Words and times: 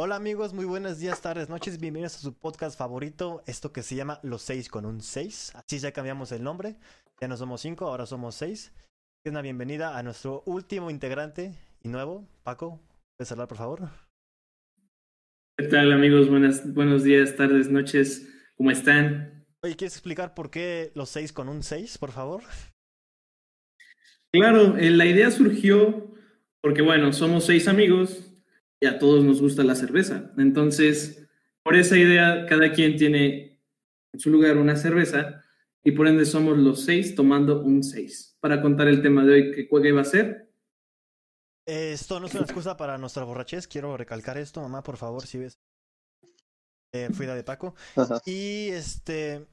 Hola 0.00 0.14
amigos, 0.14 0.54
muy 0.54 0.64
buenos 0.64 1.00
días, 1.00 1.20
tardes, 1.20 1.48
noches, 1.48 1.80
bienvenidos 1.80 2.14
a 2.14 2.18
su 2.20 2.32
podcast 2.32 2.78
favorito, 2.78 3.42
esto 3.48 3.72
que 3.72 3.82
se 3.82 3.96
llama 3.96 4.20
Los 4.22 4.42
Seis 4.42 4.68
con 4.68 4.86
un 4.86 5.00
Seis. 5.00 5.52
Así 5.56 5.80
ya 5.80 5.90
cambiamos 5.90 6.30
el 6.30 6.44
nombre, 6.44 6.76
ya 7.20 7.26
no 7.26 7.36
somos 7.36 7.62
cinco, 7.62 7.86
ahora 7.86 8.06
somos 8.06 8.36
seis. 8.36 8.72
Es 9.24 9.32
una 9.32 9.42
bienvenida 9.42 9.98
a 9.98 10.04
nuestro 10.04 10.44
último 10.46 10.92
integrante 10.92 11.52
y 11.82 11.88
nuevo, 11.88 12.28
Paco, 12.44 12.80
¿puedes 13.16 13.32
hablar 13.32 13.48
por 13.48 13.58
favor? 13.58 13.88
¿Qué 15.56 15.66
tal 15.66 15.90
amigos? 15.90 16.30
Buenas, 16.30 16.72
buenos 16.72 17.02
días, 17.02 17.34
tardes, 17.34 17.68
noches, 17.68 18.24
¿cómo 18.56 18.70
están? 18.70 19.48
Oye, 19.64 19.74
¿quieres 19.74 19.94
explicar 19.94 20.32
por 20.32 20.52
qué 20.52 20.92
los 20.94 21.08
seis 21.08 21.32
con 21.32 21.48
un 21.48 21.64
seis, 21.64 21.98
por 21.98 22.12
favor? 22.12 22.44
Claro, 24.32 24.76
eh, 24.76 24.90
la 24.90 25.06
idea 25.06 25.32
surgió 25.32 26.14
porque, 26.60 26.82
bueno, 26.82 27.12
somos 27.12 27.46
seis 27.46 27.66
amigos 27.66 28.27
y 28.80 28.86
a 28.86 28.98
todos 28.98 29.24
nos 29.24 29.40
gusta 29.40 29.64
la 29.64 29.74
cerveza. 29.74 30.32
Entonces, 30.38 31.28
por 31.62 31.76
esa 31.76 31.96
idea, 31.96 32.46
cada 32.46 32.72
quien 32.72 32.96
tiene 32.96 33.60
en 34.12 34.20
su 34.20 34.30
lugar 34.30 34.56
una 34.56 34.76
cerveza 34.76 35.44
y 35.84 35.92
por 35.92 36.06
ende 36.06 36.24
somos 36.24 36.58
los 36.58 36.84
seis 36.84 37.14
tomando 37.14 37.62
un 37.62 37.82
seis. 37.82 38.36
Para 38.40 38.62
contar 38.62 38.88
el 38.88 39.02
tema 39.02 39.24
de 39.24 39.32
hoy, 39.32 39.50
¿qué 39.52 39.66
juega 39.68 39.88
iba 39.88 40.00
a 40.00 40.04
ser? 40.04 40.52
Esto 41.66 42.18
no 42.18 42.26
es 42.26 42.34
una 42.34 42.44
excusa 42.44 42.76
para 42.76 42.96
nuestra 42.96 43.24
borrachez, 43.24 43.68
quiero 43.68 43.96
recalcar 43.96 44.38
esto, 44.38 44.62
mamá, 44.62 44.82
por 44.82 44.96
favor, 44.96 45.26
si 45.26 45.38
ves. 45.38 45.58
Eh, 46.94 47.10
fui 47.12 47.26
de 47.26 47.44
Paco. 47.44 47.74
Y 48.24 48.68
este. 48.70 49.46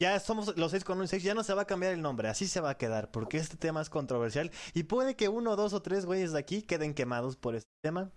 Ya 0.00 0.18
somos 0.18 0.56
los 0.56 0.72
seis 0.72 0.82
con 0.82 1.00
un 1.00 1.06
seis, 1.06 1.22
ya 1.22 1.34
no 1.34 1.44
se 1.44 1.54
va 1.54 1.62
a 1.62 1.66
cambiar 1.66 1.92
el 1.92 2.02
nombre, 2.02 2.28
así 2.28 2.48
se 2.48 2.60
va 2.60 2.70
a 2.70 2.76
quedar, 2.76 3.12
porque 3.12 3.36
este 3.36 3.56
tema 3.56 3.80
es 3.80 3.88
controversial 3.88 4.50
y 4.74 4.82
puede 4.82 5.14
que 5.14 5.28
uno, 5.28 5.54
dos 5.54 5.74
o 5.74 5.82
tres 5.82 6.06
güeyes 6.06 6.32
de 6.32 6.40
aquí 6.40 6.62
queden 6.62 6.92
quemados 6.92 7.36
por 7.36 7.54
este 7.54 7.70
tema. 7.82 8.10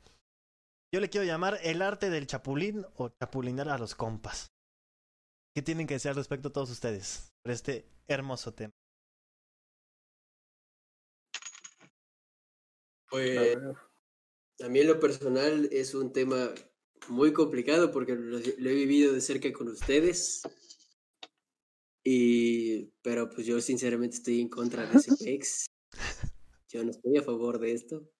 Yo 0.95 1.01
le 1.01 1.09
quiero 1.09 1.27
llamar 1.27 1.59
el 1.61 1.81
arte 1.81 2.09
del 2.09 2.25
chapulín 2.25 2.85
o 2.95 3.09
chapulinar 3.09 3.67
a 3.67 3.77
los 3.77 3.95
compas. 3.95 4.53
¿Qué 5.53 5.61
tienen 5.61 5.87
que 5.87 5.95
decir 5.95 6.07
al 6.07 6.15
respecto 6.15 6.53
todos 6.53 6.71
ustedes 6.71 7.33
por 7.43 7.51
este 7.51 7.85
hermoso 8.07 8.53
tema? 8.53 8.71
Pues 13.09 13.57
a 14.63 14.69
mí 14.69 14.79
en 14.79 14.87
lo 14.87 14.97
personal 14.97 15.67
es 15.69 15.93
un 15.95 16.13
tema 16.13 16.53
muy 17.09 17.33
complicado 17.33 17.91
porque 17.91 18.15
lo, 18.15 18.39
lo 18.39 18.69
he 18.69 18.73
vivido 18.73 19.11
de 19.11 19.19
cerca 19.19 19.51
con 19.51 19.67
ustedes. 19.67 20.43
Y, 22.05 22.85
pero 23.01 23.29
pues 23.29 23.45
yo 23.45 23.59
sinceramente 23.59 24.15
estoy 24.15 24.39
en 24.39 24.47
contra 24.47 24.85
de 24.85 24.97
ese 24.97 25.11
ex. 25.29 25.65
Yo 26.69 26.85
no 26.85 26.91
estoy 26.91 27.17
a 27.17 27.21
favor 27.21 27.59
de 27.59 27.73
esto. 27.73 28.14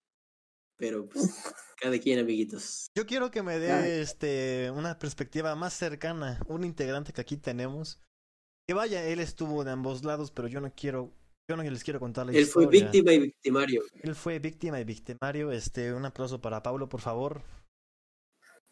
Pero 0.78 1.08
pues 1.08 1.54
cada 1.80 1.98
quien, 2.00 2.20
amiguitos. 2.20 2.88
Yo 2.96 3.06
quiero 3.06 3.32
que 3.32 3.44
me 3.44 3.60
dé 3.60 4.02
este 4.02 4.72
una 4.72 4.98
perspectiva 4.98 5.56
más 5.56 5.74
cercana, 5.74 6.40
un 6.48 6.64
integrante 6.64 7.14
que 7.14 7.22
aquí 7.22 7.38
tenemos. 7.38 8.00
Que 8.68 8.74
vaya, 8.74 9.06
él 9.06 9.20
estuvo 9.20 9.64
de 9.64 9.72
ambos 9.72 10.04
lados, 10.04 10.32
pero 10.32 10.48
yo 10.48 10.60
no 10.60 10.74
quiero, 10.76 11.12
yo 11.48 11.56
no 11.56 11.64
les 11.64 11.84
quiero 11.84 12.00
contar 12.00 12.26
la 12.26 12.32
él 12.32 12.40
historia. 12.40 12.66
Él 12.66 12.72
fue 12.72 12.82
víctima 12.82 13.14
y 13.14 13.20
victimario. 13.20 13.84
Él 14.02 14.16
fue 14.16 14.40
víctima 14.40 14.80
y 14.80 14.84
victimario. 14.84 15.52
Este, 15.52 15.94
un 15.94 16.06
aplauso 16.06 16.42
para 16.42 16.64
Pablo, 16.64 16.90
por 16.90 17.02
favor. 17.02 17.44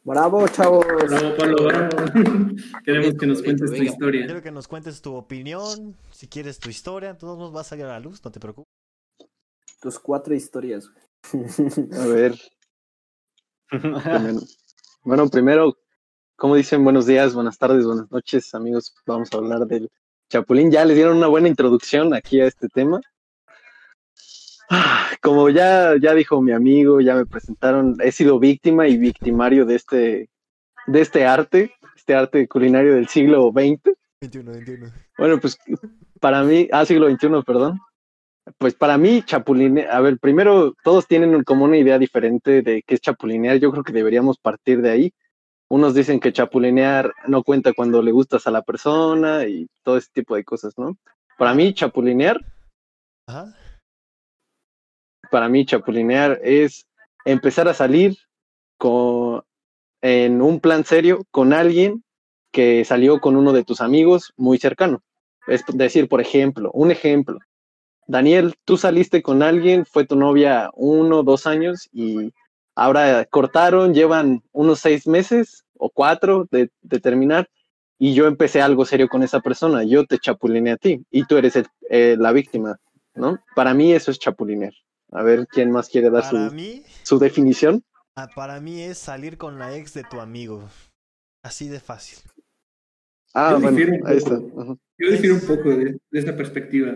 Bravo, 0.04 0.46
chavos. 0.48 0.86
Bravo, 0.86 1.38
Pablo, 1.38 1.64
bravo. 1.64 1.90
Queremos 2.86 3.14
que 3.18 3.28
nos 3.28 3.42
cuentes 3.42 3.72
tu 3.72 3.84
historia. 3.84 4.26
Quiero 4.26 4.42
que 4.42 4.52
nos 4.52 4.68
cuentes 4.68 5.02
tu 5.02 5.16
opinión, 5.16 5.96
si 6.12 6.28
quieres 6.28 6.60
tu 6.60 6.70
historia, 6.70 7.18
todos 7.18 7.38
nos 7.38 7.56
va 7.56 7.62
a 7.62 7.64
salir 7.64 7.86
a 7.86 7.90
la 7.90 8.00
luz, 8.00 8.24
no 8.26 8.32
te 8.32 8.40
preocupes. 8.40 8.68
Tus 9.80 10.00
cuatro 10.00 10.34
historias. 10.34 10.90
a 11.94 12.06
ver. 12.08 12.36
bueno, 15.04 15.30
primero, 15.30 15.78
como 16.36 16.56
dicen, 16.56 16.84
buenos 16.84 17.06
días, 17.06 17.34
buenas 17.34 17.58
tardes, 17.58 17.86
buenas 17.86 18.12
noches, 18.12 18.54
amigos. 18.54 18.94
Vamos 19.06 19.30
a 19.34 19.38
hablar 19.38 19.66
del 19.66 19.90
Chapulín. 20.30 20.72
Ya 20.72 20.86
les 20.86 20.96
dieron 20.96 21.18
una 21.18 21.28
buena 21.28 21.48
introducción 21.48 22.14
aquí 22.14 22.42
a 22.42 22.48
este 22.48 22.68
tema. 22.70 23.02
Como 25.22 25.50
ya, 25.50 25.96
ya 26.02 26.14
dijo 26.14 26.42
mi 26.42 26.52
amigo, 26.52 27.00
ya 27.00 27.16
me 27.16 27.26
presentaron, 27.26 27.98
he 28.02 28.12
sido 28.12 28.40
víctima 28.40 28.88
y 28.88 28.98
victimario 28.98 29.66
de 29.66 29.76
este, 29.76 30.30
de 30.88 31.02
este 31.02 31.26
arte, 31.26 31.74
este 31.96 32.16
arte 32.16 32.48
culinario 32.48 32.96
del 32.96 33.08
siglo 33.08 33.52
XX. 33.52 33.96
21, 34.22 34.52
21. 34.52 34.92
Bueno, 35.18 35.40
pues 35.40 35.58
para 36.20 36.44
mí, 36.44 36.68
ah, 36.72 36.86
siglo 36.86 37.10
XXI, 37.10 37.44
perdón. 37.46 37.80
Pues 38.58 38.76
para 38.76 38.98
mí, 38.98 39.22
chapulinear, 39.24 39.90
a 39.92 40.02
ver, 40.02 40.20
primero, 40.20 40.74
todos 40.84 41.08
tienen 41.08 41.44
como 41.44 41.66
una 41.66 41.78
idea 41.78 41.98
diferente 41.98 42.62
de 42.62 42.84
qué 42.86 42.96
es 42.96 43.02
chapulinear. 43.02 43.58
Yo 43.58 43.72
creo 43.72 43.84
que 43.84 43.94
deberíamos 43.94 44.38
partir 44.38 44.82
de 44.82 44.92
ahí. 44.92 45.14
Unos 45.70 45.96
dicen 45.96 46.20
que 46.20 46.34
chapulinear 46.34 47.14
no 47.28 47.44
cuenta 47.44 47.74
cuando 47.74 48.02
le 48.02 48.12
gustas 48.12 48.46
a 48.46 48.52
la 48.52 48.62
persona 48.62 49.46
y 49.46 49.68
todo 49.82 49.98
ese 49.98 50.10
tipo 50.14 50.36
de 50.36 50.44
cosas, 50.44 50.74
¿no? 50.78 50.98
Para 51.38 51.54
mí, 51.54 51.74
chapulinear 51.74 52.40
Ajá 53.28 53.56
para 55.34 55.50
mí 55.50 55.66
chapulinear 55.66 56.40
es 56.44 56.86
empezar 57.26 57.68
a 57.68 57.74
salir 57.74 58.16
con, 58.78 59.42
en 60.00 60.44
un 60.44 60.60
plan 60.60 60.86
serio 60.86 61.26
con 61.32 61.54
alguien 61.54 62.04
que 62.52 62.86
salió 62.86 63.20
con 63.20 63.36
uno 63.36 63.52
de 63.52 63.64
tus 63.64 63.82
amigos 63.82 64.32
muy 64.38 64.60
cercano. 64.60 65.02
Es 65.48 65.64
decir, 65.74 66.08
por 66.08 66.22
ejemplo, 66.22 66.70
un 66.72 66.92
ejemplo. 66.92 67.40
Daniel, 68.08 68.54
tú 68.66 68.78
saliste 68.78 69.22
con 69.22 69.42
alguien, 69.44 69.86
fue 69.86 70.06
tu 70.06 70.16
novia 70.16 70.70
uno, 70.76 71.24
dos 71.24 71.48
años 71.48 71.90
y 71.92 72.34
ahora 72.76 73.26
cortaron, 73.26 73.94
llevan 73.94 74.44
unos 74.52 74.80
seis 74.80 75.08
meses 75.08 75.64
o 75.78 75.90
cuatro 75.90 76.48
de, 76.52 76.70
de 76.82 77.00
terminar 77.00 77.50
y 77.98 78.14
yo 78.14 78.28
empecé 78.28 78.62
algo 78.62 78.86
serio 78.86 79.08
con 79.08 79.24
esa 79.24 79.40
persona, 79.40 79.84
yo 79.84 80.06
te 80.06 80.18
chapulineé 80.18 80.74
a 80.74 80.78
ti 80.78 81.06
y 81.10 81.26
tú 81.26 81.38
eres 81.38 81.56
el, 81.56 81.68
eh, 81.90 82.16
la 82.18 82.32
víctima, 82.32 82.78
¿no? 83.16 83.40
Para 83.56 83.74
mí 83.74 83.94
eso 83.94 84.12
es 84.12 84.20
chapulinear. 84.20 84.74
A 85.12 85.22
ver 85.22 85.48
quién 85.48 85.72
más 85.72 85.90
quiere 85.90 86.10
dar 86.10 86.26
su, 86.26 86.56
mí, 86.56 86.84
su 87.04 87.20
definición. 87.20 87.84
ah, 88.16 88.28
para 88.36 88.60
mí 88.60 88.82
es 88.82 88.98
salir 88.98 89.38
con 89.38 89.60
la 89.60 89.76
ex 89.76 89.94
de 89.94 90.04
tu 90.04 90.20
amigo. 90.20 90.68
Así 91.44 91.68
de 91.68 91.80
fácil. 91.80 92.20
Ah, 93.34 93.52
Yo 93.52 93.60
bueno, 93.62 93.78
ahí 94.06 94.18
está. 94.18 94.38
poco. 94.38 94.78
Yo 94.98 95.12
difiero 95.12 95.36
un 95.36 95.42
poco 95.42 95.70
de, 95.70 95.98
de 96.10 96.20
esa 96.20 96.36
perspectiva. 96.36 96.96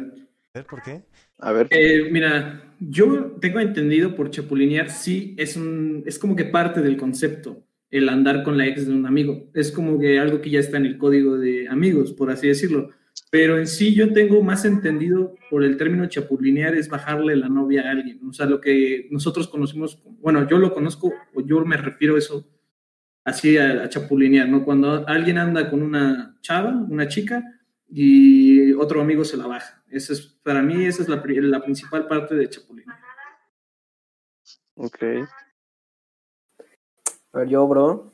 ¿Por 0.66 0.82
qué? 0.82 1.04
A 1.40 1.52
ver. 1.52 1.68
Eh, 1.70 2.10
mira, 2.12 2.76
yo 2.80 3.38
tengo 3.42 3.60
entendido 3.60 4.16
por 4.16 4.30
chapulinear, 4.30 4.90
sí, 4.90 5.36
es, 5.38 5.56
un, 5.56 6.04
es 6.06 6.18
como 6.18 6.36
que 6.36 6.46
parte 6.46 6.82
del 6.82 6.98
concepto, 6.98 7.64
el 7.90 8.10
andar 8.10 8.44
con 8.44 8.58
la 8.58 8.66
ex 8.68 8.88
de 8.88 8.94
un 8.94 9.06
amigo. 9.06 9.50
Es 9.54 9.72
como 9.72 10.00
que 10.00 10.20
algo 10.20 10.42
que 10.42 10.50
ya 10.50 10.60
está 10.60 10.78
en 10.78 10.86
el 10.86 10.98
código 10.98 11.38
de 11.38 11.68
amigos, 11.68 12.14
por 12.14 12.32
así 12.32 12.48
decirlo. 12.48 12.90
Pero 13.32 13.58
en 13.58 13.68
sí 13.68 13.96
yo 13.96 14.14
tengo 14.14 14.44
más 14.44 14.64
entendido 14.64 15.36
por 15.50 15.64
el 15.64 15.78
término 15.78 16.06
chapulinear 16.06 16.76
es 16.76 16.88
bajarle 16.88 17.36
la 17.36 17.50
novia 17.50 17.88
a 17.88 17.92
alguien. 17.92 18.20
O 18.28 18.34
sea, 18.34 18.46
lo 18.46 18.62
que 18.62 19.08
nosotros 19.12 19.48
conocimos, 19.48 20.04
bueno, 20.20 20.48
yo 20.48 20.58
lo 20.60 20.74
conozco 20.74 21.14
o 21.34 21.42
yo 21.42 21.66
me 21.66 21.78
refiero 21.78 22.16
a 22.16 22.20
eso 22.20 22.48
así 23.26 23.58
a, 23.58 23.84
a 23.84 23.90
chapulinear, 23.90 24.48
¿no? 24.48 24.64
Cuando 24.64 25.08
alguien 25.08 25.38
anda 25.38 25.70
con 25.70 25.82
una 25.82 26.38
chava, 26.42 26.86
una 26.90 27.08
chica, 27.08 27.44
y 27.90 28.74
otro 28.74 29.02
amigo 29.02 29.24
se 29.24 29.38
la 29.38 29.48
baja. 29.48 29.84
Esa 29.90 30.14
es, 30.14 30.37
para 30.48 30.62
mí 30.62 30.86
esa 30.86 31.04
es 31.04 31.10
la, 31.10 31.22
pri- 31.22 31.42
la 31.42 31.62
principal 31.62 32.08
parte 32.08 32.34
de 32.34 32.50
chapulinear. 32.50 32.98
Ok. 34.78 35.04
A 37.34 37.40
ver, 37.40 37.50
yo, 37.50 37.68
bro. 37.68 38.14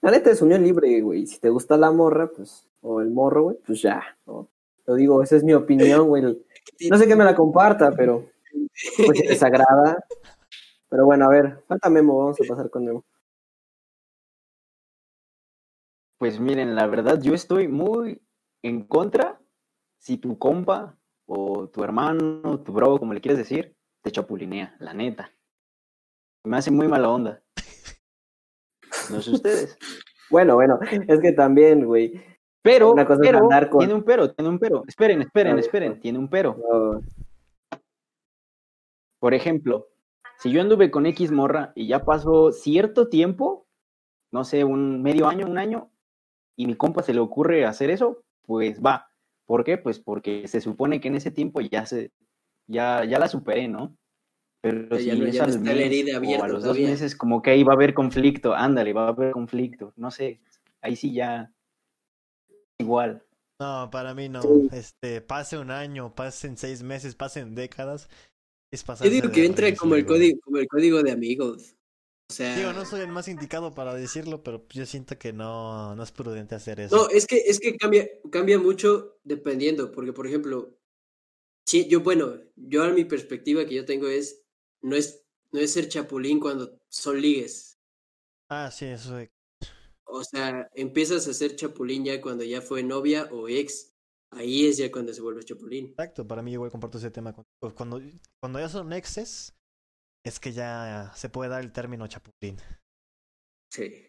La 0.00 0.12
neta 0.12 0.30
es 0.30 0.40
unión 0.40 0.62
libre, 0.62 1.00
güey. 1.00 1.26
Si 1.26 1.40
te 1.40 1.50
gusta 1.50 1.76
la 1.76 1.90
morra, 1.90 2.30
pues, 2.30 2.68
o 2.82 3.00
el 3.00 3.10
morro, 3.10 3.42
güey, 3.44 3.56
pues 3.66 3.82
ya, 3.82 4.16
¿no? 4.26 4.48
Lo 4.86 4.94
digo, 4.94 5.22
esa 5.22 5.34
es 5.34 5.42
mi 5.42 5.54
opinión, 5.54 6.06
güey. 6.06 6.22
No 6.22 6.98
sé 6.98 7.08
que 7.08 7.16
me 7.16 7.24
la 7.24 7.34
comparta, 7.34 7.90
pero 7.90 8.30
pues 9.04 9.18
si 9.18 9.22
te 9.22 9.30
desagrada. 9.30 10.06
Pero 10.88 11.06
bueno, 11.06 11.24
a 11.24 11.30
ver, 11.30 11.64
falta 11.66 11.90
Memo, 11.90 12.16
vamos 12.18 12.40
a 12.40 12.44
pasar 12.46 12.70
con 12.70 12.84
Memo. 12.84 13.04
Pues 16.18 16.38
miren, 16.38 16.76
la 16.76 16.86
verdad, 16.86 17.20
yo 17.20 17.34
estoy 17.34 17.66
muy 17.66 18.22
en 18.62 18.86
contra 18.86 19.40
si 19.98 20.18
tu 20.18 20.38
compa 20.38 20.96
o 21.26 21.68
tu 21.68 21.82
hermano, 21.82 22.60
tu 22.60 22.72
bro, 22.72 22.98
como 22.98 23.14
le 23.14 23.20
quieres 23.20 23.38
decir, 23.38 23.76
te 24.02 24.10
chapulinea, 24.10 24.76
la 24.78 24.94
neta. 24.94 25.30
Me 26.44 26.56
hace 26.58 26.70
muy 26.70 26.88
mala 26.88 27.08
onda. 27.08 27.42
No 29.10 29.20
sé 29.20 29.30
ustedes. 29.32 29.78
Bueno, 30.30 30.54
bueno, 30.54 30.78
es 31.06 31.20
que 31.20 31.32
también, 31.32 31.84
güey. 31.84 32.14
Pero, 32.62 32.92
Una 32.92 33.06
cosa 33.06 33.20
pero, 33.22 33.46
con- 33.68 33.78
tiene 33.78 33.94
un 33.94 34.02
pero, 34.02 34.32
tiene 34.32 34.48
un 34.48 34.58
pero. 34.58 34.82
Esperen, 34.88 35.20
esperen, 35.20 35.58
esperen, 35.58 35.92
pues. 35.92 36.00
tiene 36.00 36.18
un 36.18 36.28
pero. 36.28 36.56
Por 39.20 39.34
ejemplo, 39.34 39.88
si 40.38 40.50
yo 40.50 40.62
anduve 40.62 40.90
con 40.90 41.04
X 41.06 41.30
morra 41.30 41.72
y 41.76 41.86
ya 41.88 42.04
pasó 42.04 42.52
cierto 42.52 43.08
tiempo, 43.08 43.66
no 44.32 44.44
sé, 44.44 44.64
un 44.64 45.02
medio 45.02 45.28
año, 45.28 45.46
un 45.46 45.58
año, 45.58 45.90
y 46.56 46.66
mi 46.66 46.74
compa 46.74 47.02
se 47.02 47.12
le 47.12 47.20
ocurre 47.20 47.66
hacer 47.66 47.90
eso, 47.90 48.22
pues 48.46 48.80
va. 48.82 49.08
¿Por 49.46 49.64
qué? 49.64 49.78
Pues 49.78 49.98
porque 49.98 50.48
se 50.48 50.60
supone 50.60 51.00
que 51.00 51.08
en 51.08 51.16
ese 51.16 51.30
tiempo 51.30 51.60
ya 51.60 51.84
se, 51.86 52.12
ya, 52.66 53.04
ya 53.04 53.18
la 53.18 53.28
superé, 53.28 53.68
¿no? 53.68 53.96
Pero 54.62 54.98
si 54.98 55.10
no- 55.10 55.26
es 55.26 55.34
ya 55.34 55.42
no 55.42 55.52
al 55.52 55.58
está 55.58 55.70
la 55.70 55.74
mes 55.76 55.86
herida 55.86 56.14
o 56.14 56.16
abierta 56.18 56.44
a 56.44 56.48
los 56.48 56.62
todavía. 56.62 56.82
dos 56.86 56.90
meses, 56.92 57.16
como 57.16 57.42
que 57.42 57.50
ahí 57.50 57.62
va 57.62 57.72
a 57.72 57.76
haber 57.76 57.92
conflicto. 57.92 58.54
Ándale, 58.54 58.92
va 58.94 59.06
a 59.06 59.08
haber 59.08 59.32
conflicto. 59.32 59.92
No 59.96 60.10
sé, 60.10 60.40
ahí 60.80 60.96
sí 60.96 61.12
ya 61.12 61.52
igual. 62.78 63.22
No, 63.60 63.88
para 63.90 64.14
mí 64.14 64.28
no. 64.28 64.40
Este, 64.72 65.20
pase 65.20 65.58
un 65.58 65.70
año, 65.70 66.14
pasen 66.14 66.56
seis 66.56 66.82
meses, 66.82 67.14
pasen 67.14 67.54
décadas. 67.54 68.08
Es 68.72 68.82
pasar. 68.82 69.06
Yo 69.06 69.12
digo 69.12 69.30
que 69.30 69.44
entra 69.44 69.74
como 69.76 69.94
el 69.94 70.06
código, 70.06 70.40
como 70.42 70.56
el 70.58 70.66
código 70.66 71.02
de 71.02 71.12
amigos. 71.12 71.76
O 72.30 72.32
sea, 72.32 72.56
Digo, 72.56 72.72
no 72.72 72.84
soy 72.86 73.02
el 73.02 73.08
más 73.08 73.28
indicado 73.28 73.74
para 73.74 73.94
decirlo, 73.94 74.42
pero 74.42 74.66
yo 74.70 74.86
siento 74.86 75.18
que 75.18 75.32
no, 75.32 75.94
no 75.94 76.02
es 76.02 76.10
prudente 76.10 76.54
hacer 76.54 76.80
eso. 76.80 76.96
No, 76.96 77.08
es 77.10 77.26
que, 77.26 77.36
es 77.36 77.60
que 77.60 77.76
cambia, 77.76 78.08
cambia 78.32 78.58
mucho 78.58 79.18
dependiendo, 79.24 79.92
porque 79.92 80.12
por 80.12 80.26
ejemplo, 80.26 80.74
sí, 81.66 81.86
yo, 81.88 82.00
bueno, 82.00 82.38
yo 82.56 82.82
a 82.82 82.90
mi 82.90 83.04
perspectiva 83.04 83.66
que 83.66 83.74
yo 83.74 83.84
tengo 83.84 84.08
es, 84.08 84.42
no 84.80 84.96
es, 84.96 85.24
no 85.52 85.60
es 85.60 85.72
ser 85.72 85.88
chapulín 85.88 86.40
cuando 86.40 86.80
son 86.88 87.20
ligues. 87.20 87.78
Ah, 88.48 88.70
sí, 88.70 88.86
eso 88.86 89.16
de- 89.16 89.30
O 90.06 90.24
sea, 90.24 90.68
empiezas 90.74 91.26
a 91.28 91.34
ser 91.34 91.56
chapulín 91.56 92.04
ya 92.04 92.20
cuando 92.20 92.44
ya 92.44 92.60
fue 92.62 92.82
novia 92.82 93.28
o 93.32 93.48
ex. 93.48 93.92
Ahí 94.30 94.66
es 94.66 94.78
ya 94.78 94.90
cuando 94.90 95.12
se 95.12 95.20
vuelve 95.20 95.44
chapulín. 95.44 95.86
Exacto, 95.90 96.26
para 96.26 96.42
mí 96.42 96.52
igual 96.52 96.70
comparto 96.70 96.98
ese 96.98 97.10
tema. 97.10 97.32
con- 97.32 97.46
Cuando, 97.74 98.00
cuando 98.40 98.58
ya 98.58 98.68
son 98.68 98.92
exes, 98.92 99.54
es 100.24 100.40
que 100.40 100.52
ya 100.52 101.12
se 101.14 101.28
puede 101.28 101.50
dar 101.50 101.62
el 101.62 101.72
término 101.72 102.06
chapulín. 102.06 102.56
Sí. 103.72 104.08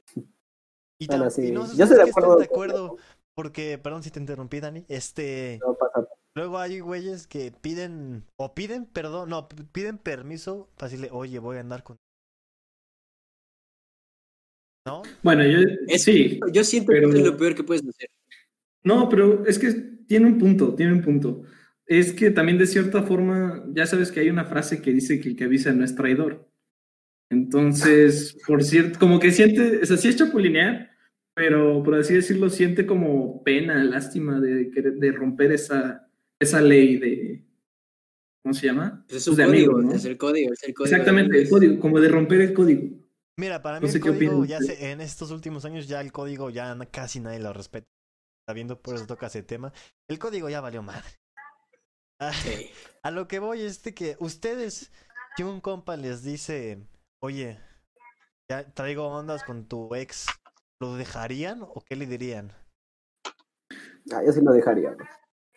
Y, 0.99 1.07
Bueno, 1.07 1.25
tam- 1.25 1.29
sí, 1.29 1.47
y 1.47 1.51
no 1.51 1.65
sé 1.65 1.75
yo 1.75 1.85
si 1.87 1.91
estoy 1.93 2.05
de 2.05 2.09
acuerdo 2.09 2.37
de 2.37 2.47
con 2.47 2.53
acuerdo, 2.53 2.97
porque, 3.35 3.77
perdón 3.77 4.01
si 4.03 4.11
te 4.11 4.19
interrumpí, 4.19 4.59
Dani, 4.61 4.85
este, 4.87 5.59
No 5.65 5.75
pasa. 5.75 6.07
luego 6.37 6.57
hay 6.57 6.79
güeyes 6.79 7.27
que 7.27 7.51
piden, 7.51 8.23
o 8.37 8.53
piden 8.55 8.85
perdón, 8.85 9.29
no, 9.29 9.49
piden 9.49 9.97
permiso 9.97 10.69
para 10.77 10.89
decirle, 10.89 11.09
oye, 11.11 11.39
voy 11.39 11.57
a 11.57 11.61
andar 11.61 11.83
con... 11.83 11.97
¿No? 14.87 15.01
Bueno, 15.23 15.43
yo 15.43 15.57
Es- 15.87 16.03
sí. 16.03 16.39
Yo 16.53 16.63
siento 16.63 16.91
Pero- 16.91 17.09
que 17.11 17.17
es 17.17 17.25
lo 17.25 17.35
peor 17.37 17.55
que 17.55 17.63
puedes 17.63 17.83
hacer. 17.85 18.07
No, 18.83 19.09
pero 19.09 19.45
es 19.47 19.57
que 19.57 19.71
tiene 20.07 20.27
un 20.27 20.37
punto, 20.37 20.75
tiene 20.75 20.93
un 20.93 21.01
punto. 21.01 21.41
Es 21.87 22.13
que 22.13 22.31
también 22.31 22.57
de 22.57 22.67
cierta 22.67 23.03
forma, 23.03 23.63
ya 23.73 23.85
sabes 23.85 24.11
que 24.11 24.19
hay 24.19 24.29
una 24.29 24.45
frase 24.45 24.81
que 24.81 24.91
dice 24.91 25.19
que 25.19 25.29
el 25.29 25.35
que 25.35 25.43
avisa 25.43 25.71
no 25.73 25.85
es 25.85 25.95
traidor. 25.95 26.49
Entonces, 27.31 28.37
por 28.47 28.63
cierto, 28.63 28.99
como 28.99 29.19
que 29.19 29.31
siente, 29.31 29.81
o 29.81 29.85
sea, 29.85 29.97
sí 29.97 30.07
es 30.07 30.15
chapulinear, 30.15 30.91
pero 31.35 31.83
por 31.83 31.95
así 31.95 32.13
decirlo, 32.13 32.49
siente 32.49 32.85
como 32.85 33.43
pena, 33.43 33.83
lástima 33.83 34.39
de, 34.39 34.65
de 34.65 35.11
romper 35.11 35.51
esa, 35.51 36.07
esa 36.39 36.61
ley 36.61 36.97
de, 36.97 37.45
¿cómo 38.43 38.53
se 38.53 38.67
llama? 38.67 39.03
Pues 39.07 39.21
es 39.21 39.27
un 39.27 39.35
de 39.35 39.45
código, 39.45 39.81
¿no? 39.81 39.93
es 39.93 40.05
el 40.05 40.17
código, 40.17 40.53
es 40.53 40.63
el 40.63 40.73
código. 40.73 40.95
Exactamente, 40.95 41.41
el 41.41 41.49
código, 41.49 41.79
como 41.79 41.99
de 41.99 42.09
romper 42.09 42.41
el 42.41 42.53
código. 42.53 43.05
Mira, 43.37 43.61
para 43.61 43.79
No 43.79 43.87
mí 43.87 43.91
sé 43.91 43.97
el 43.97 44.03
código 44.03 44.39
opinan 44.39 44.47
ya 44.47 44.59
se, 44.59 44.91
en 44.91 45.01
estos 45.01 45.31
últimos 45.31 45.65
años 45.65 45.87
ya 45.87 45.99
el 45.99 46.11
código 46.11 46.49
ya 46.49 46.77
casi 46.91 47.19
nadie 47.19 47.39
lo 47.39 47.51
respeta. 47.53 47.87
Está 48.43 48.53
viendo, 48.53 48.79
por 48.79 48.95
eso 48.95 49.07
toca 49.07 49.27
ese 49.27 49.43
tema. 49.43 49.73
El 50.07 50.19
código 50.19 50.47
ya 50.49 50.61
valió 50.61 50.83
madre. 50.83 51.09
Ah, 52.19 52.31
Sí. 52.33 52.69
A 53.03 53.11
lo 53.11 53.27
que 53.27 53.37
voy 53.37 53.61
es 53.61 53.83
de 53.83 53.93
que 53.93 54.15
ustedes, 54.19 54.91
si 55.37 55.43
un 55.43 55.61
compa 55.61 55.95
les 55.95 56.23
dice, 56.23 56.79
oye, 57.21 57.59
ya 58.49 58.65
traigo 58.73 59.07
ondas 59.07 59.43
con 59.43 59.67
tu 59.67 59.93
ex, 59.93 60.25
¿lo 60.81 60.95
dejarían 60.95 61.61
o 61.61 61.83
qué 61.87 61.95
le 61.95 62.07
dirían? 62.07 62.51
Ah, 64.11 64.23
yo 64.25 64.31
sí 64.31 64.41
lo 64.41 64.51
dejaría. 64.53 64.97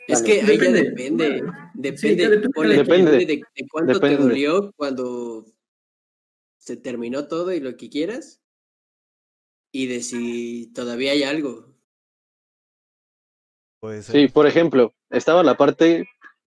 Es 0.07 0.21
que 0.23 0.43
ahí 0.43 0.59
ya 0.59 0.73
Depende. 0.73 1.43
Depende, 1.75 2.23
ya 2.23 2.29
depende. 2.29 2.73
que 2.75 2.83
Depende. 2.83 3.11
de, 3.13 3.27
de 3.27 3.69
cuánto 3.71 3.95
Depende. 3.95 4.17
te 4.17 4.23
dolió 4.23 4.73
cuando 4.77 5.47
se 6.59 6.77
terminó 6.77 7.29
todo 7.29 7.53
y 7.53 7.61
lo 7.61 7.77
que 7.79 7.89
quieras. 7.89 8.43
Y 9.73 9.87
de 9.87 10.03
si 10.03 10.71
todavía 10.75 11.13
hay 11.13 11.23
algo. 11.23 11.75
Pues 13.81 14.07
Sí, 14.07 14.29
por 14.29 14.47
ejemplo, 14.47 14.93
estaba 15.11 15.43
la 15.43 15.57
parte 15.57 16.07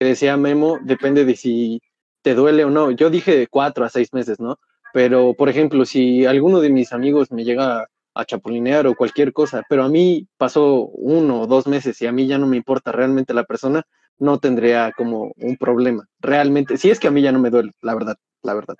que 0.04 0.10
decía 0.10 0.36
Memo, 0.36 0.78
depende 0.82 1.24
de 1.24 1.34
si 1.34 1.80
te 2.20 2.34
duele 2.34 2.62
o 2.64 2.70
no. 2.70 2.90
Yo 2.90 3.08
dije 3.08 3.38
de 3.38 3.46
cuatro 3.46 3.86
a 3.86 3.88
seis 3.88 4.12
meses, 4.12 4.38
¿no? 4.38 4.58
Pero, 4.92 5.32
por 5.32 5.48
ejemplo, 5.48 5.86
si 5.86 6.26
alguno 6.26 6.60
de 6.60 6.68
mis 6.68 6.92
amigos 6.92 7.32
me 7.32 7.42
llega 7.42 7.88
a 8.14 8.24
chapulinear 8.26 8.86
o 8.86 8.94
cualquier 8.94 9.32
cosa, 9.32 9.62
pero 9.66 9.82
a 9.82 9.88
mí 9.88 10.28
pasó 10.36 10.88
uno 10.88 11.40
o 11.40 11.46
dos 11.46 11.66
meses 11.66 12.02
y 12.02 12.06
a 12.06 12.12
mí 12.12 12.26
ya 12.26 12.36
no 12.36 12.46
me 12.46 12.58
importa 12.58 12.92
realmente 12.92 13.32
la 13.32 13.44
persona, 13.44 13.82
no 14.18 14.38
tendría 14.38 14.92
como 14.92 15.32
un 15.36 15.56
problema. 15.56 16.06
Realmente, 16.20 16.76
si 16.76 16.90
es 16.90 17.00
que 17.00 17.08
a 17.08 17.10
mí 17.10 17.22
ya 17.22 17.32
no 17.32 17.38
me 17.38 17.48
duele, 17.48 17.72
la 17.80 17.94
verdad, 17.94 18.16
la 18.42 18.52
verdad. 18.52 18.76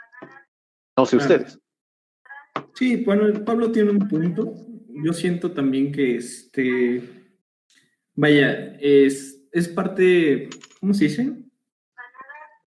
No 0.94 1.06
sé 1.06 1.16
ustedes. 1.16 1.58
Sí, 2.74 3.02
bueno, 3.02 3.32
Pablo 3.46 3.72
tiene 3.72 3.92
un 3.92 4.08
punto. 4.08 4.52
Yo 5.02 5.14
siento 5.14 5.52
también 5.52 5.90
que 5.90 6.16
este, 6.16 7.02
vaya, 8.14 8.76
es, 8.78 9.40
es 9.52 9.68
parte, 9.68 10.50
¿cómo 10.84 10.92
se 10.92 11.04
dice? 11.04 11.32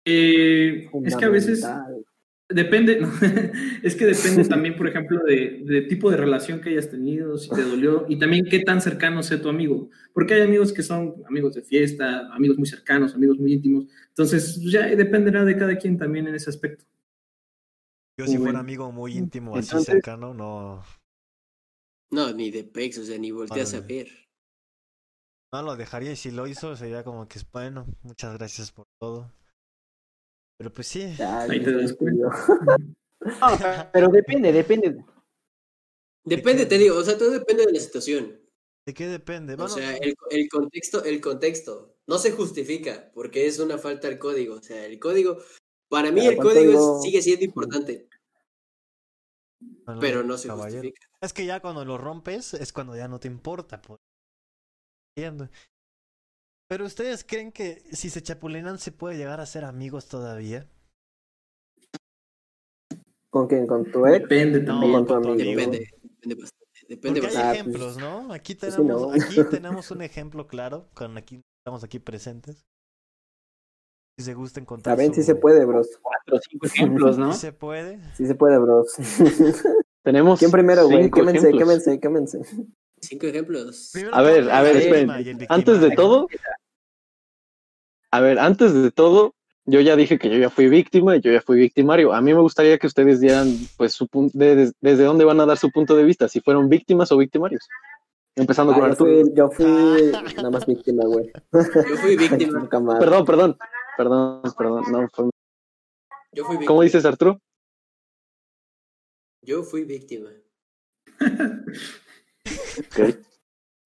Eh, 0.04 0.86
es 1.02 1.16
que 1.16 1.24
a 1.24 1.30
veces 1.30 1.66
depende, 2.46 3.00
no, 3.00 3.10
es 3.82 3.96
que 3.96 4.04
depende 4.04 4.44
también, 4.44 4.76
por 4.76 4.86
ejemplo, 4.86 5.24
de, 5.24 5.62
de 5.64 5.80
tipo 5.88 6.10
de 6.10 6.18
relación 6.18 6.60
que 6.60 6.68
hayas 6.68 6.90
tenido, 6.90 7.38
si 7.38 7.48
te 7.48 7.62
dolió, 7.62 8.04
y 8.10 8.18
también 8.18 8.44
qué 8.44 8.60
tan 8.60 8.82
cercano 8.82 9.22
sea 9.22 9.40
tu 9.40 9.48
amigo. 9.48 9.88
Porque 10.12 10.34
hay 10.34 10.42
amigos 10.42 10.74
que 10.74 10.82
son 10.82 11.22
amigos 11.26 11.54
de 11.54 11.62
fiesta, 11.62 12.28
amigos 12.34 12.58
muy 12.58 12.66
cercanos, 12.66 13.14
amigos 13.14 13.38
muy 13.38 13.54
íntimos. 13.54 13.86
Entonces, 14.08 14.60
ya 14.70 14.94
dependerá 14.94 15.46
de 15.46 15.56
cada 15.56 15.78
quien 15.78 15.96
también 15.96 16.28
en 16.28 16.34
ese 16.34 16.50
aspecto. 16.50 16.84
yo 18.18 18.26
si 18.26 18.36
fuera 18.36 18.58
amigo 18.58 18.92
muy 18.92 19.16
íntimo, 19.16 19.56
así 19.56 19.70
Entonces- 19.70 19.94
cercano, 19.94 20.34
no, 20.34 20.84
No, 22.10 22.30
ni 22.34 22.50
de 22.50 22.64
pex, 22.64 22.98
o 22.98 23.04
sea, 23.04 23.16
ni 23.16 23.30
volteas 23.30 23.72
a 23.72 23.80
ver. 23.80 24.08
No 25.52 25.62
lo 25.62 25.76
dejaría 25.76 26.12
y 26.12 26.16
si 26.16 26.30
lo 26.30 26.46
hizo 26.46 26.74
sería 26.76 27.04
como 27.04 27.28
que, 27.28 27.38
bueno, 27.52 27.86
muchas 28.02 28.36
gracias 28.38 28.72
por 28.72 28.86
todo. 29.00 29.30
Pero 30.58 30.72
pues 30.72 30.86
sí, 30.86 31.14
Ya, 31.16 31.42
Ahí 31.42 31.62
te 31.62 31.72
das 31.72 31.92
cuenta. 31.94 32.28
No, 33.20 33.20
pero 33.92 34.08
depende, 34.08 34.52
depende. 34.52 35.04
Depende, 36.24 36.66
te 36.66 36.78
digo, 36.78 36.96
o 36.96 37.04
sea, 37.04 37.18
todo 37.18 37.30
depende 37.30 37.66
de 37.66 37.72
la 37.72 37.80
situación. 37.80 38.38
¿de 38.86 38.94
qué 38.94 39.06
depende? 39.06 39.54
O 39.54 39.56
Bueno, 39.58 39.74
sea, 39.74 39.96
el, 39.96 40.14
el 40.30 40.48
contexto, 40.48 41.04
el 41.04 41.20
contexto 41.20 41.96
no 42.08 42.18
se 42.18 42.32
justifica 42.32 43.12
porque 43.14 43.46
es 43.46 43.58
una 43.60 43.78
falta 43.78 44.08
al 44.08 44.18
código. 44.18 44.56
O 44.56 44.62
sea, 44.62 44.84
el 44.86 44.98
código, 44.98 45.38
para 45.88 46.10
mí 46.10 46.26
el 46.26 46.36
¿cuál 46.36 46.48
código 46.48 46.96
es- 46.96 47.02
sigue 47.02 47.22
siendo 47.22 47.44
importante, 47.44 48.08
pero 50.00 50.22
no 50.24 50.36
se 50.38 50.48
caballero. 50.48 50.82
justifica. 50.82 51.06
Es 51.20 51.32
que 51.32 51.46
ya 51.46 51.60
cuando 51.60 51.84
lo 51.84 51.98
rompes 51.98 52.54
es 52.54 52.72
cuando 52.72 52.96
ya 52.96 53.06
no 53.08 53.20
te 53.20 53.28
importa. 53.28 53.80
Pues. 53.82 54.00
Entiendo. 55.16 55.48
Pero 56.68 56.86
ustedes 56.86 57.22
creen 57.24 57.52
que 57.52 57.82
si 57.92 58.08
se 58.08 58.22
chapulinan 58.22 58.78
se 58.78 58.92
puede 58.92 59.16
llegar 59.18 59.40
a 59.40 59.46
ser 59.46 59.64
amigos 59.64 60.08
todavía? 60.08 60.66
¿Con 63.30 63.46
quién? 63.46 63.66
¿Con 63.66 63.90
tu 63.90 64.06
ex? 64.06 64.22
Depende 64.22 64.60
No, 64.60 64.66
también. 64.80 64.92
con 64.92 65.06
tu 65.06 65.12
con 65.14 65.22
tu 65.22 65.30
amigo. 65.32 65.50
Depende, 65.50 65.88
depende 66.02 66.34
bastante. 66.40 66.80
Depende 66.88 67.20
Porque 67.20 67.36
hay 67.36 67.42
bastante. 67.42 67.58
Ejemplos, 67.58 67.96
¿no? 67.98 68.32
Aquí 68.32 68.52
sí, 68.54 68.58
tenemos, 68.60 69.02
no. 69.02 69.12
aquí 69.12 69.44
tenemos 69.50 69.90
un 69.90 70.02
ejemplo 70.02 70.46
claro, 70.46 70.88
con 70.94 71.16
aquí 71.18 71.42
estamos 71.64 71.84
aquí 71.84 71.98
presentes. 71.98 72.64
Si 74.18 74.24
se 74.24 74.34
gusta 74.34 74.60
encontrar. 74.60 74.96
Saben 74.96 75.14
si 75.14 75.22
se 75.22 75.34
puede, 75.34 75.64
bros. 75.64 75.88
Cuatro 76.02 76.36
o 76.36 76.40
cinco 76.40 76.66
ejemplos, 76.66 77.18
¿no? 77.18 77.32
Si 77.34 77.40
se 77.40 77.52
puede. 77.52 78.00
Sí 78.14 78.26
se 78.26 78.34
puede, 78.34 78.58
bros. 78.58 78.94
Tenemos 80.02 80.38
¿Quién 80.38 80.50
primero, 80.50 80.86
güey? 80.86 81.10
Quémense, 81.10 81.50
quémense, 81.52 82.00
quémense. 82.00 82.40
Cinco 83.02 83.26
ejemplos. 83.26 83.90
Primero 83.92 84.14
A 84.14 84.22
ver, 84.22 84.50
a 84.50 84.62
ver, 84.62 84.76
esperen. 84.76 85.10
Antes 85.48 85.80
de 85.80 85.90
todo, 85.90 86.28
a 88.10 88.20
ver, 88.20 88.38
antes 88.38 88.72
de 88.74 88.90
todo, 88.90 89.34
yo 89.64 89.80
ya 89.80 89.96
dije 89.96 90.18
que 90.18 90.30
yo 90.30 90.36
ya 90.38 90.50
fui 90.50 90.68
víctima 90.68 91.16
y 91.16 91.20
yo 91.20 91.32
ya 91.32 91.40
fui 91.40 91.58
victimario. 91.58 92.12
A 92.12 92.20
mí 92.20 92.32
me 92.32 92.40
gustaría 92.40 92.78
que 92.78 92.86
ustedes 92.86 93.20
dieran, 93.20 93.48
pues, 93.76 93.92
su 93.94 94.08
de- 94.32 94.54
de- 94.56 94.72
desde 94.80 95.04
dónde 95.04 95.24
van 95.24 95.40
a 95.40 95.46
dar 95.46 95.58
su 95.58 95.70
punto 95.70 95.96
de 95.96 96.04
vista, 96.04 96.28
si 96.28 96.40
fueron 96.40 96.68
víctimas 96.68 97.10
o 97.12 97.16
victimarios. 97.16 97.68
Empezando 98.36 98.72
Ah, 98.72 98.76
con 98.76 98.84
yo, 98.84 98.90
Arturo. 98.92 99.10
fui, 99.10 99.34
yo 99.34 99.50
fui 99.50 100.12
nada 100.36 100.50
más 100.50 100.64
víctima, 100.66 101.04
güey. 101.04 101.30
Yo 101.52 101.96
fui 101.96 102.16
víctima. 102.16 102.68
Perdón, 102.98 103.24
perdón, 103.26 103.58
perdón, 103.96 104.42
perdón. 104.56 104.84
No, 104.90 105.08
fue- 105.12 105.30
Yo 106.32 106.44
fui 106.44 106.54
víctima. 106.56 106.66
¿Cómo 106.68 106.82
dices, 106.82 107.04
Arturo? 107.04 107.38
Yo 109.44 109.64
fui 109.64 109.84
víctima. 109.84 110.30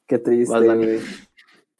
Qué 0.08 0.18
triste, 0.18 0.58
güey. 0.74 1.00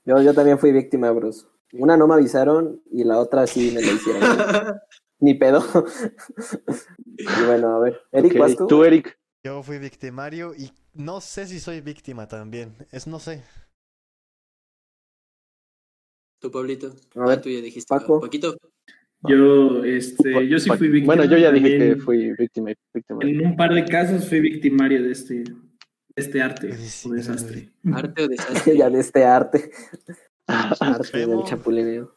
Yo, 0.05 0.23
yo 0.23 0.35
también 0.35 0.59
fui 0.59 0.73
víctima, 0.73 1.11
bros. 1.11 1.49
Una 1.73 1.97
no 1.97 2.07
me 2.07 2.15
avisaron 2.15 2.83
y 2.91 3.05
la 3.05 3.19
otra 3.19 3.47
sí 3.47 3.73
me 3.75 3.83
la 3.83 3.93
hicieron. 3.93 4.23
Ni 5.21 5.35
pedo. 5.35 5.63
y 7.07 7.45
bueno, 7.47 7.77
a 7.77 7.81
ver. 7.81 8.01
Eric, 8.13 8.33
Ok, 8.33 8.39
¿vas 8.39 8.57
tú? 8.57 8.67
Tú, 8.67 8.85
Eric. 8.85 9.19
Yo 9.45 9.63
fui 9.63 9.79
victimario 9.79 10.55
y 10.55 10.71
no 10.95 11.21
sé 11.21 11.47
si 11.47 11.61
soy 11.61 11.81
víctima 11.81 12.27
también. 12.29 12.75
Es 12.91 13.07
no 13.07 13.19
sé. 13.19 13.43
Tú, 16.41 16.51
Pablito. 16.51 16.95
A 17.15 17.27
ver, 17.27 17.39
Ah, 17.39 17.41
tú 17.41 17.49
ya 17.49 17.61
dijiste. 17.61 17.89
Paco. 17.89 18.21
Paquito. 18.21 18.57
Yo, 19.23 19.85
este, 19.85 20.47
yo 20.47 20.59
sí 20.59 20.71
fui 20.71 20.89
víctima. 20.89 21.15
Bueno, 21.15 21.31
yo 21.31 21.39
ya 21.39 21.51
dije 21.51 21.79
que 21.79 21.97
fui 21.97 22.33
víctima. 22.39 22.71
víctima. 22.95 23.21
En 23.23 23.45
un 23.47 23.57
par 23.57 23.73
de 23.75 23.85
casos 23.85 24.29
fui 24.29 24.41
victimario 24.41 25.03
de 25.03 25.13
este, 25.13 25.45
este 26.17 26.41
arte 26.43 26.77
Sí, 26.79 27.09
o 27.09 27.13
desastre. 27.13 27.73
Arte 27.95 28.25
o 28.25 28.29
desastre. 28.29 28.77
ya 28.77 28.91
de 28.91 29.01
este 29.01 29.25
arte. 29.25 29.71
arte 30.47 31.27
del 31.27 31.45
chapulineo. 31.45 32.15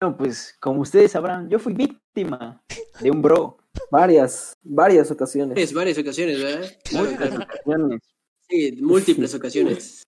Bueno, 0.00 0.16
pues 0.16 0.56
como 0.60 0.80
ustedes 0.80 1.12
sabrán, 1.12 1.48
yo 1.50 1.58
fui 1.58 1.74
víctima 1.74 2.62
de 3.00 3.10
un 3.10 3.20
bro. 3.20 3.58
Varias, 3.90 4.56
varias 4.62 5.10
ocasiones. 5.10 5.56
Es 5.58 5.72
varias 5.74 5.98
ocasiones, 5.98 6.42
¿verdad? 6.42 6.68
Claro. 6.84 7.10
ocasiones. 7.44 8.00
Sí, 8.48 8.78
múltiples 8.82 9.34
ocasiones. 9.34 10.02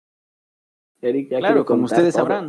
Eric, 1.02 1.30
ya 1.30 1.38
Claro, 1.38 1.64
como 1.64 1.82
contar 1.82 1.98
ustedes 1.98 2.14
sabrán. 2.14 2.46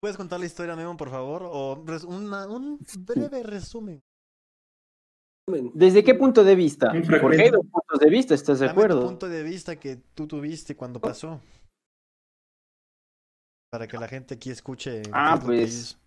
¿Puedes 0.00 0.16
contar 0.16 0.40
la 0.40 0.46
historia, 0.46 0.74
Memo, 0.76 0.96
por 0.96 1.10
favor? 1.10 1.42
O 1.44 1.84
una- 2.08 2.46
un 2.46 2.78
breve 2.98 3.42
resumen. 3.42 4.02
¿Desde 5.74 6.02
qué 6.02 6.14
punto 6.14 6.42
de 6.42 6.56
vista? 6.56 6.92
Porque 7.20 7.42
hay 7.42 7.50
dos 7.50 7.64
puntos 7.66 8.00
de 8.00 8.10
vista, 8.10 8.34
¿estás 8.34 8.58
de 8.58 8.66
Dame 8.66 8.74
tu 8.74 8.80
acuerdo? 8.80 9.06
punto 9.06 9.28
de 9.28 9.42
vista 9.44 9.76
que 9.76 9.96
tú 10.14 10.26
tuviste 10.26 10.74
cuando 10.74 11.00
pasó. 11.00 11.40
Para 13.70 13.86
que 13.86 13.96
la 13.96 14.08
gente 14.08 14.34
aquí 14.34 14.50
escuche. 14.50 15.02
Ah, 15.12 15.38
pues. 15.40 15.98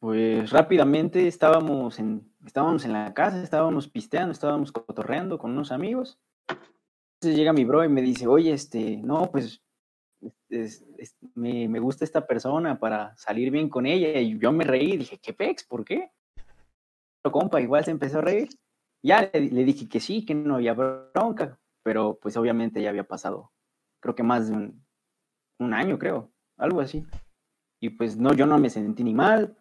Pues 0.00 0.50
rápidamente 0.50 1.28
estábamos 1.28 1.98
en, 1.98 2.32
estábamos 2.44 2.84
en 2.86 2.92
la 2.94 3.12
casa, 3.12 3.42
estábamos 3.42 3.86
pisteando, 3.86 4.32
estábamos 4.32 4.72
cotorreando 4.72 5.38
con 5.38 5.52
unos 5.52 5.70
amigos. 5.72 6.18
Entonces 6.48 7.38
llega 7.38 7.52
mi 7.52 7.66
bro 7.66 7.84
y 7.84 7.88
me 7.88 8.00
dice, 8.00 8.26
oye, 8.26 8.52
este, 8.52 8.96
no, 8.96 9.30
pues 9.30 9.62
me, 11.34 11.68
me 11.68 11.78
gusta 11.80 12.04
esta 12.04 12.26
persona 12.26 12.78
para 12.78 13.16
salir 13.16 13.50
bien 13.50 13.68
con 13.68 13.86
ella. 13.86 14.20
Y 14.20 14.38
yo 14.38 14.52
me 14.52 14.64
reí, 14.64 14.96
dije, 14.96 15.18
¿qué 15.18 15.32
pex? 15.32 15.64
¿Por 15.64 15.84
qué? 15.84 16.10
Pero 17.22 17.32
compa, 17.32 17.60
igual 17.60 17.84
se 17.84 17.90
empezó 17.90 18.18
a 18.18 18.22
reír. 18.22 18.48
Ya 19.02 19.30
le, 19.32 19.64
dije 19.64 19.88
que 19.88 20.00
sí, 20.00 20.24
que 20.24 20.34
no 20.34 20.56
había 20.56 20.74
bronca, 20.74 21.58
pero 21.82 22.18
pues 22.20 22.36
obviamente 22.36 22.82
ya 22.82 22.90
había 22.90 23.04
pasado, 23.04 23.50
creo 24.00 24.14
que 24.14 24.22
más 24.22 24.48
de 24.48 24.54
un, 24.54 24.86
un 25.58 25.72
año, 25.72 25.98
creo, 25.98 26.30
algo 26.58 26.80
así. 26.80 27.06
Y 27.80 27.90
pues 27.90 28.18
no, 28.18 28.34
yo 28.34 28.44
no 28.44 28.58
me 28.58 28.68
sentí 28.68 29.02
ni 29.02 29.14
mal. 29.14 29.56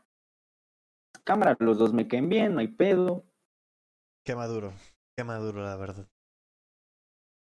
Cámara, 1.23 1.55
los 1.59 1.77
dos 1.77 1.93
me 1.93 2.07
caen 2.07 2.27
bien, 2.27 2.53
no 2.53 2.59
hay 2.59 2.67
pedo. 2.67 3.25
Qué 4.25 4.35
maduro. 4.35 4.73
Qué 5.17 5.23
maduro, 5.23 5.63
la 5.63 5.75
verdad. 5.77 6.07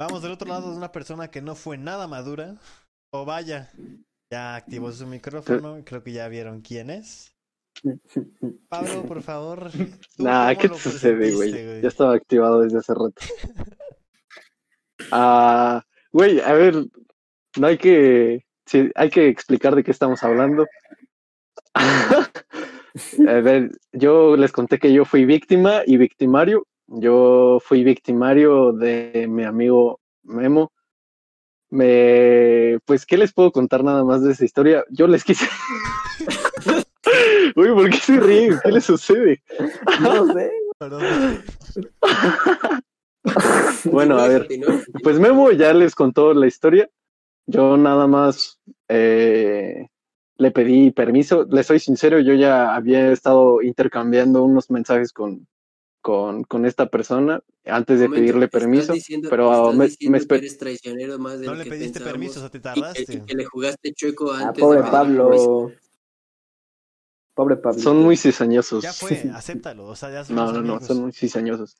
Vamos 0.00 0.22
del 0.22 0.32
otro 0.32 0.48
lado 0.48 0.70
de 0.70 0.76
una 0.76 0.92
persona 0.92 1.30
que 1.30 1.42
no 1.42 1.54
fue 1.54 1.76
nada 1.76 2.06
madura. 2.06 2.56
O 3.12 3.24
vaya, 3.24 3.70
ya 4.30 4.54
activó 4.54 4.92
su 4.92 5.06
micrófono. 5.06 5.82
Creo 5.84 6.02
que 6.02 6.12
ya 6.12 6.28
vieron 6.28 6.60
quién 6.60 6.90
es. 6.90 7.34
Pablo, 8.68 9.02
por 9.06 9.22
favor. 9.22 9.70
¿tú 10.16 10.24
Nah, 10.24 10.54
¿qué 10.54 10.68
te 10.68 10.78
sucede, 10.78 11.32
güey? 11.32 11.82
Ya 11.82 11.88
estaba 11.88 12.14
activado 12.14 12.60
desde 12.60 12.78
hace 12.78 12.94
rato. 12.94 13.14
Ah, 15.12 15.82
güey, 16.12 16.40
a 16.40 16.52
ver, 16.52 16.74
no 17.58 17.66
hay 17.66 17.78
que, 17.78 18.44
sí, 18.66 18.90
hay 18.94 19.08
que 19.08 19.28
explicar 19.28 19.74
de 19.74 19.82
qué 19.82 19.90
estamos 19.90 20.22
hablando. 20.22 20.66
A 23.26 23.40
ver, 23.40 23.70
yo 23.92 24.36
les 24.36 24.52
conté 24.52 24.78
que 24.78 24.92
yo 24.92 25.06
fui 25.06 25.24
víctima 25.24 25.82
y 25.86 25.96
victimario. 25.96 26.66
Yo 26.86 27.58
fui 27.64 27.82
victimario 27.82 28.72
de 28.72 29.26
mi 29.26 29.44
amigo 29.44 30.00
Memo. 30.22 30.70
Me, 31.70 32.78
pues, 32.84 33.06
¿qué 33.06 33.16
les 33.16 33.32
puedo 33.32 33.52
contar 33.52 33.84
nada 33.84 34.04
más 34.04 34.22
de 34.22 34.32
esa 34.32 34.44
historia? 34.44 34.84
Yo 34.90 35.06
les 35.06 35.24
quise. 35.24 35.46
Uy, 37.56 37.68
¿por 37.72 37.90
qué 37.90 37.96
se 37.96 38.20
ríen? 38.20 38.58
¿Qué 38.62 38.72
les 38.72 38.84
sucede? 38.84 39.42
No 40.00 40.32
sé. 40.32 40.50
Perdón. 40.78 41.02
Bueno, 43.84 44.18
a 44.18 44.28
ver. 44.28 44.48
Pues 45.02 45.18
Memo 45.18 45.50
ya 45.52 45.72
les 45.72 45.94
contó 45.94 46.34
la 46.34 46.46
historia. 46.46 46.88
Yo 47.46 47.76
nada 47.76 48.06
más 48.06 48.58
eh, 48.88 49.88
le 50.36 50.50
pedí 50.50 50.90
permiso. 50.90 51.46
Les 51.50 51.66
soy 51.66 51.78
sincero, 51.80 52.18
yo 52.20 52.34
ya 52.34 52.74
había 52.74 53.12
estado 53.12 53.62
intercambiando 53.62 54.42
unos 54.42 54.70
mensajes 54.70 55.12
con, 55.12 55.46
con, 56.00 56.44
con 56.44 56.66
esta 56.66 56.86
persona 56.86 57.40
antes 57.70 57.98
de 58.00 58.08
Momento, 58.08 58.20
pedirle 58.22 58.48
permiso. 58.48 58.92
diciendo- 58.92 59.28
pero 59.30 59.70
estás 59.70 59.74
me- 59.76 59.84
me 60.10 60.18
que 60.26 60.34
eres 60.36 60.58
traicionero 60.58 61.18
más 61.18 61.38
de 61.40 61.46
No 61.46 61.52
lo 61.52 61.58
le 61.58 61.64
que 61.64 61.70
pediste 61.70 62.00
permiso, 62.00 62.38
o 62.38 62.42
sea, 62.42 62.50
te 62.50 62.58
y 62.58 62.60
que- 62.60 62.64
tardaste. 62.64 63.02
Y 63.02 63.20
que, 63.22 63.34
le 63.34 63.44
jugaste 63.44 63.92
chueco 63.94 64.32
Ah, 64.32 64.48
antes. 64.48 64.60
pobre 64.62 64.78
de 64.82 64.84
pedir 64.84 64.90
permiso. 64.90 65.24
Pablo. 65.32 65.72
Pobre 67.34 67.56
Pablo. 67.56 67.80
Son 67.80 67.96
muy 68.02 68.16
cizañosos. 68.16 68.82
Ya 68.82 68.92
fue, 68.92 69.30
acéptalo. 69.34 69.86
O 69.86 69.96
sea, 69.96 70.10
ya 70.10 70.24
somos 70.24 70.52
No, 70.52 70.60
no, 70.60 70.66
no, 70.74 70.80
son 70.80 71.00
muy 71.02 71.12
cizañosos. 71.12 71.76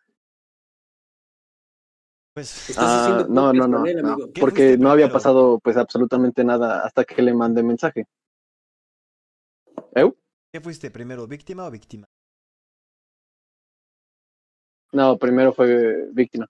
Pues, 2.35 2.71
Estás 2.71 2.85
Ah, 2.87 3.27
no, 3.29 3.53
no, 3.53 3.67
no, 3.67 3.85
él, 3.87 4.01
no, 4.03 4.13
amigo. 4.13 4.33
¿Qué 4.33 4.41
porque 4.41 4.79
no 4.79 4.91
había 4.91 5.07
primero? 5.07 5.13
pasado 5.19 5.59
pues 5.63 5.77
absolutamente 5.77 6.45
nada 6.45 6.85
hasta 6.85 7.05
que 7.05 7.21
le 7.23 7.35
mandé 7.35 7.63
mensaje. 7.63 8.07
¿Eu? 9.95 10.17
¿qué 10.53 10.61
fuiste 10.61 10.91
primero, 10.91 11.27
víctima 11.27 11.67
o 11.67 11.71
víctima? 11.71 12.07
No, 14.93 15.17
primero 15.17 15.53
fue 15.53 16.09
víctima. 16.13 16.47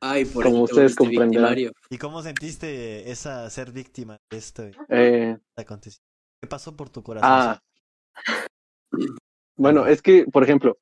Ay, 0.00 0.26
por 0.26 0.44
Como 0.44 0.64
ustedes 0.64 0.94
comprenderán. 0.94 1.54
victimario. 1.54 1.72
¿Y 1.88 1.96
cómo 1.96 2.22
sentiste 2.22 3.10
esa 3.10 3.48
ser 3.48 3.72
víctima 3.72 4.18
de 4.30 4.36
este 4.38 4.72
Eh, 4.90 5.38
acontecimiento? 5.56 6.04
¿Qué 6.42 6.48
pasó 6.48 6.76
por 6.76 6.90
tu 6.90 7.02
corazón? 7.02 7.30
Ah. 7.32 7.58
Bueno, 9.56 9.86
es 9.86 10.02
que, 10.02 10.26
por 10.26 10.44
ejemplo, 10.44 10.76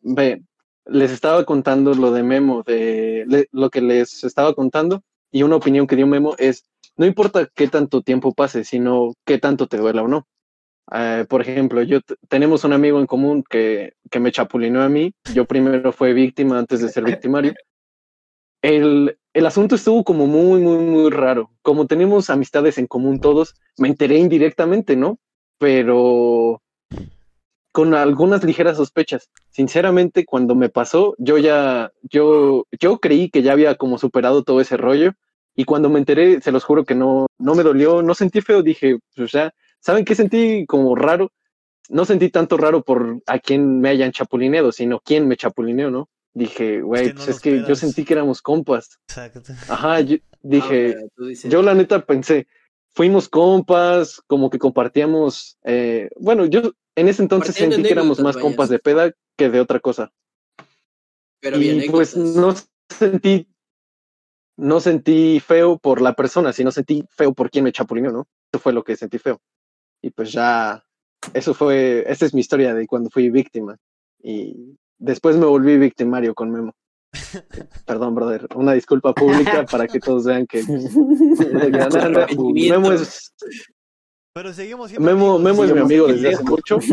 ve, 0.00 0.42
les 0.86 1.10
estaba 1.10 1.44
contando 1.44 1.92
lo 1.94 2.10
de 2.10 2.22
Memo, 2.22 2.62
de 2.62 3.24
le- 3.28 3.48
lo 3.52 3.68
que 3.68 3.80
les 3.82 4.24
estaba 4.24 4.54
contando, 4.54 5.02
y 5.30 5.42
una 5.42 5.56
opinión 5.56 5.86
que 5.86 5.94
dio 5.96 6.06
Memo 6.06 6.34
es, 6.38 6.64
no 6.96 7.04
importa 7.06 7.46
qué 7.54 7.68
tanto 7.68 8.00
tiempo 8.00 8.32
pase, 8.32 8.64
sino 8.64 9.12
qué 9.26 9.38
tanto 9.38 9.66
te 9.66 9.76
duela 9.76 10.02
o 10.02 10.08
no. 10.08 10.26
Eh, 10.92 11.26
por 11.28 11.42
ejemplo, 11.42 11.82
yo 11.82 12.00
tenemos 12.28 12.64
un 12.64 12.72
amigo 12.72 12.98
en 12.98 13.06
común 13.06 13.44
que, 13.48 13.94
que 14.10 14.20
me 14.20 14.32
chapulineó 14.32 14.82
a 14.82 14.88
mí, 14.88 15.12
yo 15.34 15.44
primero 15.44 15.92
fue 15.92 16.12
víctima 16.12 16.58
antes 16.58 16.80
de 16.80 16.88
ser 16.88 17.04
victimario. 17.04 17.54
El, 18.62 19.18
el 19.32 19.46
asunto 19.46 19.74
estuvo 19.74 20.02
como 20.02 20.26
muy, 20.26 20.60
muy, 20.60 20.78
muy 20.78 21.10
raro. 21.10 21.50
Como 21.62 21.86
tenemos 21.86 22.30
amistades 22.30 22.78
en 22.78 22.86
común 22.86 23.20
todos, 23.20 23.54
me 23.76 23.88
enteré 23.88 24.18
indirectamente, 24.18 24.96
¿no? 24.96 25.18
Pero 25.58 26.60
con 27.70 27.94
algunas 27.94 28.42
ligeras 28.42 28.76
sospechas. 28.76 29.30
Sinceramente, 29.50 30.24
cuando 30.24 30.56
me 30.56 30.68
pasó, 30.68 31.14
yo 31.18 31.38
ya, 31.38 31.92
yo, 32.02 32.66
yo 32.80 32.98
creí 32.98 33.30
que 33.30 33.42
ya 33.42 33.52
había 33.52 33.76
como 33.76 33.98
superado 33.98 34.42
todo 34.42 34.60
ese 34.60 34.76
rollo. 34.76 35.12
Y 35.54 35.64
cuando 35.64 35.88
me 35.88 36.00
enteré, 36.00 36.40
se 36.40 36.50
los 36.50 36.64
juro 36.64 36.84
que 36.84 36.96
no, 36.96 37.26
no 37.38 37.54
me 37.54 37.62
dolió, 37.62 38.02
no 38.02 38.14
sentí 38.14 38.40
feo, 38.40 38.62
dije, 38.62 38.98
pues 39.14 39.30
ya, 39.30 39.52
¿saben 39.88 40.04
qué 40.04 40.14
sentí 40.14 40.66
como 40.66 40.94
raro? 40.94 41.32
No 41.88 42.04
sentí 42.04 42.28
tanto 42.28 42.58
raro 42.58 42.82
por 42.82 43.22
a 43.24 43.38
quién 43.38 43.80
me 43.80 43.88
hayan 43.88 44.12
chapulineado, 44.12 44.70
sino 44.70 45.00
quién 45.00 45.26
me 45.26 45.38
chapulineó, 45.38 45.90
¿no? 45.90 46.10
Dije, 46.34 46.82
güey, 46.82 47.06
que 47.06 47.14
no 47.14 47.24
pues 47.24 47.28
es 47.28 47.40
que 47.40 47.64
yo 47.66 47.74
sentí 47.74 48.04
que 48.04 48.12
éramos 48.12 48.42
compas. 48.42 48.98
Exacto. 49.08 49.40
Ajá, 49.66 50.00
yo 50.00 50.18
dije, 50.42 50.94
Ah, 50.98 51.24
dices, 51.26 51.50
yo 51.50 51.62
la 51.62 51.72
neta 51.72 52.04
pensé, 52.04 52.46
fuimos 52.94 53.30
compas, 53.30 54.20
como 54.26 54.50
que 54.50 54.58
compartíamos, 54.58 55.56
eh, 55.64 56.10
bueno, 56.20 56.44
yo 56.44 56.74
en 56.94 57.08
ese 57.08 57.22
entonces 57.22 57.54
sentí 57.54 57.82
que 57.82 57.90
éramos 57.90 58.20
más 58.20 58.36
compas 58.36 58.68
de 58.68 58.80
peda 58.80 59.10
que 59.38 59.48
de 59.48 59.60
otra 59.60 59.80
cosa. 59.80 60.12
pero 61.40 61.56
y 61.58 61.88
pues 61.88 62.14
anécdotas. 62.14 62.36
no 62.36 62.94
sentí, 62.94 63.48
no 64.58 64.80
sentí 64.80 65.40
feo 65.40 65.78
por 65.78 66.02
la 66.02 66.12
persona, 66.12 66.52
sino 66.52 66.72
sentí 66.72 67.06
feo 67.08 67.32
por 67.32 67.50
quien 67.50 67.64
me 67.64 67.72
chapulineó, 67.72 68.12
¿no? 68.12 68.28
Eso 68.52 68.60
fue 68.60 68.74
lo 68.74 68.84
que 68.84 68.94
sentí 68.94 69.16
feo. 69.16 69.40
Y 70.02 70.10
pues 70.10 70.32
ya, 70.32 70.84
eso 71.34 71.54
fue, 71.54 72.04
esta 72.06 72.26
es 72.26 72.34
mi 72.34 72.40
historia 72.40 72.74
de 72.74 72.86
cuando 72.86 73.10
fui 73.10 73.30
víctima. 73.30 73.76
Y 74.22 74.76
después 74.98 75.36
me 75.36 75.46
volví 75.46 75.76
victimario 75.78 76.34
con 76.34 76.50
Memo. 76.50 76.72
Perdón, 77.86 78.14
brother. 78.14 78.46
Una 78.54 78.72
disculpa 78.74 79.14
pública 79.14 79.64
para 79.64 79.86
que 79.86 79.98
todos 80.00 80.24
vean 80.24 80.46
que 80.46 80.62
Memo 82.68 82.92
es, 82.92 83.32
Pero 84.34 84.52
seguimos 84.52 84.92
Memo. 84.98 85.38
Memo 85.38 85.64
es 85.64 85.72
mi 85.72 85.80
amigo 85.80 86.06
desde 86.06 86.34
hace 86.34 86.44
mucho. 86.44 86.78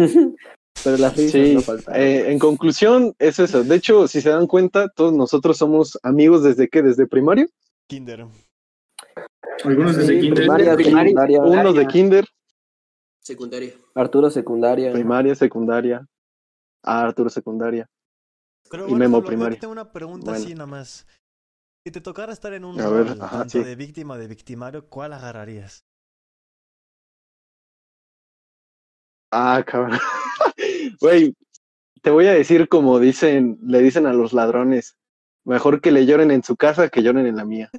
Pero 0.84 0.98
risas 0.98 1.32
Sí, 1.32 1.54
no 1.56 1.62
faltan. 1.62 1.96
eh, 1.96 2.32
en 2.32 2.38
conclusión, 2.38 3.16
es 3.18 3.40
eso. 3.40 3.64
De 3.64 3.76
hecho, 3.76 4.08
si 4.10 4.20
se 4.22 4.30
dan 4.30 4.46
cuenta, 4.46 4.90
todos 4.90 5.14
nosotros 5.14 5.58
somos 5.58 5.98
amigos 6.04 6.44
desde 6.44 6.68
qué, 6.68 6.82
desde 6.82 7.08
primario. 7.08 7.48
Kinder. 7.88 8.26
Algunos 9.64 9.96
desde 9.96 10.16
Sí, 10.16 10.20
kinder. 10.22 10.44
primaria, 10.44 10.76
Primaria. 10.76 11.04
secundaria, 11.12 11.42
Uno 11.42 11.72
de 11.74 11.88
kinder, 11.88 12.26
Secundaria. 13.26 13.74
Arturo 13.96 14.30
secundaria. 14.30 14.92
primaria, 14.94 15.34
secundaria. 15.34 16.06
Ah, 16.84 17.02
Arturo 17.06 17.30
secundaria. 17.30 17.90
Pero 18.70 18.88
Y 18.88 18.94
Memo 18.94 19.18
Pablo, 19.18 19.22
yo 19.22 19.28
primaria. 19.28 19.60
tengo 19.60 19.72
una 19.74 19.92
pregunta 19.92 20.32
Bueno. 20.32 20.44
así 20.46 20.54
nada 20.54 20.68
más. 20.68 21.08
Si 21.84 21.92
te 21.92 22.02
tocara 22.02 22.34
estar 22.34 22.54
en 22.54 22.66
un 22.66 22.80
A 22.80 22.90
ver, 22.90 23.08
rol 23.08 23.22
ajá, 23.22 23.38
tanto 23.40 23.52
sí. 23.52 23.64
de 23.64 23.76
víctima 23.76 24.14
o 24.14 24.18
de 24.18 24.28
victimario, 24.28 24.88
¿cuál 24.90 25.14
agarrarías? 25.14 25.84
Ah, 29.32 29.64
cabrón. 29.66 30.00
Güey, 31.02 31.36
te 32.02 32.10
voy 32.12 32.28
a 32.28 32.34
decir 32.34 32.70
como 32.70 33.00
dicen, 33.00 33.58
le 33.62 33.82
dicen 33.82 34.06
a 34.08 34.14
los 34.14 34.34
ladrones, 34.34 34.98
mejor 35.44 35.82
que 35.82 35.92
le 35.92 36.06
lloren 36.06 36.32
en 36.32 36.44
su 36.44 36.56
casa 36.56 36.90
que 36.90 37.02
lloren 37.04 37.26
en 37.26 37.36
la 37.36 37.44
mía. 37.46 37.70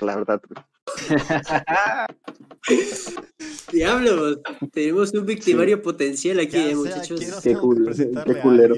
La 0.00 0.16
verdad, 0.16 0.40
güey. 0.48 0.64
Diablos, 3.72 4.38
tenemos 4.72 5.12
un 5.14 5.26
victimario 5.26 5.80
potencial 5.82 6.38
aquí, 6.40 6.52
Ya 6.52 6.64
eh, 6.64 6.68
sea, 6.68 6.76
muchachos. 6.76 7.20
quiero 7.20 7.36
Qué 7.36 7.42
tengo 7.42 7.60
que 7.60 7.66
culo, 7.66 7.84
presentarle 7.86 8.34
qué 8.34 8.40
a 8.40 8.42
culero. 8.42 8.74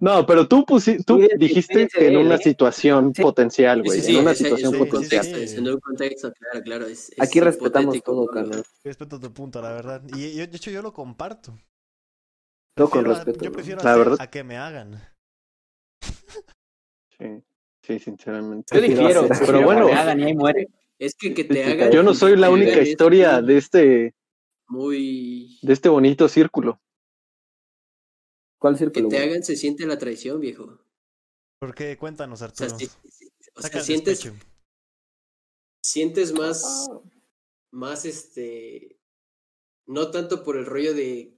No, 0.00 0.24
pero 0.26 0.46
tú, 0.46 0.64
pusi- 0.64 1.04
tú 1.04 1.20
Sí, 1.20 1.28
dijiste 1.38 1.88
sí, 1.90 1.98
sí, 1.98 2.04
en 2.04 2.16
una 2.18 2.36
¿eh? 2.36 2.42
situación 2.42 3.12
Sí. 3.14 3.22
potencial, 3.22 3.82
güey. 3.82 4.00
sí, 4.00 4.06
sí, 4.06 4.14
en 4.16 4.22
una 4.22 4.34
situación 4.34 4.72
potencial. 4.78 5.26
en 5.26 5.68
un 5.68 5.80
contexto, 5.80 6.32
claro, 6.32 6.62
claro. 6.64 6.86
es- 6.86 7.10
es 7.10 7.20
Aquí 7.20 7.40
respetamos 7.40 8.00
todo, 8.02 8.26
carnal. 8.26 8.62
Respeto 8.84 9.18
tu 9.18 9.32
punto, 9.32 9.60
la 9.60 9.72
verdad. 9.72 10.02
Y 10.14 10.36
yo, 10.36 10.46
de 10.46 10.56
hecho, 10.56 10.70
yo 10.70 10.82
lo 10.82 10.92
comparto. 10.92 11.58
Todo 12.76 12.90
con 12.90 13.04
respeto. 13.04 13.44
Yo 13.44 13.50
prefiero 13.50 13.82
La 13.82 13.96
verdad. 13.96 14.16
a 14.20 14.30
que 14.30 14.44
me 14.44 14.56
hagan. 14.56 15.02
Sí, 17.18 17.42
sí, 17.84 17.98
sinceramente. 17.98 18.72
Yo 18.72 18.80
Prefiero 18.80 19.22
difiero, 19.22 19.46
Pero 19.46 19.58
que 19.58 19.64
bueno. 19.64 19.86
me 19.86 19.92
hagan 19.94 20.20
y 20.20 20.24
ahí 20.24 20.34
muere. 20.36 20.68
Es 20.98 21.14
que 21.14 21.32
que 21.34 21.44
te 21.44 21.54
sí, 21.54 21.60
hagan. 21.70 21.92
Yo 21.92 22.02
no 22.02 22.14
soy 22.14 22.36
la 22.36 22.48
te 22.48 22.52
única 22.54 22.82
historia 22.82 23.40
de 23.40 23.56
este, 23.56 24.14
Muy. 24.66 25.58
de 25.62 25.72
este 25.72 25.88
bonito 25.88 26.28
círculo. 26.28 26.80
¿Cuál 28.60 28.74
Que 28.74 28.78
círculo? 28.80 29.08
te 29.08 29.16
güey? 29.16 29.28
hagan 29.28 29.42
se 29.44 29.56
siente 29.56 29.86
la 29.86 29.98
traición, 29.98 30.40
viejo. 30.40 30.80
¿Por 31.60 31.74
qué? 31.74 31.96
Cuéntanos, 31.96 32.42
O 32.42 32.48
sea, 32.48 32.66
Arturo. 32.66 32.78
si- 32.78 32.86
si- 33.10 33.28
o 33.54 33.62
sea 33.62 33.80
sientes, 33.82 34.22
despecho. 34.22 34.36
sientes 35.82 36.32
más, 36.32 36.88
más 37.72 38.04
este, 38.04 39.00
no 39.86 40.10
tanto 40.10 40.42
por 40.44 40.56
el 40.56 40.66
rollo 40.66 40.94
de, 40.94 41.36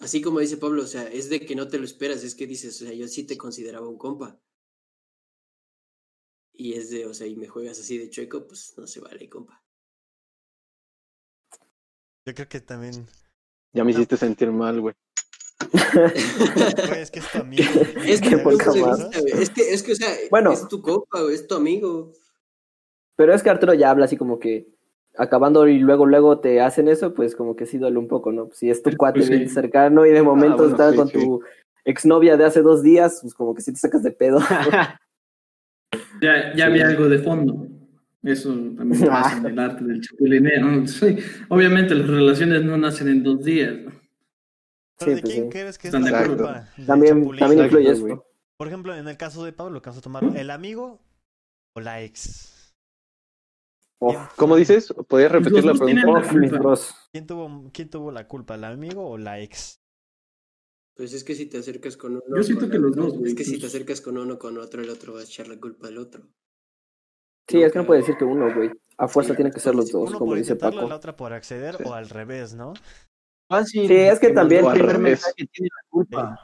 así 0.00 0.20
como 0.20 0.40
dice 0.40 0.56
Pablo, 0.56 0.82
o 0.82 0.86
sea, 0.86 1.06
es 1.08 1.28
de 1.28 1.40
que 1.44 1.54
no 1.54 1.68
te 1.68 1.78
lo 1.78 1.84
esperas, 1.84 2.22
es 2.24 2.34
que 2.34 2.46
dices, 2.46 2.80
o 2.82 2.84
sea, 2.86 2.94
yo 2.94 3.06
sí 3.08 3.24
te 3.24 3.36
consideraba 3.36 3.88
un 3.88 3.98
compa. 3.98 4.40
Y 6.52 6.74
es 6.74 6.90
de, 6.90 7.06
o 7.06 7.14
sea, 7.14 7.26
y 7.26 7.36
me 7.36 7.48
juegas 7.48 7.78
así 7.80 7.96
de 7.98 8.10
chueco, 8.10 8.46
pues 8.46 8.74
no 8.76 8.86
se 8.86 9.00
vale, 9.00 9.28
compa. 9.28 9.62
Yo 12.26 12.34
creo 12.34 12.48
que 12.48 12.60
también. 12.60 13.06
Ya 13.72 13.84
me 13.84 13.92
hiciste 13.92 14.16
sentir 14.16 14.50
mal, 14.50 14.80
güey. 14.80 14.94
Güey, 16.88 17.00
es 17.02 17.10
que 17.10 17.18
es 17.20 17.30
tu 17.30 17.38
amigo. 17.38 17.62
Es 18.04 18.20
que, 18.20 18.28
es 19.42 19.50
que, 19.50 19.72
es 19.74 19.82
que, 19.82 19.92
o 19.92 19.94
sea, 19.94 20.08
Bueno. 20.30 20.52
es 20.52 20.66
tu 20.68 20.80
compa, 20.80 21.22
güey, 21.22 21.34
es 21.34 21.46
tu 21.46 21.54
amigo. 21.54 22.12
Pero 23.16 23.34
es 23.34 23.42
que 23.42 23.50
Arturo 23.50 23.74
ya 23.74 23.90
habla 23.90 24.06
así 24.06 24.16
como 24.16 24.38
que 24.38 24.66
acabando 25.16 25.68
y 25.68 25.78
luego 25.78 26.06
luego 26.06 26.40
te 26.40 26.60
hacen 26.60 26.88
eso, 26.88 27.12
pues 27.14 27.34
como 27.36 27.56
que 27.56 27.66
sí 27.66 27.78
duele 27.78 27.98
un 27.98 28.08
poco, 28.08 28.32
¿no? 28.32 28.48
Si 28.52 28.70
es 28.70 28.82
tu 28.82 28.96
cuate 28.96 29.18
Pues 29.20 29.26
sí. 29.28 29.34
bien 29.36 29.50
cercano 29.50 30.06
y 30.06 30.10
de 30.10 30.22
momento 30.22 30.58
bueno, 30.58 30.70
estás 30.72 30.92
sí, 30.92 30.96
con 30.96 31.08
sí. 31.08 31.12
tu 31.14 31.42
exnovia 31.84 32.36
de 32.36 32.44
hace 32.44 32.62
dos 32.62 32.82
días, 32.82 33.18
pues 33.20 33.34
como 33.34 33.54
que 33.54 33.62
sí 33.62 33.72
te 33.72 33.78
sacas 33.78 34.02
de 34.02 34.12
pedo. 34.12 34.38
Ya, 36.20 36.54
ya 36.54 36.66
había 36.66 36.88
algo 36.88 37.08
de 37.08 37.18
fondo. 37.18 37.66
Eso 38.22 38.50
también 38.76 38.90
pasa 39.08 39.38
en 39.38 39.46
el 39.46 39.58
arte 39.58 39.84
del 39.84 40.00
chapulineo. 40.00 40.60
¿no? 40.64 40.86
Sí, 40.86 41.16
Obviamente 41.48 41.94
las 41.94 42.06
relaciones 42.08 42.62
no 42.64 42.76
nacen 42.76 43.08
en 43.08 43.22
dos 43.22 43.42
días. 43.44 43.74
¿Pero 43.74 43.94
Sí, 44.98 45.14
de 45.14 45.20
pues 45.22 45.32
quién 45.32 45.44
sí. 45.44 45.50
crees 45.50 45.78
que 45.78 45.88
es 45.88 45.94
la 45.94 46.26
culpa? 46.26 46.68
También, 46.86 47.24
influye 47.64 47.90
esto. 47.90 48.26
Por 48.58 48.68
ejemplo, 48.68 48.94
en 48.94 49.08
el 49.08 49.16
caso 49.16 49.44
de 49.44 49.52
Pablo, 49.54 49.80
a 49.98 50.02
tomar 50.02 50.22
el 50.36 50.50
amigo 50.50 51.00
o 51.74 51.80
la 51.80 52.02
ex. 52.02 52.74
¿Quién- 53.98 54.20
¿Cómo 54.36 54.56
dices? 54.56 54.92
¿Podías 55.08 55.32
repetir 55.32 55.64
la 55.64 55.72
Los 55.72 55.78
pregunta? 55.78 56.06
la. 56.06 56.94
¿Quién 57.12 57.26
tuvo, 57.26 57.70
¿Quién 57.72 57.88
tuvo 57.88 58.12
la 58.12 58.28
culpa, 58.28 58.54
el 58.56 58.64
amigo 58.64 59.08
o 59.08 59.16
la 59.18 59.40
ex? 59.40 59.80
Pues 60.96 61.12
es 61.14 61.24
que 61.24 61.34
si 61.34 61.46
te 61.46 61.58
acercas 61.58 61.96
con 61.96 62.12
uno. 62.12 62.22
Yo 62.36 62.42
siento 62.42 62.62
con 62.64 62.70
que 62.70 62.78
los 62.78 62.90
otro- 62.92 63.04
dos, 63.04 63.18
güey, 63.18 63.30
Es 63.32 63.36
que 63.36 63.44
si 63.44 63.58
te 63.58 63.66
acercas 63.66 64.00
con 64.00 64.18
uno 64.18 64.38
con 64.38 64.58
otro, 64.58 64.82
el 64.82 64.90
otro 64.90 65.14
va 65.14 65.20
a 65.20 65.24
echar 65.24 65.48
la 65.48 65.58
culpa 65.58 65.88
al 65.88 65.98
otro. 65.98 66.22
Sí, 67.48 67.62
es 67.62 67.72
que 67.72 67.78
no 67.78 67.86
puede 67.86 68.00
decir 68.00 68.16
que 68.16 68.24
uno, 68.24 68.52
güey. 68.54 68.70
A 68.98 69.08
fuerza 69.08 69.32
Sí, 69.32 69.36
tiene 69.36 69.50
que 69.50 69.60
ser 69.60 69.74
los 69.74 69.90
dos, 69.90 70.10
Uno 70.10 70.18
como 70.18 70.32
por 70.32 70.38
dice 70.38 70.56
Paco. 70.56 70.86
la 70.86 70.94
otra 70.96 71.16
por 71.16 71.32
acceder 71.32 71.76
Sí. 71.76 71.84
o 71.86 71.94
al 71.94 72.08
revés, 72.08 72.54
¿no? 72.54 72.74
Fácil. 73.48 73.88
Sí, 73.88 73.94
es 73.96 74.18
que 74.20 74.30
también- 74.30 74.64
El 74.66 74.72
primer 74.72 74.98
mensaje 74.98 75.46
tiene 75.50 75.68
la 75.74 75.88
culpa. 75.88 76.38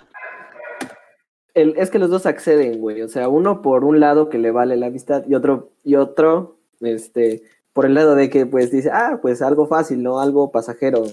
El, 1.54 1.76
es 1.78 1.90
que 1.90 1.98
los 1.98 2.10
dos 2.10 2.26
acceden, 2.26 2.80
güey. 2.80 3.02
O 3.02 3.08
sea, 3.08 3.28
uno 3.28 3.62
por 3.62 3.84
un 3.84 4.00
lado 4.00 4.28
que 4.28 4.38
le 4.38 4.50
vale 4.50 4.76
la 4.76 4.86
amistad 4.86 5.24
y 5.28 5.34
otro, 5.34 5.72
y 5.84 5.94
otro, 5.96 6.58
este, 6.80 7.42
por 7.72 7.86
el 7.86 7.94
lado 7.94 8.14
de 8.14 8.28
que 8.30 8.46
pues 8.46 8.70
dice, 8.70 8.90
ah, 8.92 9.18
pues 9.22 9.42
algo 9.42 9.66
fácil, 9.66 10.02
¿no? 10.02 10.18
Algo 10.20 10.50
pasajero. 10.50 11.04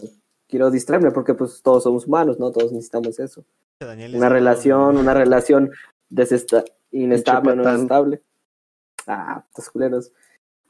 Quiero 0.47 0.69
distraerme 0.69 1.11
porque 1.11 1.33
pues 1.33 1.61
todos 1.61 1.83
somos 1.83 2.05
humanos, 2.05 2.39
¿no? 2.39 2.51
Todos 2.51 2.71
necesitamos 2.71 3.19
eso. 3.19 3.43
Daniel 3.79 4.15
Una 4.15 4.29
relación, 4.29 4.97
una 4.97 5.13
relación 5.13 5.71
desesta 6.09 6.63
inestable 6.91 7.51
o 7.51 7.55
no 7.55 7.69
estable. 7.75 8.21
Ah, 9.07 9.43
estos 9.49 9.69
culeros. 9.69 10.11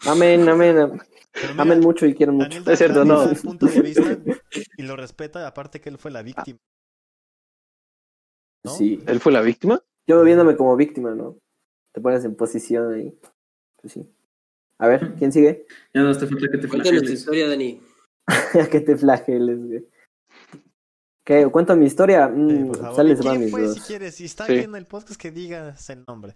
Amén, 0.05 0.47
amén. 0.49 0.77
am- 0.77 0.99
Pero 1.33 1.49
mira, 1.53 1.61
Amen 1.61 1.79
mucho 1.81 2.05
y 2.05 2.13
quieren 2.13 2.35
mucho. 2.35 2.49
Daniel 2.49 2.63
Es 2.71 2.77
cierto, 2.79 3.03
no. 3.05 3.23
da 3.25 3.31
el 3.31 3.37
punto 3.37 3.65
de 3.67 3.81
vista 3.81 4.17
y 4.77 4.83
lo 4.83 4.95
respeta, 4.95 5.45
aparte 5.47 5.81
que 5.81 5.89
él 5.89 5.97
fue 5.97 6.11
la 6.11 6.21
víctima. 6.23 6.59
¿no? 8.63 8.71
Sí. 8.71 9.03
¿Él 9.07 9.19
fue 9.19 9.31
la 9.31 9.41
víctima? 9.41 9.81
Yo 10.07 10.21
viéndome 10.23 10.55
como 10.55 10.75
víctima, 10.75 11.13
¿no? 11.13 11.37
Te 11.91 12.01
pones 12.01 12.23
en 12.25 12.35
posición 12.35 12.93
ahí. 12.93 13.17
Pues 13.81 13.93
sí. 13.93 14.09
A 14.79 14.87
ver, 14.87 15.13
¿quién 15.15 15.31
sigue? 15.31 15.65
Ya 15.93 16.01
no 16.01 16.17
te 16.17 16.25
falta 16.27 16.47
que 16.51 16.57
te 16.57 16.67
Cuéntanos 16.67 17.03
tu 17.03 17.11
historia, 17.11 17.47
Dani. 17.49 17.81
que 18.71 18.79
te 18.81 18.95
flageles, 18.97 19.59
güey. 19.65 19.87
¿Qué? 21.25 21.47
¿Cuento 21.49 21.75
mi 21.75 21.85
historia? 21.85 22.27
Sí, 22.27 22.33
Mm, 22.39 22.67
por 22.67 22.77
favor. 22.77 22.95
sales 22.95 23.19
¿Y 23.19 23.21
quién 23.21 23.33
va, 23.33 23.39
mis 23.39 23.51
fue, 23.51 23.61
si 23.61 23.79
dos. 23.79 23.87
quieres? 23.87 24.15
Si 24.15 24.25
está 24.25 24.45
Sí. 24.45 24.53
en 24.57 24.75
el 24.75 24.85
podcast, 24.85 25.19
que 25.19 25.31
digas 25.31 25.89
el 25.89 26.03
nombre. 26.07 26.35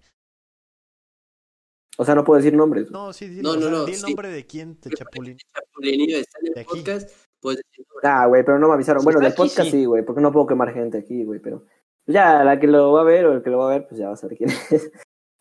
O 1.97 2.05
sea, 2.05 2.13
no 2.15 2.23
puedo 2.23 2.37
decir 2.37 2.53
nombres. 2.55 2.91
No, 2.91 3.11
sí, 3.11 3.27
dilo, 3.27 3.49
No, 3.49 3.55
no, 3.55 3.61
sea, 3.61 3.71
no, 3.71 3.85
Di 3.85 3.91
el 3.93 3.97
sí. 3.97 4.05
nombre 4.05 4.29
de 4.29 4.45
quién 4.45 4.75
te 4.79 4.89
chapulín. 4.91 5.37
Chapulinillo 5.53 6.17
está 6.17 6.37
en 6.39 6.45
De 6.45 6.51
el 6.51 6.59
aquí. 6.59 6.77
podcast. 6.77 7.09
Pues 7.39 7.59
Ah, 8.03 8.27
güey, 8.27 8.43
pero 8.45 8.59
no 8.59 8.67
me 8.67 8.75
avisaron. 8.75 9.01
Si 9.01 9.05
Bueno, 9.05 9.19
del 9.19 9.33
podcast 9.33 9.69
sí. 9.71 9.79
sí, 9.79 9.85
güey, 9.85 10.03
porque 10.05 10.21
no 10.21 10.31
puedo 10.31 10.45
quemar 10.47 10.73
gente 10.73 10.97
aquí, 10.99 11.23
güey, 11.23 11.39
pero 11.39 11.65
ya 12.05 12.43
la 12.43 12.59
que 12.59 12.67
lo 12.67 12.91
va 12.93 13.01
a 13.01 13.03
ver 13.03 13.25
o 13.25 13.33
el 13.33 13.41
que 13.43 13.49
lo 13.49 13.57
va 13.57 13.65
a 13.67 13.77
ver, 13.77 13.87
pues 13.87 13.99
ya 13.99 14.07
va 14.07 14.13
a 14.13 14.17
saber 14.17 14.37
quién 14.37 14.49
es. 14.71 14.91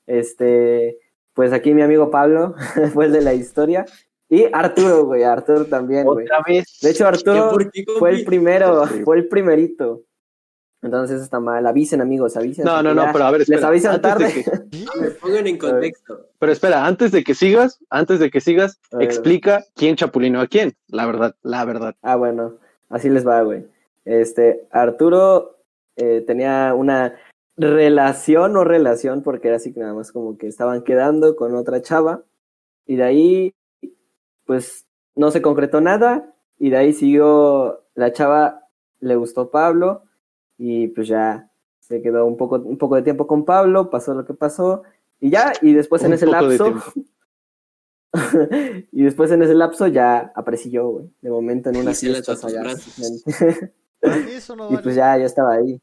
Este, 0.06 0.98
pues 1.34 1.52
aquí 1.52 1.74
mi 1.74 1.82
amigo 1.82 2.10
Pablo 2.10 2.54
fue 2.94 3.06
el 3.06 3.12
de 3.12 3.20
la 3.20 3.34
historia 3.34 3.84
y 4.28 4.44
Arturo, 4.52 5.04
güey, 5.06 5.22
Arturo 5.22 5.64
también, 5.66 6.04
güey. 6.04 6.24
Otra 6.24 6.38
vez. 6.46 6.78
De 6.82 6.90
hecho, 6.90 7.06
Arturo 7.06 7.50
¿por 7.50 7.70
qué, 7.70 7.84
fue 7.98 8.10
el 8.10 8.24
primero, 8.24 8.86
Sí. 8.86 9.02
fue 9.04 9.16
el 9.18 9.28
primerito. 9.28 10.02
Entonces 10.82 11.22
está 11.22 11.40
mal, 11.40 11.66
avisen 11.66 12.00
amigos, 12.00 12.36
avisen. 12.36 12.64
No, 12.64 12.82
no, 12.82 12.94
no, 12.94 13.06
pero 13.12 13.24
a 13.24 13.30
ver, 13.30 13.40
Les 13.40 13.48
espera. 13.50 13.68
avisan 13.68 13.94
antes 13.94 14.10
tarde. 14.10 14.24
de 14.26 14.32
que- 14.44 14.50
No 14.84 15.00
me 15.00 15.10
pongan 15.10 15.46
en 15.46 15.58
contexto. 15.58 16.26
pero 16.38 16.52
espera, 16.52 16.86
antes 16.86 17.10
de 17.12 17.24
que 17.24 17.34
sigas, 17.34 17.80
antes 17.90 18.20
de 18.20 18.30
que 18.30 18.40
sigas, 18.40 18.78
explica 19.00 19.64
quién 19.74 19.96
chapulinó 19.96 20.40
a 20.40 20.46
quién. 20.46 20.74
La 20.88 21.06
verdad, 21.06 21.34
la 21.42 21.64
verdad. 21.64 21.94
Ah, 22.02 22.16
bueno, 22.16 22.56
así 22.88 23.08
les 23.08 23.26
va, 23.26 23.42
güey. 23.42 23.66
Este, 24.04 24.66
Arturo 24.70 25.56
eh, 25.96 26.22
tenía 26.26 26.74
una 26.74 27.16
relación 27.56 28.56
o 28.56 28.62
relación, 28.64 29.22
porque 29.22 29.48
era 29.48 29.56
así 29.56 29.72
que 29.72 29.80
nada 29.80 29.94
más 29.94 30.12
como 30.12 30.36
que 30.36 30.46
estaban 30.46 30.82
quedando 30.82 31.34
con 31.36 31.54
otra 31.56 31.80
chava, 31.80 32.22
y 32.86 32.96
de 32.96 33.02
ahí, 33.02 33.54
pues, 34.46 34.86
no 35.14 35.30
se 35.30 35.42
concretó 35.42 35.80
nada, 35.80 36.34
y 36.58 36.70
de 36.70 36.76
ahí 36.78 36.92
siguió, 36.92 37.84
la 37.94 38.12
chava 38.12 38.68
le 39.00 39.16
gustó 39.16 39.50
Pablo, 39.50 40.04
y 40.58 40.88
pues 40.88 41.08
ya 41.08 41.50
se 41.80 42.00
quedó 42.02 42.24
un 42.26 42.36
poco, 42.36 42.56
un 42.56 42.78
poco 42.78 42.96
de 42.96 43.02
tiempo 43.02 43.26
con 43.26 43.44
Pablo, 43.44 43.90
pasó 43.90 44.14
lo 44.14 44.24
que 44.24 44.34
pasó, 44.34 44.82
y 45.20 45.30
ya, 45.30 45.52
y 45.62 45.72
después 45.72 46.02
en 46.04 46.12
ese 46.14 46.26
de 46.26 46.32
lapso, 46.32 46.74
y 48.92 49.02
después 49.02 49.30
en 49.30 49.42
ese 49.42 49.54
lapso 49.54 49.86
ya 49.86 50.32
aparecí 50.34 50.70
yo, 50.70 50.88
güey, 50.88 51.10
de 51.20 51.30
momento 51.30 51.68
en 51.70 51.76
Y 51.76 51.78
unas 51.80 51.98
se 51.98 52.08
lanzó 52.08 52.32
a 52.32 52.36
fiestas 52.36 52.40
tus 52.40 52.52
allá. 52.52 52.60
brazos. 52.62 53.22
Para 54.00 54.16
mí 54.16 54.30
eso 54.32 54.56
no 54.56 54.64
y 54.70 54.74
vale. 54.74 54.82
pues 54.82 54.94
ya, 54.94 55.16
ya 55.18 55.24
estaba 55.24 55.54
ahí. 55.54 55.80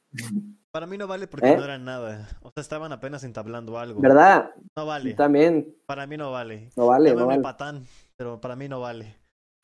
Para 0.72 0.88
mí 0.88 0.98
no 0.98 1.08
vale 1.08 1.28
porque 1.28 1.52
¿Eh? 1.52 1.58
no 1.58 1.64
era 1.64 1.78
nada. 1.78 2.28
O 2.42 2.50
sea, 2.52 2.62
estaban 2.62 2.92
apenas 2.92 3.24
entablando 3.24 3.78
algo. 3.78 4.02
¿Verdad? 4.02 4.52
No 4.76 4.86
vale. 4.86 5.14
También, 5.14 5.76
Para 5.86 6.08
mí 6.08 6.18
no 6.18 6.32
vale. 6.32 6.70
no 6.76 6.88
vale, 6.88 7.14
no 7.14 7.28
vale. 7.28 7.42
patán, 7.42 7.86
pero 8.18 8.40
para 8.40 8.56
mí 8.56 8.68
no 8.68 8.80
vale. 8.80 9.18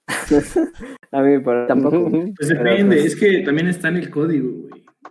A 1.12 1.22
mí 1.22 1.40
por- 1.40 1.68
tampoco. 1.68 2.10
Pues 2.38 2.50
depende, 2.50 2.96
pues, 2.98 3.14
es 3.14 3.16
que 3.20 3.42
también 3.44 3.68
está 3.68 3.88
en 3.90 3.98
el 3.98 4.10
código, 4.10 4.68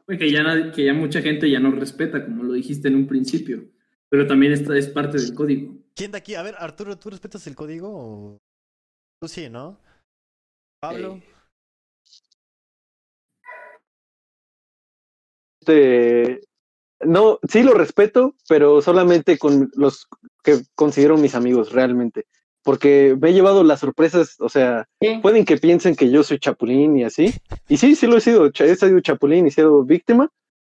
güey. 0.06 0.18
Que 0.18 0.30
ya, 0.30 0.42
nadie- 0.42 0.72
que 0.72 0.84
ya 0.84 0.94
mucha 0.94 1.20
gente 1.20 1.50
ya 1.50 1.60
no 1.60 1.70
respeta, 1.70 2.24
como 2.24 2.42
lo 2.44 2.52
dijiste 2.54 2.88
en 2.88 2.94
un 2.96 3.06
principio. 3.06 3.64
Pero 4.10 4.26
también 4.26 4.52
esta 4.52 4.76
es 4.76 4.88
parte 4.88 5.18
del 5.18 5.34
código. 5.34 5.76
¿Quién 5.94 6.12
de 6.12 6.18
aquí? 6.18 6.34
A 6.34 6.42
ver, 6.42 6.54
Arturo, 6.58 6.96
¿tú 6.98 7.10
respetas 7.10 7.46
el 7.46 7.54
código? 7.54 7.88
o- 7.90 8.38
Tú 9.20 9.28
sí, 9.28 9.48
¿no? 9.50 9.78
Pablo. 10.80 11.20
Eh, 11.20 11.22
Este, 15.60 16.40
no, 17.04 17.38
sí 17.48 17.62
lo 17.62 17.74
respeto, 17.74 18.34
pero 18.48 18.80
solamente 18.80 19.36
con 19.36 19.70
los 19.74 20.06
que 20.42 20.62
considero 20.74 21.18
mis 21.18 21.34
amigos 21.34 21.72
realmente. 21.72 22.26
Porque 22.68 23.16
me 23.18 23.30
he 23.30 23.32
llevado 23.32 23.64
las 23.64 23.80
sorpresas, 23.80 24.36
o 24.40 24.50
sea, 24.50 24.86
¿Qué? 25.00 25.20
pueden 25.22 25.46
que 25.46 25.56
piensen 25.56 25.96
que 25.96 26.10
yo 26.10 26.22
soy 26.22 26.38
chapulín 26.38 26.98
y 26.98 27.04
así. 27.04 27.32
Y 27.66 27.78
sí, 27.78 27.94
sí 27.94 28.06
lo 28.06 28.18
he 28.18 28.20
sido, 28.20 28.44
he 28.44 28.76
sido 28.76 29.00
chapulín 29.00 29.46
y 29.46 29.48
he 29.48 29.52
sido 29.52 29.84
víctima, 29.84 30.30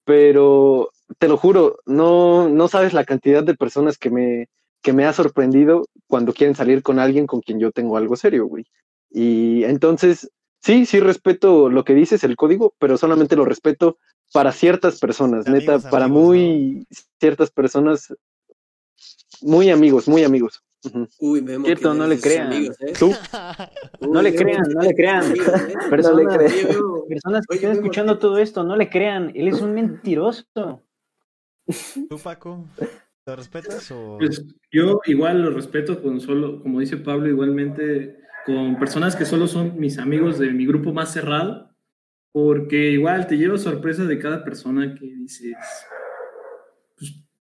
pero 0.06 0.92
te 1.18 1.28
lo 1.28 1.36
juro, 1.36 1.80
no, 1.88 2.48
no 2.48 2.68
sabes 2.68 2.94
la 2.94 3.06
cantidad 3.06 3.44
de 3.44 3.56
personas 3.56 3.98
que 3.98 4.12
me, 4.12 4.50
que 4.84 4.94
me 4.94 5.06
ha 5.06 5.14
sorprendido 5.14 5.88
cuando 6.06 6.32
quieren 6.32 6.56
salir 6.56 6.84
con 6.84 7.00
alguien 7.00 7.26
con 7.26 7.42
quien 7.42 7.60
yo 7.60 7.72
tengo 7.72 7.98
algo 7.98 8.16
serio, 8.16 8.46
güey. 8.46 8.68
Y 9.10 9.64
entonces, 9.64 10.30
sí, 10.62 10.86
sí 10.86 11.00
respeto 11.00 11.72
lo 11.72 11.86
que 11.86 11.96
dices, 11.96 12.24
el 12.24 12.36
código, 12.36 12.76
pero 12.78 12.98
solamente 12.98 13.36
lo 13.36 13.46
respeto 13.46 13.98
para 14.32 14.52
ciertas 14.52 15.00
personas, 15.00 15.48
neta, 15.48 15.74
amigos, 15.74 15.92
para 15.92 16.06
amigos, 16.06 16.24
muy 16.24 16.88
ciertas 17.20 17.50
personas, 17.50 18.14
muy 19.42 19.72
amigos, 19.72 20.08
muy 20.08 20.24
amigos. 20.24 20.62
Uy, 21.20 21.42
Memo. 21.42 21.66
Cierto, 21.66 21.92
que 21.92 21.98
no 21.98 22.08
le 22.08 22.20
crean. 22.20 22.48
amigos, 22.54 22.78
¿eh? 22.82 22.94
¿Tú? 22.98 23.08
Uy, 24.02 24.08
No 24.12 24.22
le 24.22 24.32
Memo, 24.32 24.44
crean, 24.44 24.64
no 24.74 24.82
le 24.82 24.96
crean. 24.96 25.24
amigos, 25.26 25.48
¿eh? 25.48 25.74
Personas, 25.90 26.24
No 26.24 26.32
le 26.32 26.38
crean. 26.38 26.68
Personas 27.10 27.46
que 27.48 27.54
Oye, 27.54 27.56
estén 27.56 27.70
Memo, 27.70 27.82
escuchando 27.82 28.14
¿qué- 28.16 28.22
todo 28.22 28.38
esto, 28.38 28.64
no 28.64 28.76
le 28.76 28.90
crean. 28.90 29.32
Él 29.36 29.48
es 29.50 29.62
un 29.62 29.74
mentiroso. 29.74 30.82
¿Tú, 32.10 32.18
Paco? 32.24 32.66
¿Lo 33.26 33.36
respetas 33.36 33.92
o...? 33.92 34.18
Pues 34.20 34.44
yo 34.72 35.00
igual 35.06 35.42
lo 35.42 35.52
respeto 35.52 36.02
con 36.02 36.20
solo, 36.20 36.62
como 36.64 36.80
dice 36.80 36.98
Pablo, 36.98 37.28
igualmente 37.30 38.18
con 38.46 38.80
personas 38.80 39.16
que 39.16 39.26
solo 39.26 39.48
son 39.48 39.80
mis 39.80 40.00
amigos 40.00 40.40
de 40.40 40.50
mi 40.52 40.66
grupo 40.66 40.94
más 40.94 41.14
cerrado, 41.14 41.70
porque 42.32 42.90
igual 42.92 43.28
te 43.28 43.38
llevo 43.38 43.58
sorpresa 43.58 44.06
de 44.06 44.18
cada 44.18 44.44
persona 44.44 44.96
que 44.96 45.06
dices, 45.06 45.56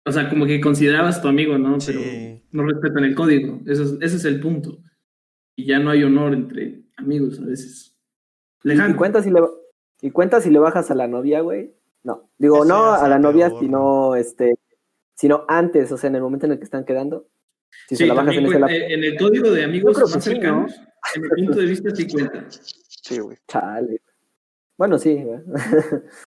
o 0.05 0.11
sea, 0.11 0.29
como 0.29 0.45
que 0.45 0.59
considerabas 0.61 1.21
tu 1.21 1.27
amigo, 1.27 1.57
¿no? 1.57 1.77
Pero 1.85 1.99
Sí. 2.01 2.43
no 2.51 2.63
respetan 2.65 3.03
el 3.03 3.15
código, 3.15 3.59
ese 3.65 3.83
es, 3.83 3.91
ese 4.01 4.15
es 4.17 4.25
el 4.25 4.39
punto. 4.39 4.79
Y 5.55 5.65
ya 5.65 5.79
no 5.79 5.89
hay 5.91 6.03
honor 6.03 6.33
entre 6.33 6.81
amigos 6.97 7.39
a 7.39 7.45
veces. 7.45 7.95
¿Y 8.63 8.69
Lejano. 8.69 8.95
cuenta 8.97 9.21
si 9.21 9.29
le, 9.31 9.41
y 10.01 10.11
cuenta 10.11 10.41
si 10.41 10.49
le 10.49 10.59
bajas 10.59 10.89
a 10.91 10.95
la 10.95 11.07
novia, 11.07 11.41
güey? 11.41 11.73
No. 12.03 12.29
Digo, 12.37 12.57
Eso 12.57 12.65
no 12.65 12.93
a 12.93 13.07
la 13.07 13.19
novia, 13.19 13.49
peor. 13.49 13.59
sino 13.61 14.15
este, 14.15 14.55
sino 15.15 15.45
antes, 15.47 15.91
o 15.91 15.97
sea, 15.97 16.09
en 16.09 16.15
el 16.15 16.21
momento 16.21 16.45
en 16.47 16.53
el 16.53 16.57
que 16.57 16.63
están 16.63 16.83
quedando. 16.85 17.27
Si 17.87 17.95
se 17.95 18.03
Sí, 18.03 18.07
la 18.07 18.15
bajas 18.15 18.35
en 18.35 18.45
ese 18.47 18.57
eh, 18.57 18.93
en 18.93 19.03
el 19.03 19.17
código 19.17 19.51
de 19.51 19.63
amigos 19.63 19.97
más 19.99 20.09
sí, 20.11 20.15
¿no? 20.15 20.21
cercanos, 20.21 20.81
en 21.15 21.21
mi 21.21 21.29
punto 21.45 21.59
de 21.59 21.65
vista 21.67 21.95
sí 21.95 22.07
cuenta. 22.07 22.45
Sí, 22.49 23.19
güey. 23.19 23.37
Chale. 23.47 24.01
Bueno, 24.77 24.97
sí. 24.97 25.23
¿verdad? 25.23 25.43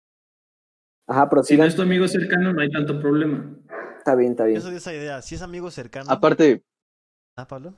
Ajá, 1.08 1.30
pero 1.30 1.44
Si 1.44 1.58
no 1.58 1.66
es 1.66 1.76
tu 1.76 1.82
amigo 1.82 2.08
cercano, 2.08 2.54
no 2.54 2.62
hay 2.62 2.70
tanto 2.72 3.00
problema. 3.00 3.56
está 3.98 4.16
bien, 4.16 4.32
está 4.32 4.46
bien. 4.46 4.58
Eso 4.58 4.70
de 4.72 4.78
esa 4.78 4.94
idea. 4.94 5.22
Si 5.22 5.36
es 5.36 5.42
amigo 5.42 5.70
cercano... 5.72 6.10
Aparte, 6.12 6.63
Ah, 7.36 7.48
Pablo. 7.48 7.74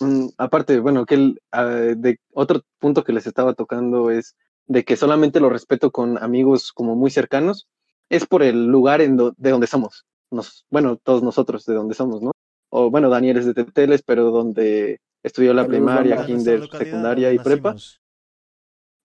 Mm, 0.00 0.28
aparte, 0.36 0.78
bueno, 0.80 1.06
que 1.06 1.14
el, 1.14 1.40
ah, 1.52 1.64
de 1.64 2.18
otro 2.32 2.62
punto 2.78 3.04
que 3.04 3.12
les 3.12 3.26
estaba 3.26 3.54
tocando 3.54 4.10
es 4.10 4.36
de 4.66 4.84
que 4.84 4.96
solamente 4.96 5.40
lo 5.40 5.48
respeto 5.50 5.90
con 5.90 6.18
amigos 6.22 6.72
como 6.72 6.94
muy 6.94 7.10
cercanos, 7.10 7.66
es 8.08 8.26
por 8.26 8.42
el 8.42 8.66
lugar 8.66 9.00
en 9.00 9.16
do- 9.16 9.34
de 9.36 9.50
donde 9.50 9.66
somos. 9.66 10.04
Nos, 10.30 10.66
bueno, 10.70 10.96
todos 10.96 11.22
nosotros 11.22 11.64
de 11.64 11.74
donde 11.74 11.94
somos, 11.94 12.22
¿no? 12.22 12.32
O 12.70 12.90
bueno, 12.90 13.08
Daniel 13.08 13.38
es 13.38 13.46
de 13.46 13.54
Teteles, 13.54 14.02
pero 14.02 14.30
donde 14.30 15.00
estudió 15.22 15.54
la 15.54 15.66
primaria, 15.66 16.16
banda. 16.16 16.26
kinder, 16.26 16.62
secundaria 16.70 17.32
y 17.32 17.36
donde 17.36 17.50
prepa. 17.50 17.72
nacimos. 17.72 18.00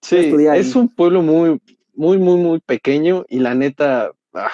Sí, 0.02 0.36
es 0.54 0.76
un 0.76 0.90
pueblo 0.90 1.22
muy, 1.22 1.62
muy, 1.94 2.18
muy, 2.18 2.38
muy 2.38 2.60
pequeño 2.60 3.26
y 3.30 3.40
la 3.40 3.56
neta, 3.56 4.12
ah, 4.34 4.52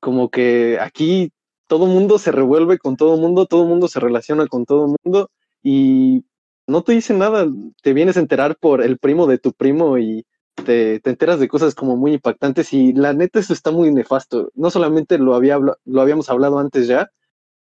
como 0.00 0.30
que 0.30 0.78
aquí 0.80 1.32
todo 1.66 1.86
mundo 1.86 2.18
se 2.18 2.32
revuelve 2.32 2.78
con 2.78 2.96
todo 2.96 3.16
mundo, 3.16 3.46
todo 3.46 3.64
mundo 3.64 3.88
se 3.88 4.00
relaciona 4.00 4.46
con 4.48 4.64
todo 4.66 4.96
mundo 5.02 5.30
y 5.62 6.24
no 6.66 6.82
te 6.82 6.92
dicen 6.92 7.18
nada, 7.18 7.46
te 7.82 7.92
vienes 7.92 8.16
a 8.16 8.20
enterar 8.20 8.56
por 8.56 8.82
el 8.82 8.98
primo 8.98 9.26
de 9.26 9.38
tu 9.38 9.52
primo 9.52 9.98
y 9.98 10.26
te, 10.64 11.00
te 11.00 11.10
enteras 11.10 11.40
de 11.40 11.48
cosas 11.48 11.74
como 11.74 11.96
muy 11.96 12.14
impactantes 12.14 12.72
y 12.72 12.92
la 12.92 13.12
neta 13.12 13.40
eso 13.40 13.52
está 13.52 13.70
muy 13.70 13.92
nefasto. 13.92 14.50
No 14.54 14.70
solamente 14.70 15.18
lo, 15.18 15.34
había, 15.34 15.58
lo 15.58 16.00
habíamos 16.00 16.30
hablado 16.30 16.58
antes 16.58 16.86
ya, 16.86 17.10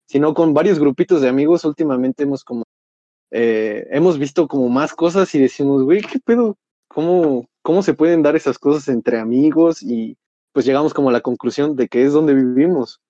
sino 0.08 0.34
con 0.34 0.54
varios 0.54 0.80
grupitos 0.80 1.22
de 1.22 1.30
amigos 1.30 1.64
últimamente 1.66 2.24
hemos 2.24 2.44
como, 2.44 2.64
eh, 3.32 3.88
hemos 3.92 4.20
visto 4.20 4.48
como 4.48 4.70
más 4.70 4.94
cosas 4.94 5.34
y 5.36 5.40
decimos, 5.40 5.84
güey, 5.84 6.02
¿qué 6.02 6.20
pedo? 6.20 6.58
¿Cómo, 6.88 7.48
¿Cómo 7.62 7.84
se 7.84 7.94
pueden 7.94 8.24
dar 8.24 8.36
esas 8.36 8.58
cosas 8.58 8.88
entre 8.88 9.20
amigos? 9.20 9.84
Y 9.84 10.18
pues 10.52 10.66
llegamos 10.66 10.94
como 10.94 11.10
a 11.10 11.14
la 11.14 11.22
conclusión 11.22 11.76
de 11.76 11.88
que 11.88 12.04
es 12.04 12.14
donde 12.14 12.34
vivimos, 12.34 13.02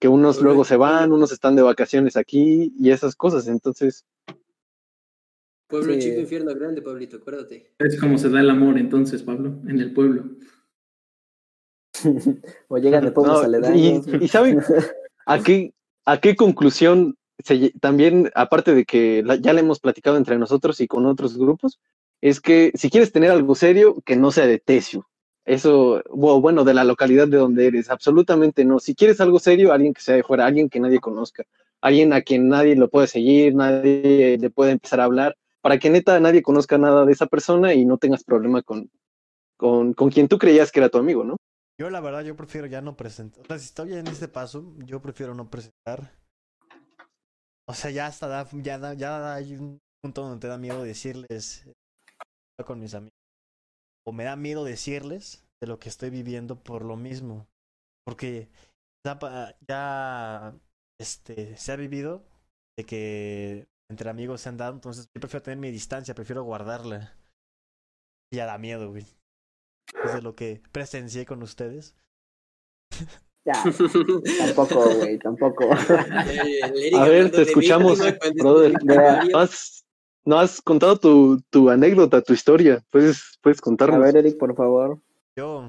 que 0.00 0.08
unos 0.08 0.42
luego 0.42 0.64
se 0.64 0.76
van, 0.76 1.12
unos 1.12 1.32
están 1.32 1.56
de 1.56 1.62
vacaciones 1.62 2.16
aquí 2.16 2.74
y 2.78 2.90
esas 2.90 3.14
cosas. 3.16 3.46
Entonces, 3.48 4.04
Pueblo 5.66 5.94
Sí. 5.94 6.00
chico, 6.00 6.20
infierno 6.20 6.54
grande, 6.54 6.82
Pablito, 6.82 7.16
acuérdate. 7.16 7.72
Es 7.78 7.98
como 7.98 8.18
se 8.18 8.28
da 8.28 8.40
el 8.40 8.50
amor 8.50 8.78
entonces, 8.78 9.22
Pablo, 9.22 9.60
en 9.66 9.78
el 9.80 9.92
pueblo. 9.94 10.24
o 12.68 12.78
llegan 12.78 13.04
de 13.04 13.12
pueblos 13.12 13.38
no, 13.38 13.44
aledaños. 13.44 14.06
y, 14.06 14.24
y 14.24 14.28
¿saben 14.28 14.60
a 15.26 15.38
qué, 15.42 15.72
a 16.04 16.20
qué 16.20 16.36
conclusión 16.36 17.16
se 17.38 17.72
también, 17.80 18.30
aparte 18.34 18.74
de 18.74 18.84
que 18.84 19.22
la- 19.24 19.36
ya 19.36 19.52
le 19.52 19.60
hemos 19.60 19.80
platicado 19.80 20.16
entre 20.16 20.38
nosotros 20.38 20.80
y 20.80 20.86
con 20.86 21.06
otros 21.06 21.36
grupos, 21.38 21.80
es 22.20 22.40
que 22.40 22.72
si 22.74 22.90
quieres 22.90 23.12
tener 23.12 23.30
algo 23.30 23.54
serio, 23.54 24.00
que 24.04 24.16
no 24.16 24.30
sea 24.30 24.46
de 24.46 24.58
Tesio. 24.58 25.08
Eso, 25.44 26.02
bueno, 26.10 26.64
de 26.64 26.72
la 26.72 26.84
localidad 26.84 27.28
de 27.28 27.36
donde 27.36 27.66
eres, 27.66 27.90
absolutamente 27.90 28.64
no. 28.64 28.78
Si 28.78 28.94
quieres 28.94 29.20
algo 29.20 29.38
serio, 29.38 29.72
alguien 29.72 29.92
que 29.92 30.00
sea 30.00 30.16
de 30.16 30.22
fuera, 30.22 30.46
alguien 30.46 30.70
que 30.70 30.80
nadie 30.80 31.00
conozca, 31.00 31.44
alguien 31.82 32.14
a 32.14 32.22
quien 32.22 32.48
nadie 32.48 32.76
lo 32.76 32.88
puede 32.88 33.08
seguir, 33.08 33.54
nadie 33.54 34.38
le 34.38 34.50
puede 34.50 34.72
empezar 34.72 35.00
a 35.00 35.04
hablar, 35.04 35.36
para 35.60 35.78
que 35.78 35.90
neta 35.90 36.18
nadie 36.18 36.42
conozca 36.42 36.78
nada 36.78 37.04
de 37.04 37.12
esa 37.12 37.26
persona 37.26 37.74
y 37.74 37.84
no 37.84 37.98
tengas 37.98 38.24
problema 38.24 38.62
con, 38.62 38.90
con, 39.58 39.92
con 39.92 40.10
quien 40.10 40.28
tú 40.28 40.38
creías 40.38 40.72
que 40.72 40.80
era 40.80 40.88
tu 40.88 40.98
amigo, 40.98 41.24
¿no? 41.24 41.36
Yo 41.78 41.90
la 41.90 42.00
verdad, 42.00 42.22
yo 42.22 42.36
prefiero 42.36 42.66
ya 42.66 42.80
no 42.80 42.96
presentar. 42.96 43.42
O 43.42 43.46
sea, 43.46 43.58
si 43.58 43.66
estoy 43.66 43.94
en 43.94 44.06
este 44.06 44.28
paso, 44.28 44.74
yo 44.78 45.02
prefiero 45.02 45.34
no 45.34 45.50
presentar. 45.50 46.12
O 47.66 47.74
sea, 47.74 47.90
ya 47.90 48.06
hasta 48.06 48.48
ya 48.62 48.94
ya 48.94 49.34
hay 49.34 49.56
un 49.56 49.78
punto 50.00 50.22
donde 50.22 50.40
te 50.40 50.46
da 50.46 50.56
miedo 50.56 50.84
decirles 50.84 51.66
con 52.62 52.78
mis 52.78 52.94
amigos. 52.94 53.18
O 54.06 54.12
me 54.12 54.24
da 54.24 54.36
miedo 54.36 54.64
decirles 54.64 55.44
de 55.60 55.66
lo 55.66 55.78
que 55.78 55.88
estoy 55.88 56.10
viviendo 56.10 56.62
por 56.62 56.84
lo 56.84 56.96
mismo. 56.96 57.48
Porque 58.06 58.48
ya, 59.04 59.56
ya 59.66 60.54
este, 61.00 61.56
se 61.56 61.72
ha 61.72 61.76
vivido 61.76 62.22
de 62.78 62.84
que 62.84 63.66
entre 63.90 64.10
amigos 64.10 64.42
se 64.42 64.48
han 64.48 64.56
dado, 64.56 64.74
entonces 64.74 65.08
yo 65.14 65.20
prefiero 65.20 65.42
tener 65.42 65.58
mi 65.58 65.70
distancia, 65.70 66.14
prefiero 66.14 66.44
guardarla. 66.44 67.16
Y 68.32 68.36
ya 68.36 68.46
da 68.46 68.58
miedo, 68.58 68.90
güey. 68.90 69.06
Es 70.04 70.14
de 70.14 70.22
lo 70.22 70.34
que 70.34 70.62
presencié 70.72 71.26
con 71.26 71.42
ustedes. 71.42 71.94
Ya, 73.46 73.62
tampoco, 74.38 74.94
güey, 74.96 75.18
tampoco. 75.18 75.68
Eh, 76.74 76.90
A 76.96 77.04
ver, 77.08 77.30
te 77.30 77.42
escuchamos, 77.42 77.98
brother. 78.36 78.74
No 80.26 80.38
has, 80.38 80.60
contado 80.62 80.98
tu, 80.98 81.40
tu 81.50 81.68
anécdota, 81.68 82.22
tu 82.22 82.32
historia. 82.32 82.82
Puedes, 82.90 83.38
puedes 83.42 83.58
A 83.58 83.62
contarnos. 83.62 84.00
ver, 84.00 84.16
Eric, 84.16 84.38
por 84.38 84.54
favor. 84.56 85.00
Yo. 85.36 85.68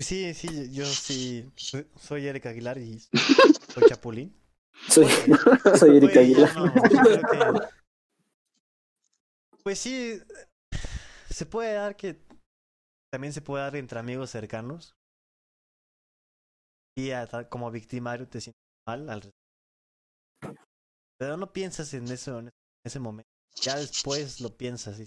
Sí, 0.00 0.32
sí, 0.34 0.72
yo 0.72 0.84
sí. 0.84 1.50
soy- 1.56 1.86
Soy 1.96 2.26
Eric 2.26 2.46
Aguilar 2.46 2.78
y 2.78 2.98
soy 3.00 3.84
Chapulín. 3.88 4.34
Soy, 4.88 5.06
soy 5.78 5.96
Eric 5.96 6.12
Güey, 6.12 6.24
Aguilar. 6.24 6.56
no, 6.56 6.72
que- 6.72 7.66
Pues 9.62 9.78
sí, 9.78 10.20
se 11.30 11.46
puede 11.46 11.72
dar 11.74 11.96
que 11.96 12.20
también 13.12 13.32
se 13.32 13.40
puede 13.42 13.64
dar 13.64 13.76
entre 13.76 13.98
amigos 13.98 14.30
cercanos. 14.30 14.94
Y 16.98 17.10
a 17.10 17.26
como 17.50 17.70
victimario 17.70 18.26
te 18.28 18.40
sientes 18.40 18.60
mal 18.86 19.08
al 19.10 19.20
respecto. 19.22 19.45
Pero 21.18 21.36
no 21.36 21.52
piensas 21.52 21.92
en 21.94 22.10
eso 22.10 22.38
en 22.38 22.50
ese 22.84 22.98
momento. 23.00 23.30
Ya 23.62 23.76
después 23.76 24.40
lo 24.40 24.56
piensas. 24.56 25.00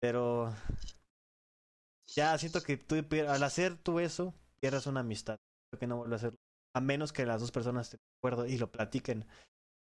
Pero 0.00 0.54
ya 2.14 2.36
siento 2.38 2.62
que 2.62 2.76
tú 2.76 2.96
al 3.28 3.42
hacer 3.42 3.76
tú 3.76 4.00
eso 4.00 4.34
pierdes 4.60 4.86
una 4.86 5.00
amistad. 5.00 5.38
Creo 5.70 5.80
que 5.80 5.86
no 5.86 5.98
vuelve 5.98 6.14
a 6.14 6.16
hacerlo. 6.16 6.38
A 6.74 6.80
menos 6.80 7.12
que 7.12 7.26
las 7.26 7.40
dos 7.40 7.52
personas 7.52 7.90
de 7.90 7.98
acuerdo 8.18 8.46
y 8.46 8.58
lo 8.58 8.70
platiquen. 8.70 9.22
En 9.22 9.28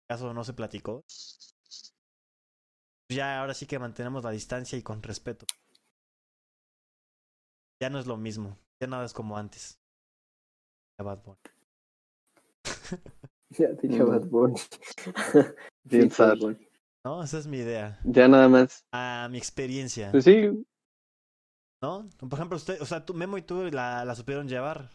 caso 0.08 0.32
no 0.32 0.44
se 0.44 0.54
platicó. 0.54 1.04
Ya 3.10 3.40
ahora 3.40 3.54
sí 3.54 3.66
que 3.66 3.78
mantenemos 3.78 4.24
la 4.24 4.30
distancia 4.30 4.78
y 4.78 4.82
con 4.82 5.02
respeto. 5.02 5.44
Ya 7.80 7.90
no 7.90 7.98
es 7.98 8.06
lo 8.06 8.16
mismo. 8.16 8.56
Ya 8.80 8.86
nada 8.86 9.04
es 9.04 9.12
como 9.12 9.36
antes. 9.36 9.78
Ya 10.98 11.04
Bad. 11.04 11.20
Ya 13.50 13.74
te 13.76 13.88
dije 13.88 14.02
Bad 14.02 14.26
Bunny. 14.26 14.54
Bien 15.84 16.10
Sí, 16.10 16.16
sad. 16.16 16.36
No, 17.04 17.22
esa 17.22 17.38
es 17.38 17.46
mi 17.46 17.58
idea. 17.58 17.98
Ya 18.04 18.28
nada 18.28 18.48
más. 18.48 18.84
A 18.92 19.28
mi 19.30 19.38
experiencia. 19.38 20.10
Pues 20.12 20.24
sí, 20.24 20.64
¿No? 21.82 22.10
Por 22.18 22.34
ejemplo, 22.34 22.56
usted, 22.56 22.80
o 22.82 22.86
sea, 22.86 23.04
tú, 23.04 23.14
Memo 23.14 23.38
y 23.38 23.42
tú 23.42 23.64
la, 23.70 24.04
la 24.04 24.14
supieron 24.14 24.48
llevar. 24.48 24.90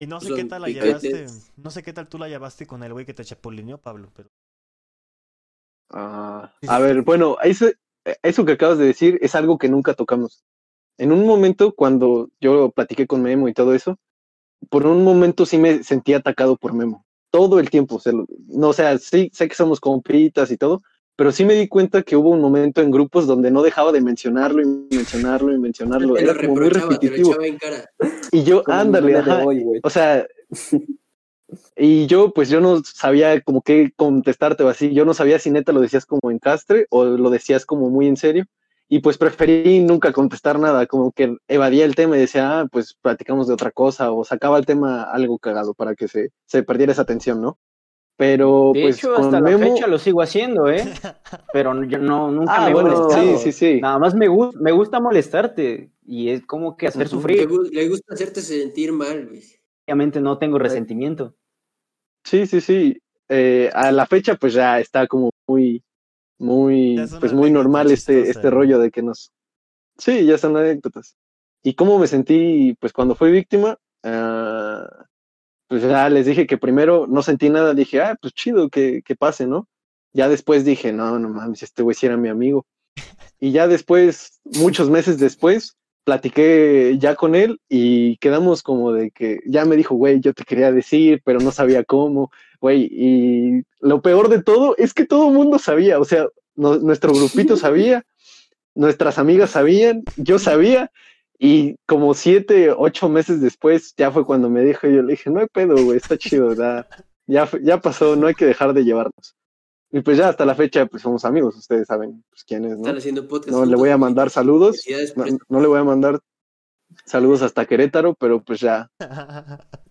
Y 0.00 0.06
no 0.06 0.20
sé 0.20 0.28
Son 0.28 0.36
qué 0.36 0.44
tal 0.44 0.62
la 0.62 0.68
llevaste. 0.68 1.26
No 1.56 1.70
sé 1.70 1.82
qué 1.82 1.92
tal 1.92 2.08
tú 2.08 2.18
la 2.18 2.28
llevaste 2.28 2.66
con 2.66 2.82
el 2.82 2.92
güey 2.92 3.06
que 3.06 3.14
te 3.14 3.24
chapulineó, 3.24 3.78
Pablo, 3.78 4.10
pero. 4.14 4.28
Ah, 5.90 6.52
a 6.68 6.78
ver, 6.80 7.02
bueno, 7.02 7.38
eso, 7.42 7.66
eso 8.22 8.44
que 8.44 8.52
acabas 8.52 8.78
de 8.78 8.84
decir 8.84 9.18
es 9.22 9.34
algo 9.34 9.58
que 9.58 9.70
nunca 9.70 9.94
tocamos. 9.94 10.44
En 10.98 11.12
un 11.12 11.26
momento, 11.26 11.74
cuando 11.74 12.28
yo 12.40 12.70
platiqué 12.70 13.06
con 13.06 13.22
Memo 13.22 13.48
y 13.48 13.54
todo 13.54 13.74
eso, 13.74 13.96
por 14.68 14.86
un 14.86 15.02
momento 15.02 15.46
sí 15.46 15.56
me 15.56 15.82
sentí 15.82 16.12
atacado 16.12 16.56
por 16.56 16.74
Memo. 16.74 17.06
Todo 17.30 17.58
el 17.60 17.70
tiempo. 17.70 18.00
se 18.00 18.12
lo- 18.12 18.26
no, 18.48 18.68
o 18.68 18.72
sea, 18.72 18.98
sí 18.98 19.30
sé 19.32 19.48
que 19.48 19.54
somos 19.54 19.80
compitas 19.80 20.50
y 20.50 20.56
todo, 20.56 20.82
pero 21.16 21.32
sí 21.32 21.44
me 21.44 21.54
di 21.54 21.68
cuenta 21.68 22.02
que 22.02 22.16
hubo 22.16 22.30
un 22.30 22.40
momento 22.40 22.80
en 22.80 22.90
grupos 22.90 23.26
donde 23.26 23.50
no 23.50 23.62
dejaba 23.62 23.92
de 23.92 24.00
mencionarlo 24.00 24.62
y 24.62 24.66
mencionarlo 24.94 25.52
y 25.52 25.58
mencionarlo. 25.58 26.14
Te 26.14 26.22
lo 26.22 26.30
Era 26.30 26.40
como 26.40 26.54
muy 26.56 26.68
reprochaba, 26.68 26.98
te 26.98 27.06
lo 27.06 27.12
repetitivo. 27.12 27.30
echaba 27.32 27.46
en 27.46 27.58
cara. 27.58 27.90
Y 28.32 28.44
yo, 28.44 28.62
Como 28.64 28.78
ándale, 28.78 29.16
ajá. 29.16 29.42
hoy. 29.44 29.64
O 29.82 29.90
sea, 29.90 30.26
y 31.76 32.06
yo, 32.06 32.32
pues 32.32 32.48
yo 32.48 32.60
no 32.60 32.82
sabía 32.84 33.40
como 33.40 33.62
qué 33.62 33.92
contestarte 33.96 34.62
o 34.64 34.68
así. 34.68 34.92
Yo 34.92 35.04
no 35.04 35.14
sabía 35.14 35.38
si 35.38 35.50
neta 35.50 35.72
lo 35.72 35.80
decías 35.80 36.04
como 36.06 36.30
en 36.30 36.38
castre 36.38 36.86
o 36.90 37.04
lo 37.04 37.30
decías 37.30 37.64
como 37.64 37.88
muy 37.90 38.06
en 38.06 38.16
serio. 38.16 38.44
Y 38.90 39.00
pues 39.00 39.18
preferí 39.18 39.80
nunca 39.80 40.12
contestar 40.12 40.58
nada, 40.58 40.86
como 40.86 41.12
que 41.12 41.36
evadía 41.46 41.84
el 41.84 41.94
tema 41.94 42.16
y 42.16 42.20
decía, 42.20 42.60
ah, 42.60 42.66
pues 42.70 42.94
platicamos 42.94 43.46
de 43.46 43.54
otra 43.54 43.70
cosa 43.70 44.10
o 44.12 44.24
sacaba 44.24 44.56
el 44.58 44.64
tema 44.66 45.02
algo 45.02 45.38
cagado 45.38 45.74
para 45.74 45.94
que 45.94 46.08
se, 46.08 46.30
se 46.46 46.62
perdiera 46.62 46.92
esa 46.92 47.04
tensión, 47.04 47.40
¿no? 47.42 47.58
Pero 48.16 48.72
De 48.74 48.82
pues 48.82 48.96
hecho, 48.98 49.14
con 49.14 49.26
hasta 49.26 49.40
Memo... 49.40 49.58
la 49.58 49.72
fecha 49.74 49.86
lo 49.86 49.98
sigo 49.98 50.22
haciendo, 50.22 50.68
¿eh? 50.68 50.84
Pero 51.52 51.84
yo 51.84 51.98
no, 51.98 52.30
nunca 52.32 52.52
Ah, 52.56 52.64
me 52.64 52.70
he 52.70 52.74
bueno, 52.74 52.88
molestado. 52.90 53.38
sí, 53.38 53.52
sí, 53.52 53.52
sí. 53.52 53.80
Nada 53.80 53.98
más 53.98 54.14
me, 54.14 54.28
gu- 54.28 54.54
me 54.58 54.72
gusta 54.72 54.98
molestarte 55.00 55.92
y 56.04 56.30
es 56.30 56.44
como 56.46 56.76
que 56.76 56.88
hacer. 56.88 57.02
Le, 57.02 57.08
sufrir. 57.08 57.48
le 57.48 57.88
gusta 57.88 58.14
hacerte 58.14 58.40
sentir 58.40 58.92
mal, 58.92 59.26
güey. 59.28 59.42
Obviamente 59.86 60.20
no 60.20 60.36
tengo 60.38 60.58
resentimiento. 60.58 61.34
Sí, 62.24 62.46
sí, 62.46 62.60
sí. 62.60 62.98
Eh, 63.28 63.70
a 63.72 63.92
la 63.92 64.06
fecha, 64.06 64.34
pues 64.34 64.54
ya 64.54 64.80
está 64.80 65.06
como 65.06 65.30
muy, 65.46 65.82
muy, 66.38 66.96
pues 67.20 67.32
muy 67.32 67.50
normal 67.50 67.90
este, 67.90 68.14
chistosa, 68.14 68.38
este 68.38 68.50
rollo 68.50 68.78
de 68.78 68.90
que 68.90 69.02
nos. 69.02 69.32
Sí, 69.96 70.24
ya 70.24 70.38
son 70.38 70.56
anécdotas. 70.56 71.16
¿Y 71.62 71.74
cómo 71.74 71.98
me 71.98 72.06
sentí, 72.06 72.76
pues 72.80 72.92
cuando 72.92 73.14
fui 73.14 73.32
víctima? 73.32 73.78
Ah, 74.04 74.88
pues 75.68 75.82
ya 75.82 76.08
les 76.08 76.26
dije 76.26 76.46
que 76.46 76.56
primero 76.56 77.06
no 77.06 77.22
sentí 77.22 77.50
nada, 77.50 77.74
dije, 77.74 78.00
ah, 78.00 78.16
pues 78.20 78.32
chido, 78.32 78.70
que, 78.70 79.02
que 79.04 79.16
pase, 79.16 79.46
¿no? 79.46 79.68
Ya 80.12 80.28
después 80.28 80.64
dije, 80.64 80.92
no, 80.92 81.18
no 81.18 81.28
mames, 81.28 81.62
este 81.62 81.82
güey 81.82 81.94
sí 81.94 82.06
era 82.06 82.16
mi 82.16 82.28
amigo. 82.28 82.64
Y 83.40 83.52
ya 83.52 83.68
después, 83.68 84.40
muchos 84.44 84.90
meses 84.90 85.18
después, 85.18 85.76
platiqué 86.04 86.96
ya 86.98 87.14
con 87.14 87.34
él 87.34 87.60
y 87.68 88.16
quedamos 88.16 88.62
como 88.62 88.92
de 88.92 89.10
que 89.10 89.40
ya 89.46 89.64
me 89.66 89.76
dijo, 89.76 89.94
güey, 89.94 90.20
yo 90.20 90.32
te 90.32 90.44
quería 90.44 90.72
decir, 90.72 91.20
pero 91.24 91.38
no 91.38 91.52
sabía 91.52 91.84
cómo, 91.84 92.30
güey. 92.60 92.88
Y 92.90 93.62
lo 93.80 94.00
peor 94.02 94.28
de 94.28 94.42
todo 94.42 94.74
es 94.78 94.94
que 94.94 95.04
todo 95.06 95.28
el 95.28 95.34
mundo 95.34 95.58
sabía, 95.58 95.98
o 95.98 96.04
sea, 96.04 96.26
no- 96.54 96.78
nuestro 96.78 97.12
grupito 97.12 97.56
sabía, 97.56 98.04
nuestras 98.74 99.18
amigas 99.18 99.50
sabían, 99.50 100.02
yo 100.16 100.38
sabía. 100.38 100.90
Y 101.40 101.76
como 101.86 102.14
siete, 102.14 102.72
ocho 102.76 103.08
meses 103.08 103.40
después, 103.40 103.94
ya 103.96 104.10
fue 104.10 104.26
cuando 104.26 104.50
me 104.50 104.64
dijo, 104.64 104.88
yo 104.88 105.02
le 105.02 105.12
dije, 105.12 105.30
no 105.30 105.38
hay 105.40 105.46
pedo, 105.46 105.76
güey, 105.84 105.96
está 105.98 106.16
chido, 106.18 106.52
ya, 106.54 106.86
ya, 107.26 107.46
fue- 107.46 107.62
ya 107.62 107.80
pasó, 107.80 108.16
no 108.16 108.26
hay 108.26 108.34
que 108.34 108.46
dejar 108.46 108.72
de 108.74 108.82
llevarnos. 108.84 109.36
Y 109.90 110.00
pues 110.00 110.18
ya 110.18 110.28
hasta 110.28 110.44
la 110.44 110.54
fecha, 110.54 110.84
pues 110.86 111.02
somos 111.02 111.24
amigos, 111.24 111.56
ustedes 111.56 111.86
saben 111.86 112.22
pues, 112.28 112.44
quién 112.44 112.64
es, 112.66 112.72
¿no? 112.72 112.78
Están 112.78 112.98
haciendo 112.98 113.26
podcast. 113.26 113.56
No 113.56 113.64
le 113.64 113.74
voy 113.76 113.88
a 113.90 113.96
mandar 113.96 114.28
saludos, 114.30 114.84
no, 115.48 115.60
le 115.60 115.66
voy 115.66 115.78
a 115.78 115.84
mandar 115.84 116.18
saludos 117.06 117.40
hasta 117.40 117.64
Querétaro, 117.66 118.14
pero 118.14 118.42
pues 118.42 118.60
ya, 118.60 118.90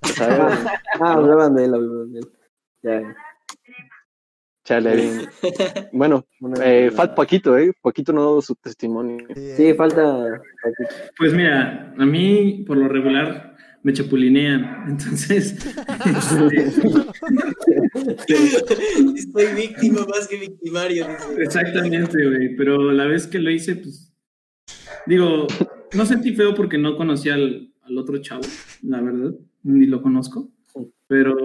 sabes, 0.04 0.66
Ah, 1.00 1.14
hablaban 1.14 1.56
de 1.56 1.66
él, 1.66 1.74
hablaban 1.74 2.12
de 2.14 2.20
él. 2.20 2.30
Ya, 2.88 3.16
chale, 4.64 4.96
bien. 4.96 5.22
Bueno, 5.92 6.26
eh, 6.64 6.90
falta 6.96 7.16
Paquito, 7.16 7.58
¿eh? 7.58 7.74
Paquito 7.82 8.14
no 8.14 8.22
ha 8.22 8.26
dado 8.26 8.42
su 8.42 8.56
testimonio. 8.56 9.28
Sí, 9.58 9.74
falta. 9.74 10.42
Pues 11.18 11.34
mira, 11.34 11.94
a 11.98 12.06
mí 12.06 12.64
por 12.66 12.78
lo 12.78 12.88
regular 12.88 13.56
me 13.84 13.94
chapulinean, 13.94 14.86
entonces 14.90 15.56
Soy 18.28 19.54
víctima 19.56 20.06
más 20.08 20.28
que 20.28 20.38
victimario. 20.38 21.08
dice. 21.08 21.44
exactamente, 21.44 22.26
güey, 22.26 22.56
pero 22.56 22.92
la 22.92 23.06
vez 23.06 23.28
que 23.28 23.40
lo 23.40 23.50
hice, 23.52 23.76
pues 23.76 24.14
digo, 25.06 25.48
no 25.96 26.06
sentí 26.06 26.34
feo 26.36 26.54
porque 26.54 26.78
no 26.78 26.98
conocía 26.98 27.36
al, 27.36 27.74
al 27.82 27.98
otro 27.98 28.18
chavo, 28.20 28.42
la 28.84 29.02
verdad, 29.02 29.34
ni 29.64 29.86
lo 29.86 30.02
conozco, 30.02 30.52
pero 31.08 31.36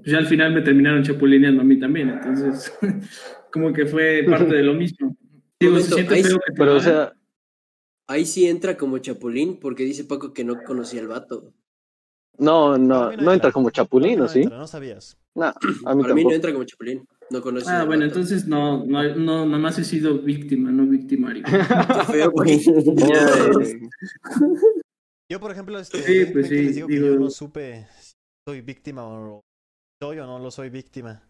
pues, 0.00 0.12
ya 0.12 0.18
al 0.18 0.26
final 0.26 0.52
me 0.54 0.62
terminaron 0.62 1.02
chapulineando 1.02 1.62
a 1.62 1.64
mí 1.64 1.78
también, 1.78 2.10
entonces 2.10 2.72
como 3.52 3.72
que 3.72 3.86
fue 3.86 4.24
parte 4.28 4.54
de 4.56 4.62
lo 4.62 4.74
mismo. 4.74 5.16
Digo, 5.60 5.72
Momento, 5.74 5.96
ahí 6.14 6.22
feo 6.22 6.38
que 6.38 6.52
Pero, 6.56 6.76
o 6.76 6.80
sea, 6.80 7.12
Ahí 8.10 8.24
sí 8.24 8.46
entra 8.48 8.76
como 8.78 8.96
chapulín, 8.98 9.58
porque 9.60 9.84
dice 9.84 10.04
Paco 10.04 10.32
que 10.32 10.42
no 10.44 10.62
conocía 10.64 11.00
al 11.02 11.08
vato. 11.08 11.52
no, 12.38 12.78
no, 12.78 13.12
no 13.12 13.32
entra 13.34 13.52
como 13.52 13.68
chapulín, 13.70 14.18
no 14.20 14.24
¿o 14.24 14.28
sí? 14.28 14.40
entra, 14.42 14.56
No 14.58 14.66
sabías. 14.66 15.18
No, 15.34 15.52
a 15.84 15.94
mí 15.94 16.02
Para 16.02 16.14
mí 16.14 16.24
no 16.24 16.32
entra 16.32 16.50
como 16.52 16.64
chapulín. 16.64 17.06
No 17.30 17.42
conocía 17.42 17.78
Ah, 17.78 17.80
al 17.82 17.86
bueno, 17.86 18.06
vato. 18.06 18.14
entonces 18.14 18.46
no, 18.46 18.86
no, 18.86 19.14
no, 19.14 19.44
nada 19.44 19.58
más 19.58 19.78
he 19.78 19.84
sido 19.84 20.18
víctima, 20.20 20.70
no 20.72 20.86
victimario. 20.86 21.42
Feo, 22.10 22.32
Yo, 25.30 25.38
por 25.40 25.50
ejemplo, 25.52 25.78
este, 25.78 25.98
Sí, 26.02 26.24
pues 26.32 26.48
sí, 26.48 26.54
les 26.62 26.74
digo 26.76 26.88
que 26.88 26.96
yo 26.98 27.18
no 27.18 27.28
supe 27.28 27.86
soy 28.48 28.62
víctima 28.62 29.06
o 29.06 29.42
soy 30.02 30.18
o 30.20 30.26
no 30.26 30.38
lo 30.38 30.50
soy 30.50 30.70
víctima. 30.70 31.22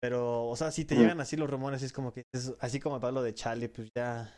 Pero, 0.00 0.46
o 0.46 0.54
sea, 0.56 0.70
si 0.70 0.84
te 0.84 0.94
Mm. 0.94 0.98
llegan 0.98 1.20
así 1.20 1.36
los 1.36 1.50
rumores, 1.50 1.82
es 1.82 1.92
como 1.92 2.12
que, 2.12 2.22
es 2.32 2.54
así 2.60 2.78
como 2.78 3.00
Pablo 3.00 3.22
de 3.22 3.34
Chale, 3.34 3.68
pues 3.68 3.88
ya, 3.96 4.32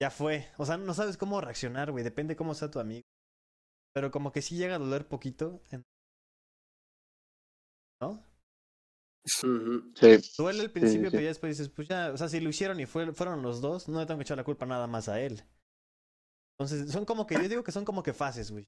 ya 0.00 0.10
fue. 0.10 0.48
O 0.56 0.64
sea, 0.64 0.76
no 0.76 0.94
sabes 0.94 1.16
cómo 1.16 1.40
reaccionar, 1.40 1.90
güey, 1.90 2.04
depende 2.04 2.36
cómo 2.36 2.54
sea 2.54 2.70
tu 2.70 2.78
amigo. 2.78 3.02
Pero 3.92 4.12
como 4.12 4.30
que 4.30 4.40
sí 4.42 4.56
llega 4.56 4.76
a 4.76 4.78
doler 4.78 5.08
poquito, 5.08 5.62
en- 5.72 5.82
¿no? 8.00 8.22
Sí, 9.26 9.46
Duele 10.38 10.60
al 10.62 10.70
principio, 10.70 11.06
sí. 11.08 11.12
pero 11.12 11.22
ya 11.22 11.28
después 11.28 11.56
dices, 11.56 11.72
pues 11.74 11.88
ya, 11.88 12.12
o 12.12 12.16
sea, 12.16 12.28
si 12.28 12.38
lo 12.40 12.50
hicieron 12.50 12.78
y 12.78 12.86
fue, 12.86 13.12
fueron 13.14 13.42
los 13.42 13.60
dos, 13.60 13.88
no 13.88 13.98
le 13.98 14.06
tengo 14.06 14.18
que 14.18 14.22
echar 14.24 14.36
la 14.36 14.44
culpa 14.44 14.66
nada 14.66 14.86
más 14.86 15.08
a 15.08 15.20
él. 15.20 15.42
Entonces, 16.58 16.92
son 16.92 17.04
como 17.04 17.26
que, 17.26 17.34
yo 17.34 17.48
digo 17.48 17.64
que 17.64 17.72
son 17.72 17.84
como 17.84 18.02
que 18.02 18.12
fases, 18.12 18.50
güey. 18.52 18.64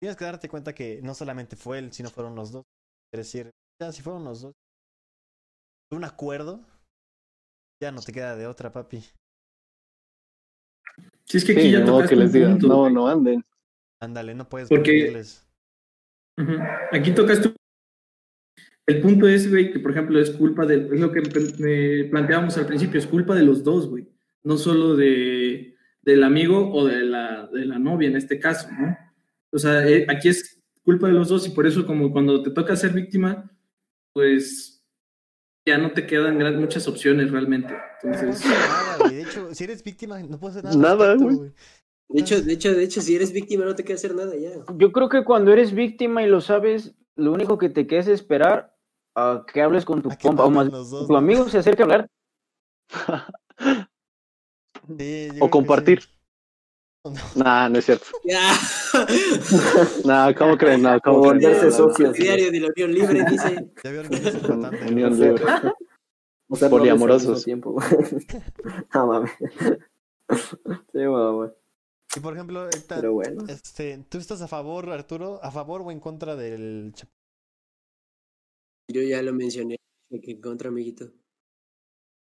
Tienes 0.00 0.16
que 0.16 0.24
darte 0.24 0.48
cuenta 0.48 0.74
que 0.74 1.00
no 1.02 1.14
solamente 1.14 1.56
fue 1.56 1.78
él, 1.78 1.92
sino 1.92 2.10
fueron 2.10 2.34
los 2.34 2.52
dos. 2.52 2.64
Es 3.12 3.18
decir, 3.18 3.50
ya 3.80 3.92
si 3.92 4.02
fueron 4.02 4.24
los 4.24 4.42
dos. 4.42 4.54
Un 5.90 6.04
acuerdo, 6.04 6.60
ya 7.80 7.92
no 7.92 8.00
te 8.00 8.12
queda 8.12 8.36
de 8.36 8.46
otra, 8.46 8.72
papi. 8.72 9.02
Si 11.24 11.38
es 11.38 11.44
que 11.44 11.52
aquí 11.52 11.62
sí, 11.62 11.70
ya 11.72 11.80
no, 11.80 11.86
tocaste 11.86 12.14
que 12.14 12.16
les 12.16 12.26
un 12.26 12.32
diga, 12.32 12.48
punto, 12.50 12.68
no, 12.68 12.90
no 12.90 13.08
anden. 13.08 13.44
Ándale, 14.00 14.34
no 14.34 14.48
puedes 14.48 14.68
Porque-. 14.68 15.22
Aquí 16.92 17.12
tocaste. 17.12 17.54
El 18.86 19.00
punto 19.00 19.26
es, 19.26 19.50
güey, 19.50 19.72
que 19.72 19.80
por 19.80 19.90
ejemplo 19.90 20.20
es 20.20 20.30
culpa 20.30 20.66
de. 20.66 20.76
Es 20.94 21.00
lo 21.00 21.10
que 21.10 21.22
me 21.58 22.08
planteábamos 22.10 22.56
al 22.56 22.66
principio, 22.66 22.98
es 22.98 23.06
culpa 23.06 23.34
de 23.34 23.42
los 23.42 23.64
dos, 23.64 23.88
güey. 23.88 24.08
No 24.44 24.56
solo 24.56 24.94
de, 24.94 25.76
del 26.02 26.22
amigo 26.22 26.72
o 26.72 26.86
de 26.86 27.02
la, 27.02 27.48
de 27.48 27.64
la 27.64 27.78
novia 27.78 28.08
en 28.08 28.16
este 28.16 28.38
caso, 28.38 28.68
¿no? 28.70 28.96
O 29.52 29.58
sea, 29.58 29.86
eh, 29.86 30.06
aquí 30.08 30.28
es 30.28 30.60
culpa 30.84 31.06
de 31.08 31.14
los 31.14 31.28
dos 31.28 31.46
y 31.46 31.50
por 31.50 31.66
eso, 31.66 31.86
como 31.86 32.12
cuando 32.12 32.42
te 32.42 32.50
toca 32.50 32.76
ser 32.76 32.92
víctima, 32.92 33.50
pues 34.12 34.84
ya 35.66 35.78
no 35.78 35.92
te 35.92 36.06
quedan 36.06 36.38
gran- 36.38 36.60
muchas 36.60 36.86
opciones 36.88 37.30
realmente. 37.30 37.74
Entonces, 38.02 38.44
nada, 38.44 38.96
güey. 39.00 39.14
De 39.16 39.22
hecho, 39.22 39.54
si 39.54 39.64
eres 39.64 39.82
víctima, 39.82 40.20
no 40.22 40.38
puedes 40.38 40.58
hacer 40.58 40.64
nada. 40.78 40.94
Nada, 40.94 41.12
respecto, 41.14 41.36
güey. 41.38 41.52
De 42.08 42.20
hecho, 42.20 42.40
de 42.40 42.52
hecho, 42.52 42.72
de 42.72 42.84
hecho, 42.84 43.00
si 43.00 43.16
eres 43.16 43.32
víctima 43.32 43.64
no 43.64 43.74
te 43.74 43.82
queda 43.82 43.96
hacer 43.96 44.14
nada 44.14 44.36
ya. 44.36 44.50
Yo 44.76 44.92
creo 44.92 45.08
que 45.08 45.24
cuando 45.24 45.52
eres 45.52 45.72
víctima 45.74 46.22
y 46.22 46.28
lo 46.28 46.40
sabes, 46.40 46.94
lo 47.16 47.32
único 47.32 47.58
que 47.58 47.68
te 47.68 47.88
queda 47.88 48.00
es 48.00 48.06
esperar 48.08 48.76
a 49.16 49.44
que 49.52 49.60
hables 49.60 49.84
con 49.84 50.02
tu 50.02 50.10
compa 50.22 50.44
o 50.44 50.50
más 50.50 50.70
dos, 50.70 51.06
tu 51.08 51.12
¿no? 51.12 51.18
amigo 51.18 51.48
se 51.48 51.58
acerque 51.58 51.82
a 51.82 51.84
hablar. 51.84 52.10
Sí, 54.98 55.28
O 55.40 55.50
compartir. 55.50 56.02
sí. 56.02 56.08
No. 57.10 57.20
Nah, 57.44 57.68
no 57.68 57.78
es 57.78 57.84
cierto. 57.84 58.06
Ya. 58.24 58.52
Nah, 60.04 60.32
¿cómo 60.34 60.56
creen? 60.56 60.82
No, 60.82 61.00
¿cómo 61.00 61.18
volverse 61.18 61.56
No, 61.56 61.70
no, 61.70 61.70
no. 61.70 61.76
socios. 61.76 62.12
Diario 62.14 62.50
de 62.50 62.60
la 62.60 62.68
Unión 62.68 62.92
Libre 62.92 63.24
dice. 63.30 63.70
Ya 63.84 63.90
vieron 63.90 64.08
que 64.10 64.16
es 64.16 64.34
importante. 64.34 64.86
Unión 64.92 65.18
¿no? 65.18 65.24
libre. 65.24 65.44
O 66.48 66.56
sea, 66.56 66.70
Poliamorosos. 66.70 67.44
tiempo, 67.44 67.72
güey. 67.72 67.86
No 68.94 69.06
mames. 69.06 69.30
Sí, 70.92 71.04
güey. 71.04 71.50
Y 72.16 72.20
por 72.20 72.34
ejemplo, 72.34 72.68
Pero 72.88 73.12
bueno. 73.12 73.44
este, 73.48 74.04
¿tú 74.08 74.18
estás 74.18 74.40
a 74.40 74.48
favor, 74.48 74.88
Arturo, 74.90 75.38
a 75.42 75.50
favor 75.50 75.82
o 75.82 75.90
en 75.90 76.00
contra 76.00 76.34
del 76.36 76.94
Yo 78.88 79.02
ya 79.02 79.20
lo 79.22 79.32
mencioné. 79.32 79.76
Que 80.08 80.30
en 80.30 80.40
contra, 80.40 80.68
amiguito. 80.68 81.10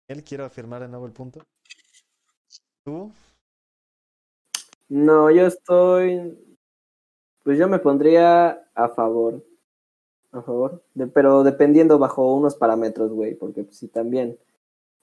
Él 0.09 0.23
quiero 0.23 0.43
afirmar 0.45 0.81
de 0.81 0.89
nuevo 0.89 1.05
el 1.05 1.13
punto. 1.13 1.41
¿Tú? 2.83 3.11
No, 4.89 5.31
yo 5.31 5.45
estoy. 5.47 6.37
Pues 7.43 7.57
yo 7.57 7.67
me 7.69 7.79
pondría 7.79 8.69
a 8.75 8.89
favor. 8.89 9.45
A 10.31 10.41
favor. 10.41 10.83
De- 10.93 11.07
pero 11.07 11.43
dependiendo 11.43 11.97
bajo 11.99 12.35
unos 12.35 12.55
parámetros, 12.55 13.11
güey. 13.11 13.35
Porque 13.35 13.63
pues, 13.63 13.77
si 13.77 13.87
también. 13.87 14.37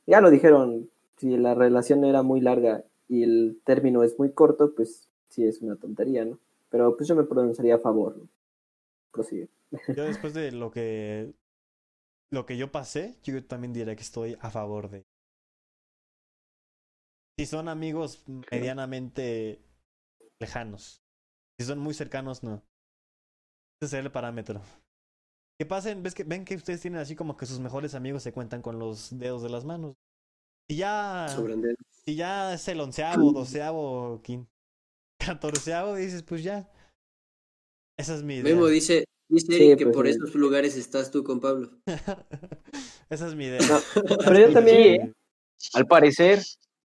Ya 0.07 0.21
lo 0.21 0.31
dijeron. 0.31 0.91
Si 1.17 1.37
la 1.39 1.55
relación 1.55 2.05
era 2.05 2.23
muy 2.23 2.41
larga 2.43 2.85
y 3.09 3.23
el 3.23 3.61
término 3.65 4.03
es 4.03 4.19
muy 4.19 4.33
corto, 4.33 4.75
pues 4.75 5.09
sí 5.31 5.47
es 5.47 5.63
una 5.63 5.77
tontería, 5.77 6.27
¿no? 6.27 6.39
Pero 6.69 6.95
pues 6.95 7.09
yo 7.09 7.17
me 7.17 7.25
pronunciaría 7.25 7.77
a 7.77 7.79
favor. 7.79 8.19
¿no? 8.19 8.29
Prosigue. 9.13 9.49
Yo 9.97 10.05
después 10.05 10.35
de 10.35 10.53
lo 10.53 10.71
que 10.71 11.33
lo 12.31 12.45
que 12.45 12.57
yo 12.59 12.71
pasé, 12.71 13.17
yo 13.23 13.43
también 13.45 13.73
diría 13.73 13.97
que 13.97 14.03
estoy 14.03 14.37
a 14.41 14.51
favor 14.51 14.91
de. 14.91 15.05
Si 17.39 17.47
son 17.47 17.69
amigos 17.69 18.25
medianamente 18.51 19.61
lejanos. 20.41 21.03
Si 21.59 21.67
son 21.67 21.79
muy 21.79 21.95
cercanos, 21.95 22.43
no. 22.43 22.63
Ese 23.81 23.91
sería 23.91 24.07
el 24.07 24.13
parámetro. 24.13 24.61
Que 25.59 25.67
pasen, 25.67 26.03
ves 26.03 26.15
que 26.15 26.25
ven 26.25 26.45
que 26.45 26.55
ustedes 26.57 26.81
tienen 26.83 27.01
así 27.01 27.17
como 27.17 27.37
que 27.37 27.47
sus 27.47 27.61
mejores 27.61 27.95
amigos 27.95 28.23
se 28.23 28.33
cuentan 28.33 28.61
con 28.63 28.79
los 28.79 29.19
dedos 29.19 29.43
de 29.43 29.49
las 29.49 29.65
manos. 29.65 29.97
Si 30.69 30.77
ya 30.77 31.27
si 32.05 32.15
ya 32.17 32.55
es 32.55 32.69
el 32.69 32.81
onceavo, 32.81 33.33
doceavo, 33.33 34.21
quin- 34.23 34.47
catorceavo, 35.19 35.95
dices, 35.97 36.23
pues 36.23 36.43
ya. 36.43 36.71
Esa 37.99 38.15
es 38.17 38.23
mi 38.23 38.35
idea. 38.37 38.55
Memo 38.55 38.67
dice, 38.67 39.07
dice 39.29 39.47
Sí, 39.47 39.65
Eric 39.67 39.79
que 39.79 39.85
pues, 39.87 39.97
por 39.97 40.07
sí. 40.07 40.13
esos 40.13 40.35
lugares 40.35 40.77
estás 40.77 41.11
tú 41.11 41.25
con 41.25 41.41
Pablo. 41.41 41.71
Esa 43.09 43.29
es 43.29 43.35
mi 43.35 43.47
idea. 43.47 43.61
No, 43.61 44.17
pero 44.19 44.39
yo 44.49 44.53
también. 44.53 45.15
Al 45.73 45.87
parecer, 45.87 46.43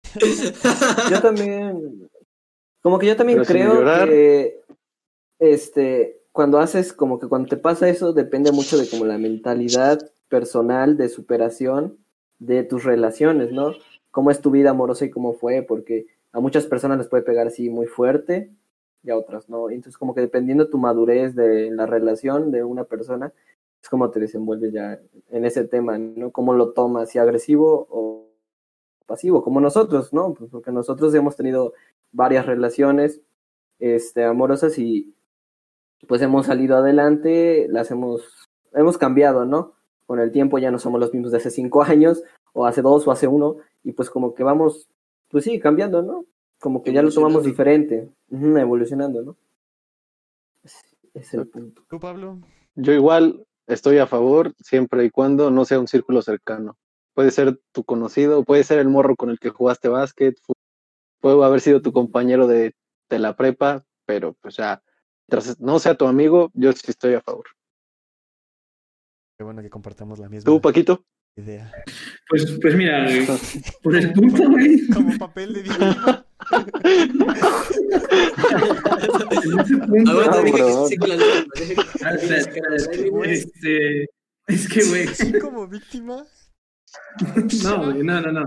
Yo 1.10 1.20
también. 1.22 2.08
Como 2.82 2.98
que 2.98 3.06
yo 3.06 3.16
también 3.16 3.42
Pero 3.46 3.48
creo 3.48 4.06
que. 4.06 4.60
Este. 5.38 6.22
Cuando 6.32 6.58
haces, 6.60 6.92
como 6.92 7.18
que 7.18 7.26
cuando 7.26 7.48
te 7.48 7.56
pasa 7.56 7.88
eso, 7.88 8.12
depende 8.12 8.52
mucho 8.52 8.78
de 8.78 8.88
como 8.88 9.04
la 9.04 9.18
mentalidad 9.18 9.98
personal 10.28 10.96
de 10.96 11.08
superación 11.08 11.98
de 12.38 12.62
tus 12.62 12.84
relaciones, 12.84 13.50
¿no? 13.50 13.72
Cómo 14.12 14.30
es 14.30 14.40
tu 14.40 14.50
vida 14.50 14.70
amorosa 14.70 15.04
y 15.04 15.10
cómo 15.10 15.32
fue, 15.32 15.62
porque 15.62 16.06
a 16.32 16.40
muchas 16.40 16.66
personas 16.66 16.98
les 16.98 17.08
puede 17.08 17.24
pegar 17.24 17.48
así 17.48 17.70
muy 17.70 17.86
fuerte 17.86 18.52
y 19.02 19.10
a 19.10 19.16
otras 19.16 19.48
no. 19.48 19.70
Entonces, 19.70 19.98
como 19.98 20.14
que 20.14 20.20
dependiendo 20.20 20.68
tu 20.68 20.78
madurez 20.78 21.34
de 21.34 21.70
la 21.70 21.86
relación 21.86 22.50
de 22.52 22.62
una 22.62 22.84
persona, 22.84 23.32
es 23.82 23.88
como 23.88 24.10
te 24.10 24.20
desenvuelves 24.20 24.72
ya 24.72 25.00
en 25.30 25.44
ese 25.44 25.64
tema, 25.64 25.98
¿no? 25.98 26.30
Cómo 26.30 26.54
lo 26.54 26.72
tomas, 26.72 27.10
si 27.10 27.18
agresivo 27.18 27.86
o 27.90 28.28
pasivo, 29.06 29.42
como 29.42 29.60
nosotros, 29.60 30.12
¿no? 30.12 30.34
Pues 30.34 30.50
porque 30.50 30.70
nosotros 30.70 31.14
hemos 31.14 31.36
tenido 31.36 31.72
varias 32.12 32.46
relaciones 32.46 33.22
este, 33.78 34.24
amorosas 34.24 34.78
y 34.78 35.14
pues 36.06 36.22
hemos 36.22 36.46
salido 36.46 36.76
adelante, 36.76 37.66
las 37.68 37.90
hemos, 37.90 38.48
hemos 38.72 38.98
cambiado, 38.98 39.44
¿no? 39.44 39.74
Con 40.06 40.20
el 40.20 40.32
tiempo 40.32 40.58
ya 40.58 40.70
no 40.70 40.78
somos 40.78 41.00
los 41.00 41.12
mismos 41.12 41.32
de 41.32 41.38
hace 41.38 41.50
cinco 41.50 41.82
años, 41.82 42.22
o 42.52 42.66
hace 42.66 42.82
dos, 42.82 43.06
o 43.06 43.10
hace 43.10 43.26
uno, 43.26 43.56
y 43.82 43.92
pues 43.92 44.10
como 44.10 44.34
que 44.34 44.42
vamos, 44.42 44.88
pues 45.28 45.44
sí, 45.44 45.58
cambiando, 45.58 46.02
¿no? 46.02 46.24
Como 46.60 46.82
que 46.82 46.92
ya 46.92 47.02
lo 47.02 47.10
tomamos 47.10 47.44
diferente, 47.44 48.08
evolucionando, 48.30 49.22
¿no? 49.22 49.36
Es, 50.62 50.74
es 51.14 51.34
el 51.34 51.46
punto. 51.48 51.84
¿Tú, 51.88 52.00
Pablo? 52.00 52.40
Yo 52.74 52.92
igual 52.92 53.44
estoy 53.66 53.98
a 53.98 54.06
favor 54.06 54.54
siempre 54.58 55.04
y 55.04 55.10
cuando 55.10 55.50
no 55.50 55.64
sea 55.64 55.78
un 55.78 55.88
círculo 55.88 56.22
cercano. 56.22 56.76
Puede 57.14 57.30
ser 57.30 57.60
tu 57.72 57.84
conocido, 57.84 58.44
puede 58.44 58.64
ser 58.64 58.78
el 58.78 58.88
morro 58.88 59.16
con 59.16 59.30
el 59.30 59.38
que 59.38 59.50
jugaste 59.50 59.88
básquet, 59.88 60.36
puede 61.20 61.44
haber 61.44 61.60
sido 61.60 61.82
tu 61.82 61.92
compañero 61.92 62.46
de, 62.46 62.74
de 63.10 63.18
la 63.18 63.36
prepa, 63.36 63.84
pero 64.06 64.34
pues 64.40 64.56
ya, 64.56 64.82
mientras 65.28 65.58
no 65.60 65.78
sea 65.78 65.94
tu 65.96 66.06
amigo, 66.06 66.50
yo 66.54 66.72
sí 66.72 66.82
estoy 66.88 67.14
a 67.14 67.20
favor. 67.20 67.44
Qué 69.38 69.44
bueno 69.44 69.62
que 69.62 69.70
compartamos 69.70 70.18
la 70.18 70.28
misma 70.28 70.44
¿Tú, 70.44 70.60
Paquito? 70.60 71.04
idea. 71.36 71.70
Pues, 72.28 72.58
pues 72.60 72.74
mira, 72.74 73.04
güey, 73.04 73.24
por 73.82 73.96
el 73.96 74.12
punto, 74.12 74.42
güey. 74.50 74.88
Como 74.88 75.16
papel 75.18 75.54
de 75.54 75.62
víctima. 75.62 76.26
En 79.30 79.60
ese 79.60 79.76
punto, 79.76 80.10
Aguanta, 80.10 80.36
no, 80.38 80.42
deja 80.42 80.56
que 80.56 80.62
bro. 80.62 80.86
se 80.86 80.88
seque 80.94 81.06
la 81.08 81.16
lágrima, 81.16 81.46
deja 81.54 81.74
que- 81.74 81.98
deja 81.98 82.16
que 82.18 82.26
se 82.26 82.40
seque 82.40 82.60
la 82.60 82.68
lágrima. 82.76 83.26
este, 83.26 84.02
es 84.48 84.68
que, 84.68 84.84
güey, 84.84 85.06
Sí, 85.08 85.32
como 85.38 85.66
víctima. 85.68 86.24
no, 87.64 87.84
güey, 87.92 88.02
no, 88.02 88.20
no, 88.20 88.32
no. 88.32 88.42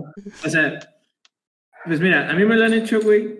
O 0.45 0.49
sea, 0.49 0.79
pues 1.85 1.99
mira, 1.99 2.29
a 2.29 2.33
mí 2.33 2.45
me 2.45 2.55
lo 2.55 2.65
han 2.65 2.73
hecho, 2.73 2.99
güey. 3.01 3.39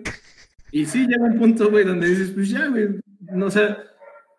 Y 0.70 0.86
sí, 0.86 1.06
llega 1.06 1.22
un 1.24 1.38
punto, 1.38 1.70
güey, 1.70 1.84
donde 1.84 2.08
dices, 2.08 2.30
pues 2.30 2.48
ya, 2.48 2.66
güey. 2.68 2.88
No, 3.20 3.46
o 3.46 3.50
sea, 3.50 3.78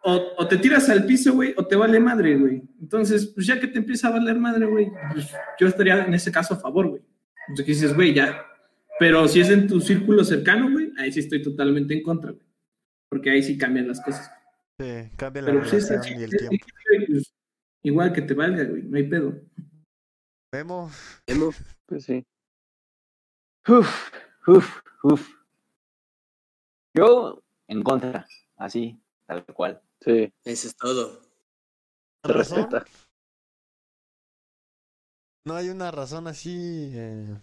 o, 0.03 0.33
o 0.37 0.47
te 0.47 0.57
tiras 0.57 0.89
al 0.89 1.05
piso, 1.05 1.33
güey, 1.33 1.53
o 1.57 1.65
te 1.65 1.75
vale 1.75 1.99
madre, 1.99 2.35
güey. 2.37 2.63
Entonces, 2.81 3.27
pues 3.27 3.45
ya 3.45 3.59
que 3.59 3.67
te 3.67 3.77
empieza 3.79 4.07
a 4.07 4.11
valer 4.11 4.37
madre, 4.39 4.65
güey, 4.65 4.91
pues 5.13 5.31
yo 5.59 5.67
estaría 5.67 6.03
en 6.05 6.13
ese 6.13 6.31
caso 6.31 6.53
a 6.55 6.59
favor, 6.59 6.87
güey. 6.89 7.01
Entonces 7.47 7.65
que 7.65 7.71
dices, 7.73 7.95
güey, 7.95 8.13
ya. 8.13 8.45
Pero 8.99 9.27
si 9.27 9.41
es 9.41 9.49
en 9.49 9.67
tu 9.67 9.79
círculo 9.79 10.23
cercano, 10.23 10.71
güey, 10.71 10.91
ahí 10.97 11.11
sí 11.11 11.19
estoy 11.19 11.41
totalmente 11.41 11.93
en 11.93 12.03
contra, 12.03 12.31
güey. 12.31 12.45
Porque 13.09 13.29
ahí 13.29 13.43
sí 13.43 13.57
cambian 13.57 13.87
las 13.87 14.01
cosas. 14.01 14.31
Sí, 14.79 15.09
cambia 15.15 15.41
la 15.43 15.47
Pero 15.51 15.59
pues, 15.61 15.73
y 15.73 15.93
el 15.93 16.01
chido, 16.01 16.27
tiempo. 16.29 16.65
güey, 16.89 17.05
pues, 17.07 17.33
igual 17.83 18.11
que 18.13 18.21
te 18.23 18.33
valga, 18.33 18.63
güey, 18.63 18.83
no 18.83 18.97
hay 18.97 19.03
pedo. 19.07 19.39
Memo, 20.51 20.89
Memo, 21.27 21.51
Pues 21.85 22.05
sí. 22.05 22.23
Uf, 23.67 24.11
uf, 24.47 24.81
uf. 25.03 25.29
Yo 26.93 27.41
en 27.67 27.81
contra, 27.81 28.27
así, 28.57 28.99
tal 29.25 29.45
cual. 29.45 29.81
Sí, 30.01 30.31
eso 30.43 30.67
es 30.67 30.75
todo. 30.75 31.21
respeta. 32.23 32.85
No 35.45 35.55
hay 35.55 35.69
una 35.69 35.91
razón 35.91 36.27
así 36.27 36.91
eh, 36.93 37.37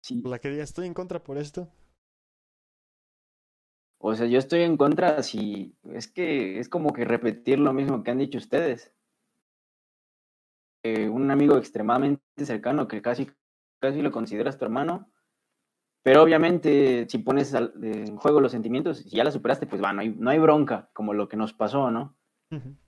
Sí. 0.00 0.20
por 0.20 0.30
la 0.30 0.38
que 0.38 0.50
diga 0.50 0.64
estoy 0.64 0.86
en 0.86 0.94
contra 0.94 1.22
por 1.22 1.38
esto. 1.38 1.68
O 4.00 4.14
sea, 4.14 4.26
yo 4.26 4.38
estoy 4.38 4.62
en 4.62 4.76
contra 4.76 5.22
si 5.22 5.76
es 5.84 6.08
que 6.08 6.58
es 6.58 6.68
como 6.68 6.92
que 6.92 7.04
repetir 7.04 7.58
lo 7.58 7.72
mismo 7.72 8.02
que 8.02 8.10
han 8.10 8.18
dicho 8.18 8.38
ustedes. 8.38 8.92
Eh, 10.84 11.08
un 11.08 11.30
amigo 11.30 11.56
extremadamente 11.56 12.22
cercano 12.44 12.86
que 12.86 13.00
casi, 13.00 13.30
casi 13.80 14.02
lo 14.02 14.10
consideras 14.12 14.58
tu 14.58 14.64
hermano, 14.66 15.10
pero 16.04 16.22
obviamente 16.22 17.06
si 17.08 17.18
pones 17.18 17.52
al- 17.54 17.72
en 17.82 18.16
juego 18.16 18.40
los 18.40 18.52
sentimientos, 18.52 18.98
si 18.98 19.08
ya 19.16 19.24
la 19.24 19.32
superaste, 19.32 19.66
pues 19.66 19.82
va, 19.82 19.92
no 19.92 20.02
hay, 20.02 20.10
no 20.10 20.30
hay 20.30 20.38
bronca, 20.38 20.90
como 20.92 21.12
lo 21.14 21.28
que 21.28 21.36
nos 21.36 21.52
pasó, 21.52 21.90
¿no? 21.90 22.16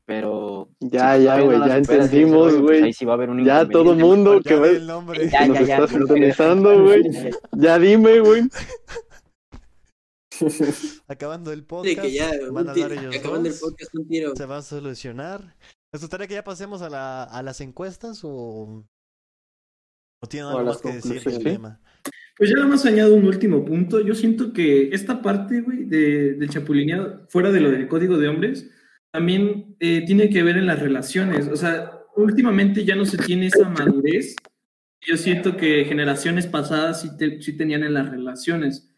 Pero 0.04 0.68
Ya, 0.78 1.16
si 1.16 1.24
ya, 1.24 1.40
güey, 1.40 1.58
ya 1.58 1.78
entendimos, 1.78 2.52
pues 2.52 2.60
güey. 2.62 2.82
ahí 2.84 2.92
sí 2.92 3.04
va 3.04 3.14
a 3.14 3.16
haber 3.16 3.30
un 3.30 3.44
Ya 3.44 3.66
todo 3.68 3.94
mundo 3.96 4.40
que 4.40 4.50
Ya 4.50 4.60
ve- 4.60 4.70
di 4.70 4.76
el 4.76 4.86
nombre. 4.86 5.28
Ya, 5.28 5.44
nos 5.48 5.58
ya, 5.58 5.64
ya, 5.64 5.74
está 5.74 5.80
no 5.80 5.86
quiero- 5.88 6.06
sintonizando, 6.06 6.82
güey. 6.84 7.02
Ya 7.52 7.76
dime, 7.80 8.20
güey. 8.20 8.42
Acabando 11.08 11.50
el 11.52 11.60
Sí, 11.60 11.64
podcast, 11.66 12.00
que 12.02 12.12
ya, 12.12 12.30
van 12.52 12.68
a 12.68 12.70
hablar 12.72 12.92
ellos 12.92 13.16
acabando 13.16 13.48
el 13.48 13.54
podcast, 13.58 13.94
un 13.94 14.06
tiro. 14.06 14.36
se 14.36 14.46
va 14.46 14.58
a 14.58 14.62
solucionar. 14.62 15.56
¿Les 15.92 16.02
gustaría 16.02 16.26
que 16.26 16.34
ya 16.34 16.44
pasemos 16.44 16.82
a, 16.82 16.90
la, 16.90 17.24
a 17.24 17.42
las 17.42 17.60
encuestas 17.60 18.20
o, 18.22 18.84
o 20.22 20.26
tienen 20.28 20.50
algo 20.50 20.64
más 20.64 20.80
que 20.82 20.92
decir 20.92 21.22
del 21.24 21.42
tema? 21.42 21.80
Pues 22.36 22.50
ya 22.50 22.56
nada 22.56 22.68
más 22.68 22.84
añado 22.84 23.14
un 23.14 23.24
último 23.26 23.64
punto. 23.64 24.00
Yo 24.00 24.14
siento 24.14 24.52
que 24.52 24.90
esta 24.92 25.22
parte, 25.22 25.62
güey, 25.62 25.84
de, 25.84 26.34
del 26.34 26.50
chapulineado, 26.50 27.24
fuera 27.28 27.50
de 27.50 27.60
lo 27.60 27.70
del 27.70 27.88
código 27.88 28.18
de 28.18 28.28
hombres, 28.28 28.70
también 29.10 29.76
eh, 29.80 30.04
tiene 30.06 30.28
que 30.28 30.42
ver 30.42 30.58
en 30.58 30.66
las 30.66 30.80
relaciones. 30.80 31.48
O 31.48 31.56
sea, 31.56 31.92
últimamente 32.16 32.84
ya 32.84 32.94
no 32.94 33.06
se 33.06 33.16
tiene 33.16 33.46
esa 33.46 33.68
madurez. 33.70 34.36
Yo 35.00 35.16
siento 35.16 35.56
que 35.56 35.84
generaciones 35.86 36.46
pasadas 36.46 37.00
sí, 37.02 37.16
te- 37.16 37.40
sí 37.40 37.56
tenían 37.56 37.84
en 37.84 37.94
las 37.94 38.10
relaciones. 38.10 38.92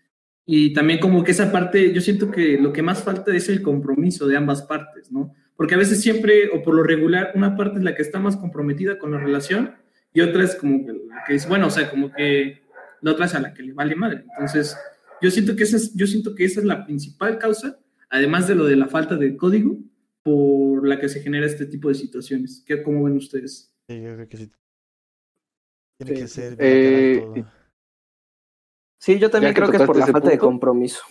Y 0.44 0.72
también 0.72 0.98
como 0.98 1.22
que 1.22 1.30
esa 1.32 1.52
parte, 1.52 1.92
yo 1.92 2.00
siento 2.00 2.30
que 2.30 2.58
lo 2.58 2.72
que 2.72 2.82
más 2.82 3.02
falta 3.04 3.36
es 3.36 3.48
el 3.48 3.62
compromiso 3.62 4.26
de 4.26 4.36
ambas 4.36 4.62
partes, 4.62 5.12
¿no? 5.12 5.34
Porque 5.54 5.74
a 5.74 5.78
veces 5.78 6.00
siempre, 6.00 6.48
o 6.52 6.62
por 6.62 6.74
lo 6.74 6.82
regular, 6.82 7.32
una 7.34 7.54
parte 7.56 7.78
es 7.78 7.84
la 7.84 7.94
que 7.94 8.02
está 8.02 8.18
más 8.18 8.36
comprometida 8.36 8.98
con 8.98 9.12
la 9.12 9.18
relación 9.18 9.74
y 10.14 10.22
otra 10.22 10.42
es 10.44 10.54
como 10.56 10.86
que 10.86 10.92
que 11.26 11.34
es, 11.34 11.46
bueno, 11.48 11.66
o 11.66 11.70
sea, 11.70 11.90
como 11.90 12.10
que 12.12 12.62
la 13.02 13.12
otra 13.12 13.26
es 13.26 13.34
a 13.34 13.40
la 13.40 13.54
que 13.54 13.62
le 13.62 13.72
vale 13.72 13.94
madre. 13.94 14.24
Entonces, 14.32 14.76
yo 15.20 15.30
siento 15.30 15.54
que 15.56 15.64
esa 15.64 15.76
es, 15.76 15.94
yo 15.94 16.06
siento 16.06 16.34
que 16.34 16.44
esa 16.44 16.60
es 16.60 16.66
la 16.66 16.84
principal 16.84 17.38
causa, 17.38 17.78
además 18.10 18.46
de 18.48 18.54
lo 18.54 18.64
de 18.64 18.76
la 18.76 18.86
falta 18.86 19.16
de 19.16 19.36
código, 19.36 19.76
por 20.22 20.86
la 20.86 20.98
que 21.00 21.08
se 21.08 21.20
genera 21.20 21.46
este 21.46 21.66
tipo 21.66 21.88
de 21.88 21.94
situaciones. 21.94 22.62
¿Qué, 22.66 22.82
¿Cómo 22.82 23.04
ven 23.04 23.16
ustedes? 23.16 23.74
Sí, 23.88 24.02
yo 24.02 24.14
creo 24.14 24.28
que 24.28 24.36
sí. 24.36 24.50
Tiene 26.00 26.14
Sí, 26.16 26.22
que 26.22 26.28
ser 26.28 26.56
Eh, 26.58 27.20
todo. 27.24 27.52
Sí, 29.00 29.18
yo 29.18 29.30
también 29.30 29.50
Ya 29.50 29.54
que 29.54 29.60
creo 29.60 29.70
que 29.70 29.76
es 29.78 29.82
por 29.86 29.96
la 29.96 30.06
falta 30.06 30.28
de 30.30 30.38
compromiso. 30.38 31.02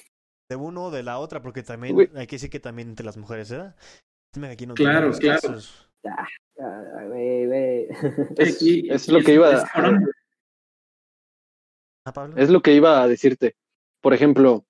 de 0.50 0.56
uno 0.56 0.86
o 0.86 0.92
de 0.92 1.04
la 1.04 1.20
otra, 1.20 1.42
porque 1.42 1.64
también 1.64 1.94
Güey. 1.96 2.10
hay 2.16 2.28
que 2.28 2.36
decir 2.36 2.50
que 2.50 2.60
también 2.60 2.90
entre 2.90 3.06
las 3.06 3.18
mujeres, 3.18 3.50
¿verdad? 3.50 3.76
Aquí 4.52 4.66
no 4.68 4.76
Claro, 4.76 5.12
claro. 5.14 5.42
casos. 5.42 5.90
Ve, 7.10 7.48
ve. 7.48 7.88
Es, 8.38 9.08
lo 9.10 9.22
que 9.22 9.34
iba 9.34 9.52
es 9.54 9.64
cabrón. 9.72 10.10
¿Ah, 12.08 12.14
Pablo? 12.14 12.38
Es 12.38 12.50
lo 12.50 12.62
que 12.62 12.74
iba 12.74 13.02
a 13.02 13.08
decirte. 13.08 13.58
Por 14.02 14.14
ejemplo, 14.14 14.64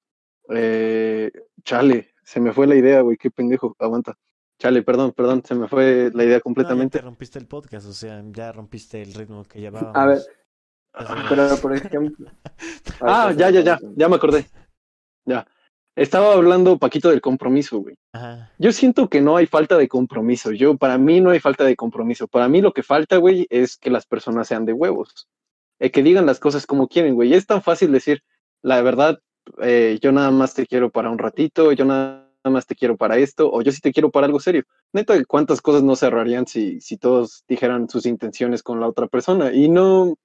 Eh, 0.49 1.29
chale, 1.63 2.13
se 2.23 2.39
me 2.39 2.53
fue 2.53 2.67
la 2.67 2.75
idea, 2.75 3.01
güey, 3.01 3.17
qué 3.17 3.29
pendejo, 3.29 3.75
aguanta. 3.79 4.17
Chale, 4.59 4.81
perdón, 4.81 5.11
perdón, 5.11 5.43
se 5.45 5.55
me 5.55 5.67
fue 5.67 6.09
la 6.13 6.23
idea 6.23 6.39
completamente. 6.39 6.97
No, 6.97 7.01
ya 7.01 7.05
rompiste 7.09 7.38
el 7.38 7.47
podcast, 7.47 7.85
o 7.85 7.91
sea, 7.91 8.23
ya 8.31 8.53
rompiste 8.53 9.01
el 9.01 9.13
ritmo 9.13 9.43
que 9.43 9.59
llevábamos. 9.59 9.93
A 9.93 10.05
ver, 10.05 10.19
pero 11.27 11.57
por 11.61 11.75
ejemplo. 11.75 12.31
ah, 13.01 13.33
ya, 13.35 13.49
ya, 13.49 13.59
ya, 13.59 13.77
ya 13.95 14.07
me 14.07 14.15
acordé. 14.15 14.47
Ya. 15.25 15.45
Estaba 15.97 16.33
hablando, 16.33 16.77
Paquito, 16.77 17.09
del 17.09 17.21
compromiso, 17.21 17.79
güey. 17.79 17.97
Ajá. 18.13 18.51
Yo 18.57 18.71
siento 18.71 19.09
que 19.09 19.19
no 19.19 19.35
hay 19.35 19.47
falta 19.47 19.77
de 19.77 19.89
compromiso. 19.89 20.53
Yo, 20.53 20.77
para 20.77 20.97
mí, 20.97 21.19
no 21.19 21.31
hay 21.31 21.39
falta 21.41 21.65
de 21.65 21.75
compromiso. 21.75 22.27
Para 22.27 22.47
mí, 22.47 22.61
lo 22.61 22.71
que 22.71 22.83
falta, 22.83 23.17
güey, 23.17 23.45
es 23.49 23.77
que 23.77 23.89
las 23.89 24.05
personas 24.05 24.47
sean 24.47 24.63
de 24.65 24.73
huevos. 24.73 25.27
Eh, 25.80 25.91
que 25.91 26.03
digan 26.03 26.25
las 26.25 26.39
cosas 26.39 26.65
como 26.65 26.88
quieren, 26.88 27.15
güey. 27.15 27.34
Es 27.34 27.45
tan 27.45 27.61
fácil 27.61 27.91
decir, 27.91 28.23
la 28.61 28.82
verdad, 28.82 29.19
eh, 29.61 29.99
yo 30.01 30.11
nada 30.11 30.32
más 30.32 30.53
te 30.53 30.65
quiero 30.65 30.89
para 30.89 31.09
un 31.09 31.19
ratito, 31.19 31.71
yo 31.71 31.86
nada 31.86 32.28
más 32.43 32.65
te 32.65 32.75
quiero 32.75 32.97
para 32.97 33.17
esto, 33.17 33.51
o 33.51 33.61
yo 33.61 33.71
sí 33.71 33.82
te 33.82 33.91
quiero 33.91 34.11
para 34.11 34.25
algo 34.25 34.39
serio. 34.39 34.63
Neta, 34.93 35.23
¿cuántas 35.25 35.61
cosas 35.61 35.84
no 35.84 35.95
cerrarían 35.95 36.47
si, 36.47 36.82
si 36.82 36.97
todos 36.97 37.43
dijeran 37.47 37.89
sus 37.89 38.05
intenciones 38.05 38.63
con 38.63 38.80
la 38.80 38.88
otra 38.88 39.07
persona? 39.07 39.53
Y 39.53 39.69
no, 39.69 40.15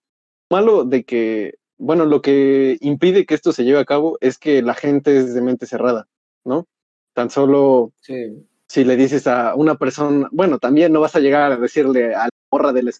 malo 0.48 0.84
de 0.84 1.04
que 1.04 1.54
bueno, 1.82 2.04
lo 2.04 2.22
que 2.22 2.78
impide 2.80 3.26
que 3.26 3.34
esto 3.34 3.50
se 3.52 3.64
lleve 3.64 3.80
a 3.80 3.84
cabo 3.84 4.16
es 4.20 4.38
que 4.38 4.62
la 4.62 4.74
gente 4.74 5.18
es 5.18 5.34
de 5.34 5.42
mente 5.42 5.66
cerrada, 5.66 6.06
¿no? 6.44 6.68
Tan 7.12 7.28
solo 7.28 7.92
si 8.00 8.84
le 8.84 8.96
dices 8.96 9.26
a 9.26 9.56
una 9.56 9.74
persona, 9.74 10.28
bueno, 10.30 10.60
también 10.60 10.92
no 10.92 11.00
vas 11.00 11.16
a 11.16 11.20
llegar 11.20 11.50
a 11.50 11.56
decirle 11.56 12.14
a 12.14 12.26
la 12.26 12.30
morra 12.52 12.72
del 12.72 12.92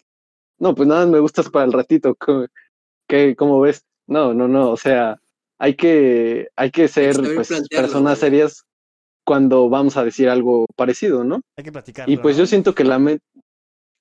no, 0.59 0.75
pues 0.75 0.87
nada, 0.87 1.05
me 1.05 1.19
gustas 1.19 1.49
para 1.49 1.65
el 1.65 1.73
ratito, 1.73 2.15
¿qué, 3.07 3.35
cómo 3.35 3.61
ves? 3.61 3.85
No, 4.07 4.33
no, 4.33 4.47
no, 4.47 4.71
o 4.71 4.77
sea, 4.77 5.19
hay 5.57 5.75
que, 5.75 6.49
hay 6.55 6.71
que 6.71 6.87
ser 6.87 7.15
pues, 7.35 7.49
personas 7.69 8.19
serias 8.19 8.65
cuando 9.25 9.69
vamos 9.69 9.95
a 9.95 10.03
decir 10.03 10.29
algo 10.29 10.65
parecido, 10.75 11.23
¿no? 11.23 11.41
Hay 11.57 11.63
que 11.63 11.71
platicar. 11.71 12.09
Y 12.09 12.17
pues 12.17 12.35
yo 12.35 12.45
siento 12.45 12.75
que 12.75 12.83
la, 12.83 12.99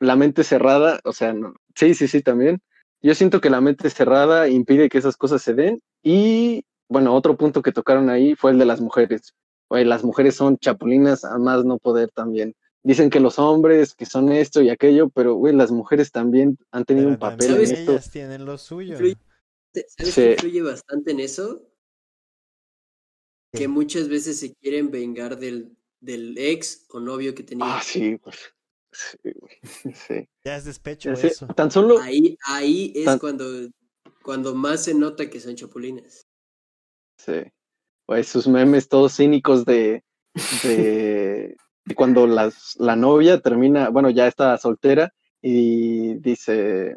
la 0.01 0.17
mente 0.17 0.43
cerrada, 0.43 1.01
o 1.05 1.13
sea, 1.13 1.33
no, 1.33 1.55
sí, 1.77 1.95
sí, 1.95 2.09
sí, 2.09 2.23
también, 2.23 2.61
yo 3.03 3.15
siento 3.17 3.41
que 3.41 3.51
la 3.51 3.61
mente 3.61 3.91
cerrada 3.91 4.49
impide 4.49 4.89
que 4.89 4.99
esas 4.99 5.17
cosas 5.17 5.43
se 5.43 5.55
den. 5.55 5.81
Y 6.03 6.65
bueno, 6.89 7.15
otro 7.15 7.37
punto 7.37 7.61
que 7.61 7.73
tocaron 7.73 8.09
ahí 8.09 8.37
fue 8.37 8.53
el 8.53 8.59
de 8.59 8.65
las 8.65 8.81
mujeres. 8.81 9.35
Oye, 9.69 9.85
las 9.85 10.05
mujeres 10.05 10.37
son 10.37 10.57
chapulinas 10.59 11.25
a 11.25 11.37
más 11.39 11.65
no 11.65 11.79
poder 11.79 12.11
también. 12.11 12.55
Dicen 12.85 13.11
que 13.11 13.21
los 13.21 13.39
hombres, 13.39 13.95
que 13.95 14.07
son 14.07 14.33
esto 14.33 14.61
y 14.61 14.69
aquello, 14.69 15.09
pero 15.09 15.35
güey, 15.35 15.55
las 15.55 15.71
mujeres 15.71 16.11
también 16.11 16.59
han 16.73 16.85
tenido 16.85 17.09
un 17.09 17.17
papel 17.17 17.55
en 17.55 17.61
esto. 17.63 17.93
Ellas 17.93 18.11
tienen 18.11 18.45
lo 18.45 18.59
suyo. 18.59 18.97
¿Sabes 18.97 20.15
qué 20.15 20.33
influye 20.33 20.63
bastante 20.63 21.13
en 21.13 21.21
eso? 21.21 21.69
Que 23.53 23.69
muchas 23.69 24.09
veces 24.09 24.41
se 24.41 24.55
quieren 24.55 24.91
vengar 24.91 25.39
del, 25.39 25.77
del 26.01 26.37
ex 26.39 26.87
o 26.91 26.99
novio 26.99 27.35
que 27.35 27.43
tenía. 27.43 27.77
Ah, 27.77 27.81
sí, 27.83 28.17
pues. 28.17 28.37
Sí, 28.93 29.33
Ya 30.45 30.57
es 30.57 30.65
despecho 30.65 31.13
eso. 31.13 31.47
Tan 31.49 31.71
solo. 31.71 31.99
Ahí, 32.01 32.37
ahí 32.47 32.93
es 32.95 33.17
cuando, 33.19 33.45
cuando 34.23 34.55
más 34.55 34.85
se 34.85 34.95
nota 34.95 35.31
que 35.31 35.41
son 35.41 35.55
chapulines. 35.55 36.27
Sí. 37.17 37.43
Pues 38.07 38.29
sus 38.29 38.49
memes 38.49 38.89
todos 38.89 39.17
cínicos 39.17 39.65
de, 39.65 40.03
de, 40.65 41.57
cuando 41.97 42.27
las, 42.27 42.77
la 42.79 42.97
novia 42.97 43.41
termina, 43.41 43.89
bueno, 43.89 44.11
ya 44.11 44.27
está 44.27 44.57
soltera 44.59 45.13
y 45.41 46.15
dice. 46.15 46.97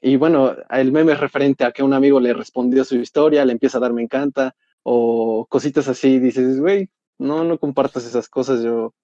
Y 0.00 0.16
bueno, 0.16 0.56
el 0.70 0.92
meme 0.92 1.12
es 1.12 1.20
referente 1.20 1.64
a 1.64 1.72
que 1.72 1.82
un 1.82 1.92
amigo 1.92 2.18
le 2.18 2.32
respondió 2.32 2.84
su 2.84 2.96
historia, 2.96 3.44
le 3.44 3.52
empieza 3.52 3.78
a 3.78 3.80
dar 3.82 3.92
me 3.92 4.02
encanta, 4.02 4.56
o 4.82 5.46
cositas 5.48 5.86
así, 5.88 6.18
dices, 6.18 6.58
güey, 6.60 6.90
no, 7.18 7.44
no 7.44 7.58
compartas 7.58 8.04
esas 8.04 8.28
cosas, 8.28 8.62
yo 8.62 8.94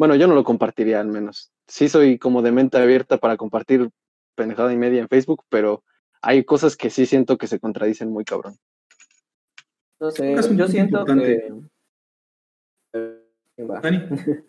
bueno, 0.00 0.16
yo 0.16 0.26
no 0.26 0.34
lo 0.34 0.44
compartiría 0.44 0.98
al 0.98 1.08
menos. 1.08 1.52
Sí 1.68 1.90
soy 1.90 2.18
como 2.18 2.40
de 2.40 2.52
mente 2.52 2.78
abierta 2.78 3.18
para 3.18 3.36
compartir 3.36 3.90
pendejada 4.34 4.72
y 4.72 4.78
media 4.78 5.02
en 5.02 5.08
Facebook, 5.08 5.44
pero 5.50 5.84
hay 6.22 6.42
cosas 6.42 6.74
que 6.74 6.88
sí 6.88 7.04
siento 7.04 7.36
que 7.36 7.46
se 7.46 7.60
contradicen 7.60 8.10
muy 8.10 8.24
cabrón. 8.24 8.56
No 10.00 10.10
sé, 10.10 10.34
yo 10.56 10.68
siento 10.68 11.04
que... 11.04 11.52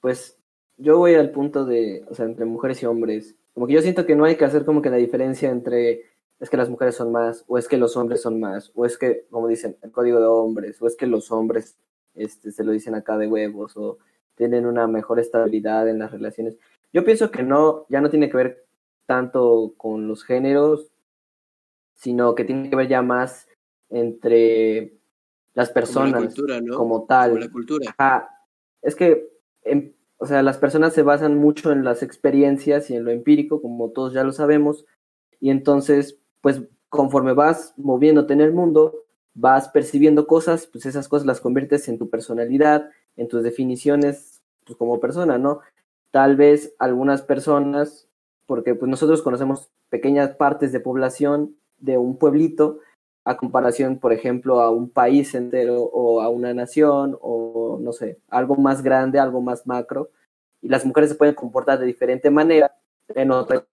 pues 0.00 0.38
yo 0.76 0.98
voy 0.98 1.14
al 1.14 1.30
punto 1.30 1.64
de, 1.64 2.04
o 2.08 2.14
sea, 2.14 2.26
entre 2.26 2.44
mujeres 2.44 2.82
y 2.82 2.86
hombres. 2.86 3.36
Como 3.54 3.66
que 3.66 3.72
yo 3.72 3.82
siento 3.82 4.06
que 4.06 4.16
no 4.16 4.24
hay 4.24 4.36
que 4.36 4.44
hacer 4.44 4.64
como 4.64 4.82
que 4.82 4.90
la 4.90 4.96
diferencia 4.96 5.50
entre 5.50 6.04
es 6.38 6.50
que 6.50 6.56
las 6.56 6.68
mujeres 6.68 6.94
son 6.94 7.12
más, 7.12 7.44
o 7.46 7.56
es 7.56 7.66
que 7.66 7.78
los 7.78 7.96
hombres 7.96 8.20
son 8.20 8.38
más, 8.38 8.70
o 8.74 8.84
es 8.84 8.98
que, 8.98 9.26
como 9.30 9.48
dicen, 9.48 9.76
el 9.82 9.90
código 9.90 10.20
de 10.20 10.26
hombres, 10.26 10.80
o 10.82 10.86
es 10.86 10.96
que 10.96 11.06
los 11.06 11.32
hombres 11.32 11.78
este, 12.14 12.52
se 12.52 12.62
lo 12.62 12.72
dicen 12.72 12.94
acá 12.94 13.16
de 13.16 13.26
huevos, 13.26 13.76
o 13.76 13.98
tienen 14.34 14.66
una 14.66 14.86
mejor 14.86 15.18
estabilidad 15.18 15.88
en 15.88 15.98
las 15.98 16.10
relaciones. 16.10 16.58
Yo 16.92 17.04
pienso 17.04 17.30
que 17.30 17.42
no, 17.42 17.86
ya 17.88 18.00
no 18.00 18.10
tiene 18.10 18.28
que 18.28 18.36
ver 18.36 18.66
tanto 19.06 19.72
con 19.76 20.08
los 20.08 20.24
géneros, 20.24 20.92
sino 21.94 22.34
que 22.34 22.44
tiene 22.44 22.68
que 22.68 22.76
ver 22.76 22.88
ya 22.88 23.00
más 23.00 23.48
entre 23.88 24.95
las 25.56 25.70
personas 25.70 26.34
como, 26.76 27.06
tal. 27.06 27.40
la 27.40 27.48
cultura. 27.48 28.28
Es 28.82 28.94
que, 28.94 29.30
o 30.18 30.26
sea, 30.26 30.42
las 30.42 30.58
personas 30.58 30.92
se 30.92 31.02
basan 31.02 31.38
mucho 31.38 31.72
en 31.72 31.82
las 31.82 32.02
experiencias 32.02 32.90
y 32.90 32.94
en 32.94 33.04
lo 33.04 33.10
empírico, 33.10 33.62
como 33.62 33.90
todos 33.90 34.12
ya 34.12 34.22
lo 34.22 34.32
sabemos, 34.32 34.84
y 35.40 35.48
entonces, 35.48 36.18
pues 36.42 36.60
conforme 36.90 37.32
vas 37.32 37.72
moviéndote 37.78 38.34
en 38.34 38.42
el 38.42 38.52
mundo, 38.52 39.06
vas 39.32 39.70
percibiendo 39.70 40.26
cosas, 40.26 40.66
pues 40.66 40.84
esas 40.84 41.08
cosas 41.08 41.26
las 41.26 41.40
conviertes 41.40 41.88
en 41.88 41.96
tu 41.96 42.10
personalidad, 42.10 42.90
en 43.16 43.26
tus 43.26 43.42
definiciones 43.42 44.42
pues, 44.66 44.76
como 44.76 45.00
persona, 45.00 45.38
¿no? 45.38 45.60
Tal 46.10 46.36
vez 46.36 46.74
algunas 46.78 47.22
personas, 47.22 48.08
porque 48.44 48.74
pues 48.74 48.90
nosotros 48.90 49.22
conocemos 49.22 49.70
pequeñas 49.88 50.36
partes 50.36 50.70
de 50.70 50.80
población 50.80 51.56
de 51.78 51.96
un 51.96 52.18
pueblito, 52.18 52.80
a 53.26 53.36
comparación, 53.36 53.98
por 53.98 54.12
ejemplo, 54.12 54.60
a 54.60 54.70
un 54.70 54.88
país 54.88 55.34
entero 55.34 55.82
o 55.82 56.20
a 56.20 56.28
una 56.28 56.54
nación 56.54 57.18
o 57.20 57.76
no 57.82 57.92
sé, 57.92 58.20
algo 58.28 58.54
más 58.54 58.84
grande, 58.84 59.18
algo 59.18 59.40
más 59.40 59.66
macro, 59.66 60.10
y 60.62 60.68
las 60.68 60.86
mujeres 60.86 61.10
se 61.10 61.16
pueden 61.16 61.34
comportar 61.34 61.80
de 61.80 61.86
diferente 61.86 62.30
manera 62.30 62.72
en 63.08 63.32
otras, 63.32 63.64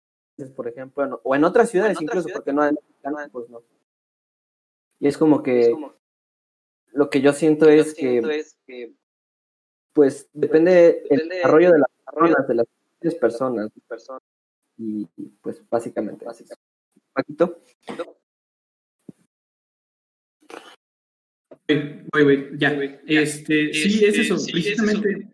por 0.55 0.67
ejemplo, 0.67 1.21
o 1.23 1.35
en 1.35 1.43
otras 1.43 1.69
ciudades 1.69 2.01
incluso, 2.01 2.29
porque 2.33 2.51
no, 2.51 2.67
pues 3.31 3.47
no. 3.47 3.61
Y 4.99 5.07
es 5.07 5.19
como 5.19 5.43
que 5.43 5.71
lo 6.91 7.11
que 7.11 7.21
yo 7.21 7.31
siento, 7.31 7.69
es, 7.69 7.93
que, 7.93 8.95
pues 9.93 10.29
depende, 10.33 11.03
del 11.11 11.29
desarrollo 11.29 11.73
de 11.73 11.77
las 11.77 11.89
personas, 12.11 12.47
de 12.47 12.55
las 12.55 13.87
personas. 13.87 14.23
Y, 14.79 15.05
pues 15.43 15.61
básicamente, 15.69 16.25
básicamente. 16.25 16.63
Paquito. 17.13 17.59
Voy, 21.67 22.23
voy, 22.23 22.49
ya. 22.57 22.71
Este, 23.07 23.73
sí, 23.73 24.03
es 24.05 24.17
eso, 24.17 24.35
precisamente. 24.51 25.29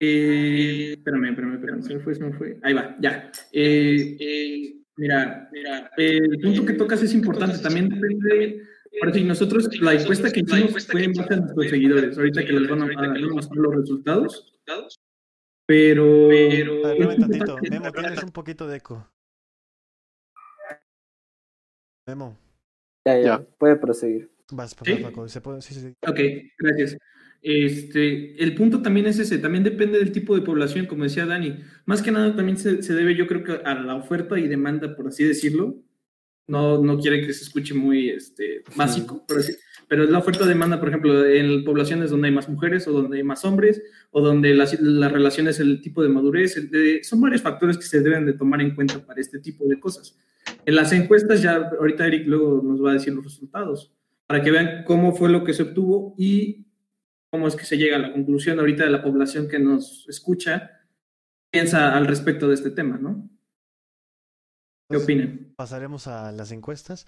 Eh, 0.00 0.94
espérame, 0.96 1.30
espérame, 1.30 1.54
espérame, 1.54 1.82
se 1.82 1.94
me 1.94 2.00
fue, 2.00 2.14
se 2.14 2.24
me 2.24 2.32
fue. 2.32 2.58
Ahí 2.62 2.72
va, 2.72 2.96
ya. 3.00 3.32
Eh, 3.52 4.16
eh, 4.20 4.74
mira, 4.96 5.48
mira, 5.52 5.90
el 5.96 6.38
punto 6.40 6.64
que 6.64 6.74
tocas 6.74 7.02
es 7.02 7.14
importante, 7.14 7.58
también 7.58 7.88
depende 7.88 8.62
por 9.00 9.12
si 9.12 9.24
nosotros, 9.24 9.68
la 9.80 9.94
encuesta 9.94 10.30
que 10.30 10.40
hicimos 10.40 10.86
fue 10.86 11.04
en 11.04 11.12
base 11.12 11.34
a 11.34 11.36
nuestros 11.38 11.68
seguidores. 11.68 12.16
Ahorita 12.16 12.44
que 12.44 12.52
les 12.52 12.68
van 12.68 12.82
a, 12.82 12.86
dar 12.86 13.18
los 13.18 13.76
resultados. 13.76 14.54
Pero. 15.66 16.28
Pero. 16.28 16.82
tantito. 17.16 17.58
Memo, 17.70 17.92
tienes 17.92 18.22
un 18.22 18.32
poquito 18.32 18.66
de 18.66 18.76
eco. 18.78 19.08
Memo. 22.06 22.36
Ya, 23.04 23.18
ya. 23.18 23.46
Puede 23.58 23.76
proseguir. 23.76 24.30
Vas, 24.50 24.74
¿Sí? 24.82 25.04
Se 25.26 25.40
puede, 25.40 25.60
sí, 25.60 25.74
sí. 25.74 25.94
Ok, 26.06 26.20
gracias. 26.58 26.96
Este, 27.40 28.42
el 28.42 28.54
punto 28.54 28.82
también 28.82 29.06
es 29.06 29.18
ese, 29.18 29.38
también 29.38 29.62
depende 29.62 29.98
del 29.98 30.10
tipo 30.10 30.34
de 30.34 30.42
población, 30.42 30.86
como 30.86 31.04
decía 31.04 31.26
Dani. 31.26 31.60
Más 31.84 32.02
que 32.02 32.10
nada 32.10 32.34
también 32.34 32.56
se, 32.56 32.82
se 32.82 32.94
debe, 32.94 33.14
yo 33.14 33.26
creo 33.26 33.44
que 33.44 33.52
a 33.64 33.74
la 33.74 33.94
oferta 33.94 34.38
y 34.38 34.48
demanda, 34.48 34.96
por 34.96 35.08
así 35.08 35.24
decirlo, 35.24 35.82
no, 36.48 36.82
no 36.82 36.98
quiere 36.98 37.24
que 37.24 37.32
se 37.32 37.44
escuche 37.44 37.74
muy 37.74 38.08
este, 38.08 38.64
básico, 38.74 39.24
pero, 39.28 39.42
pero 39.86 40.04
es 40.04 40.10
la 40.10 40.18
oferta-demanda, 40.18 40.80
por 40.80 40.88
ejemplo, 40.88 41.24
en 41.26 41.62
poblaciones 41.62 42.10
donde 42.10 42.28
hay 42.28 42.34
más 42.34 42.48
mujeres 42.48 42.88
o 42.88 42.92
donde 42.92 43.18
hay 43.18 43.22
más 43.22 43.44
hombres 43.44 43.82
o 44.10 44.22
donde 44.22 44.54
las, 44.54 44.80
las 44.80 45.12
relaciones, 45.12 45.60
el 45.60 45.82
tipo 45.82 46.02
de 46.02 46.08
madurez, 46.08 46.58
son 47.02 47.20
varios 47.20 47.42
factores 47.42 47.76
que 47.76 47.84
se 47.84 48.00
deben 48.00 48.24
de 48.24 48.32
tomar 48.32 48.62
en 48.62 48.74
cuenta 48.74 48.98
para 49.04 49.20
este 49.20 49.38
tipo 49.38 49.66
de 49.66 49.78
cosas. 49.78 50.18
En 50.64 50.74
las 50.74 50.90
encuestas, 50.92 51.42
ya 51.42 51.70
ahorita 51.78 52.06
Eric 52.06 52.26
luego 52.26 52.62
nos 52.64 52.82
va 52.82 52.90
a 52.90 52.94
decir 52.94 53.12
los 53.12 53.24
resultados, 53.24 53.92
para 54.28 54.42
que 54.42 54.50
vean 54.50 54.84
cómo 54.84 55.14
fue 55.14 55.30
lo 55.30 55.42
que 55.42 55.54
se 55.54 55.62
obtuvo 55.62 56.14
y 56.18 56.66
cómo 57.32 57.48
es 57.48 57.56
que 57.56 57.64
se 57.64 57.78
llega 57.78 57.96
a 57.96 58.00
la 58.00 58.12
conclusión 58.12 58.58
ahorita 58.58 58.84
de 58.84 58.90
la 58.90 59.02
población 59.02 59.48
que 59.48 59.58
nos 59.58 60.06
escucha, 60.08 60.86
piensa 61.50 61.96
al 61.96 62.06
respecto 62.06 62.46
de 62.46 62.54
este 62.54 62.70
tema, 62.70 62.98
¿no? 62.98 63.28
¿Qué 64.90 64.98
opinan? 64.98 65.54
Pasaremos 65.56 66.06
a 66.06 66.30
las 66.32 66.52
encuestas. 66.52 67.06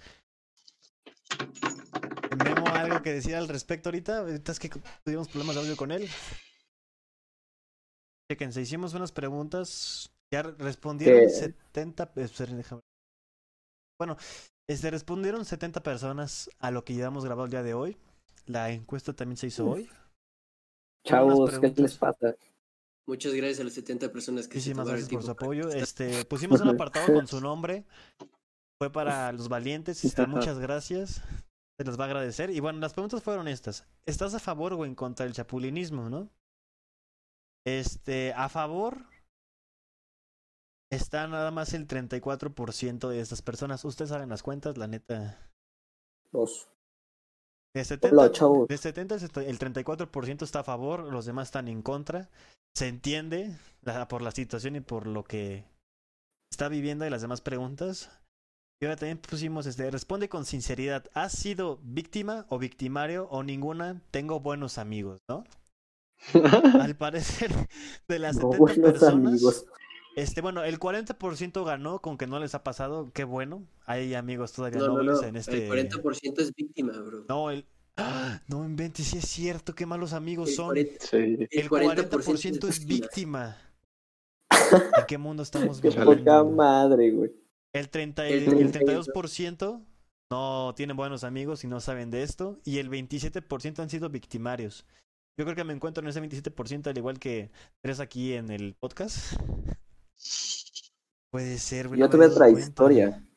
Memo 2.43 2.67
algo 2.73 3.01
que 3.03 3.13
decir 3.13 3.35
al 3.35 3.47
respecto 3.47 3.89
ahorita? 3.89 4.19
Ahorita 4.19 4.51
es 4.51 4.59
que 4.59 4.69
tuvimos 5.03 5.27
problemas 5.27 5.55
de 5.55 5.61
audio 5.61 5.77
con 5.77 5.91
él. 5.91 6.07
Chequense, 8.31 8.61
hicimos 8.61 8.93
unas 8.95 9.11
preguntas. 9.11 10.11
Ya 10.33 10.43
respondieron 10.43 11.21
¿Qué? 11.21 11.29
70. 11.29 12.13
eh, 12.15 12.27
Bueno, 13.99 14.17
este, 14.71 14.91
respondieron 14.91 15.45
70 15.45 15.83
personas 15.83 16.49
a 16.59 16.71
lo 16.71 16.83
que 16.83 16.93
llevamos 16.93 17.25
grabado 17.25 17.45
el 17.45 17.51
día 17.51 17.63
de 17.63 17.73
hoy. 17.73 17.97
La 18.45 18.71
encuesta 18.71 19.13
también 19.13 19.37
se 19.37 19.47
hizo 19.47 19.67
hoy. 19.67 19.89
Chavos, 21.05 21.59
¿qué 21.59 21.73
les 21.75 21.97
pasa? 21.97 22.35
Muchas 23.07 23.33
gracias 23.33 23.59
a 23.59 23.63
las 23.63 23.73
70 23.73 24.11
personas 24.11 24.47
que 24.47 24.53
se 24.53 24.59
Muchísimas 24.59 24.87
el 24.87 24.93
gracias 24.93 25.09
por 25.09 25.23
su 25.23 25.31
apoyo. 25.31 25.69
Este, 25.69 26.25
pusimos 26.25 26.61
un 26.61 26.69
apartado 26.75 27.13
con 27.13 27.27
su 27.27 27.41
nombre. 27.41 27.85
Fue 28.79 28.91
para 28.91 29.31
los 29.31 29.49
valientes. 29.49 30.03
Este, 30.05 30.25
muchas 30.25 30.59
gracias. 30.59 31.21
Se 31.77 31.85
les 31.85 31.99
va 31.99 32.05
a 32.05 32.07
agradecer. 32.07 32.49
Y 32.49 32.59
bueno, 32.59 32.79
las 32.79 32.93
preguntas 32.93 33.21
fueron 33.23 33.47
estas. 33.47 33.85
¿Estás 34.05 34.33
a 34.33 34.39
favor 34.39 34.73
o 34.73 34.85
en 34.85 34.95
contra 34.95 35.25
del 35.25 35.33
chapulinismo, 35.33 36.09
no? 36.09 36.29
Este, 37.65 38.33
a 38.33 38.49
favor 38.49 39.05
está 40.91 41.27
nada 41.27 41.51
más 41.51 41.73
el 41.73 41.87
34% 41.87 43.09
de 43.09 43.21
estas 43.21 43.41
personas. 43.41 43.83
Ustedes 43.85 44.09
saben 44.09 44.29
las 44.29 44.43
cuentas, 44.43 44.77
la 44.77 44.87
neta. 44.87 45.49
Dos. 46.31 46.67
De 47.73 47.85
70, 47.85 48.15
Hola, 48.45 48.65
de 48.67 48.77
70 48.77 49.15
el 49.15 49.57
34% 49.59 50.43
está 50.43 50.59
a 50.59 50.63
favor, 50.63 51.11
los 51.11 51.25
demás 51.25 51.47
están 51.47 51.69
en 51.69 51.81
contra. 51.81 52.29
Se 52.75 52.87
entiende 52.87 53.57
la- 53.81 54.07
por 54.09 54.21
la 54.21 54.31
situación 54.31 54.75
y 54.75 54.81
por 54.81 55.07
lo 55.07 55.23
que 55.23 55.63
está 56.51 56.67
viviendo 56.67 57.05
y 57.05 57.09
las 57.09 57.21
demás 57.21 57.39
preguntas. 57.41 58.09
Y 58.81 58.85
ahora 58.85 58.97
también 58.97 59.19
pusimos, 59.19 59.67
este, 59.67 59.89
responde 59.91 60.27
con 60.27 60.43
sinceridad, 60.45 61.05
¿has 61.13 61.31
sido 61.33 61.79
víctima 61.83 62.45
o 62.49 62.57
victimario 62.59 63.27
o 63.29 63.43
ninguna? 63.43 64.01
Tengo 64.11 64.39
buenos 64.39 64.77
amigos, 64.77 65.19
¿no? 65.29 65.45
Al 66.81 66.95
parecer, 66.97 67.51
de 68.07 68.19
las 68.19 68.35
No, 68.35 68.51
70 68.51 68.57
buenos 68.57 68.77
personas, 68.91 69.33
amigos. 69.33 69.65
Este, 70.21 70.41
bueno, 70.41 70.63
el 70.63 70.79
40% 70.79 71.63
ganó 71.65 71.99
con 72.01 72.17
que 72.17 72.27
no 72.27 72.39
les 72.39 72.53
ha 72.55 72.63
pasado, 72.63 73.11
qué 73.13 73.23
bueno. 73.23 73.63
Hay 73.85 74.13
amigos 74.13 74.53
todavía 74.53 74.79
No, 74.79 74.87
no, 74.87 74.93
nobles 74.95 75.21
no. 75.21 75.27
en 75.27 75.35
este... 75.35 75.67
El 75.67 75.89
40% 75.89 76.39
es 76.39 76.53
víctima, 76.53 76.93
bro. 76.99 77.25
No, 77.27 77.49
el. 77.51 77.65
¡Ah! 77.97 78.41
No 78.47 78.63
inventes, 78.65 79.07
sí 79.07 79.17
es 79.17 79.27
cierto, 79.27 79.75
qué 79.75 79.85
malos 79.85 80.13
amigos 80.13 80.49
El 80.49 80.55
son. 80.55 80.75
40%, 80.75 80.97
Sí. 80.99 81.47
El 81.51 81.69
40% 81.69 82.67
es 82.69 82.85
víctima. 82.85 83.57
¿En 84.97 85.05
qué 85.07 85.17
mundo 85.17 85.43
estamos 85.43 85.81
Qué 85.81 85.89
viviendo? 85.89 86.17
poca 86.17 86.43
madre, 86.43 87.11
güey. 87.11 87.31
El, 87.73 87.89
30, 87.89 88.27
El 88.27 88.33
el, 88.43 88.59
el 88.59 88.71
32. 88.71 89.07
32% 89.09 89.85
no 90.31 90.73
tienen 90.75 90.95
buenos 90.95 91.23
amigos 91.23 91.63
y 91.63 91.67
no 91.67 91.79
saben 91.81 92.11
de 92.11 92.23
esto. 92.23 92.59
Y 92.63 92.77
el 92.79 92.89
27% 92.89 93.79
han 93.79 93.89
sido 93.89 94.09
victimarios. 94.09 94.85
Yo 95.37 95.45
creo 95.45 95.55
que 95.55 95.63
me 95.63 95.73
encuentro 95.73 96.03
en 96.03 96.09
ese 96.09 96.21
27%, 96.21 96.87
al 96.87 96.97
igual 96.97 97.19
que 97.19 97.51
tres 97.81 97.99
aquí 97.99 98.33
en 98.33 98.49
el 98.51 98.75
podcast. 98.75 99.33
Puede 101.31 101.57
ser, 101.57 101.87
güey, 101.87 101.99
Yo 101.99 102.09
tuve 102.09 102.25
otra 102.27 102.45
cuenta. 102.45 102.59
historia. 102.61 103.27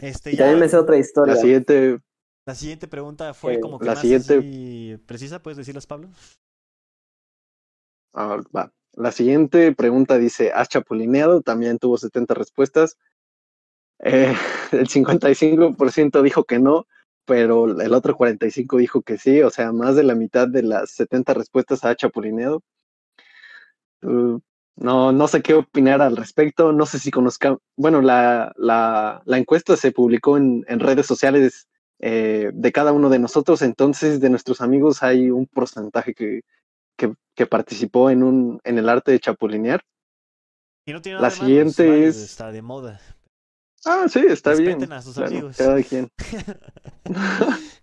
Este, 0.00 0.32
Y 0.32 0.36
ya, 0.36 0.44
también 0.44 0.60
me 0.60 0.68
sé 0.68 0.76
otra 0.76 0.96
historia. 0.96 1.34
La 1.34 1.40
siguiente, 1.40 2.00
la 2.46 2.54
siguiente 2.54 2.88
pregunta 2.88 3.34
fue 3.34 3.54
Eh, 3.54 3.60
como 3.60 3.78
que 3.78 3.84
la 3.84 3.92
más 3.92 4.00
siguiente- 4.00 4.38
así 4.38 4.96
precisa, 5.06 5.42
¿puedes 5.42 5.58
decirlas, 5.58 5.86
Pablo? 5.86 6.08
ah, 8.14 8.40
va. 8.54 8.72
La 8.94 9.12
siguiente 9.12 9.72
pregunta 9.74 10.18
dice, 10.18 10.50
¿has 10.52 10.68
chapulineado? 10.68 11.42
También 11.42 11.78
tuvo 11.78 11.96
70 11.96 12.34
respuestas. 12.34 12.96
Eh, 14.00 14.32
el 14.72 14.88
55% 14.88 16.22
dijo 16.22 16.44
que 16.44 16.58
no, 16.58 16.86
pero 17.24 17.80
el 17.80 17.94
otro 17.94 18.16
45% 18.16 18.78
dijo 18.78 19.02
que 19.02 19.18
sí, 19.18 19.42
o 19.42 19.50
sea, 19.50 19.70
más 19.72 19.94
de 19.94 20.02
la 20.02 20.14
mitad 20.16 20.48
de 20.48 20.62
las 20.62 20.90
70 20.90 21.34
respuestas 21.34 21.84
ha 21.84 21.94
chapulineado. 21.94 22.62
Uh, 24.02 24.40
no, 24.76 25.12
no 25.12 25.28
sé 25.28 25.42
qué 25.42 25.54
opinar 25.54 26.00
al 26.02 26.16
respecto, 26.16 26.72
no 26.72 26.86
sé 26.86 26.98
si 26.98 27.10
conozca, 27.10 27.56
bueno, 27.76 28.00
la, 28.00 28.52
la, 28.56 29.22
la 29.24 29.38
encuesta 29.38 29.76
se 29.76 29.92
publicó 29.92 30.36
en, 30.36 30.64
en 30.68 30.80
redes 30.80 31.06
sociales 31.06 31.68
eh, 31.98 32.50
de 32.54 32.72
cada 32.72 32.92
uno 32.92 33.08
de 33.10 33.18
nosotros, 33.18 33.60
entonces 33.62 34.20
de 34.20 34.30
nuestros 34.30 34.60
amigos 34.60 35.02
hay 35.02 35.30
un 35.30 35.46
porcentaje 35.46 36.14
que, 36.14 36.40
que, 36.96 37.12
que 37.34 37.46
participó 37.46 38.08
en, 38.10 38.22
un, 38.22 38.60
en 38.64 38.78
el 38.78 38.88
arte 38.88 39.12
de 39.12 39.20
chapulinear. 39.20 39.82
Y 40.86 40.92
no 40.94 41.02
tiene 41.02 41.18
La 41.20 41.28
nada 41.28 41.34
de 41.34 41.38
malo, 41.38 41.46
siguiente 41.46 42.08
es- 42.08 42.16
Está 42.16 42.50
de 42.50 42.62
moda. 42.62 43.00
Ah, 43.84 44.06
sí, 44.08 44.20
está 44.28 44.54
bien. 44.54 44.90
A 44.92 45.00
sus 45.02 45.14
Claro, 45.14 45.30
amigos. 45.30 45.56
cada 45.56 45.82
quien. 45.82 46.08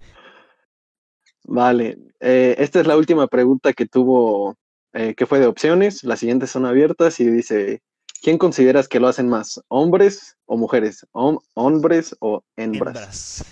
Vale, 1.43 1.97
eh, 2.19 2.55
esta 2.57 2.79
es 2.81 2.87
la 2.87 2.97
última 2.97 3.27
pregunta 3.27 3.71
que 3.73 3.85
tuvo, 3.85 4.55
eh, 4.93 5.13
que 5.15 5.25
fue 5.25 5.39
de 5.39 5.47
opciones. 5.47 6.03
Las 6.03 6.19
siguientes 6.19 6.49
son 6.51 6.65
abiertas 6.65 7.19
y 7.19 7.29
dice, 7.29 7.81
¿quién 8.21 8.37
consideras 8.37 8.87
que 8.87 8.99
lo 8.99 9.07
hacen 9.07 9.27
más, 9.29 9.61
hombres 9.67 10.37
o 10.45 10.57
mujeres? 10.57 11.05
Hom- 11.11 11.41
¿Hombres 11.53 12.15
o 12.19 12.43
hembras? 12.55 13.41
Hembras. 13.41 13.45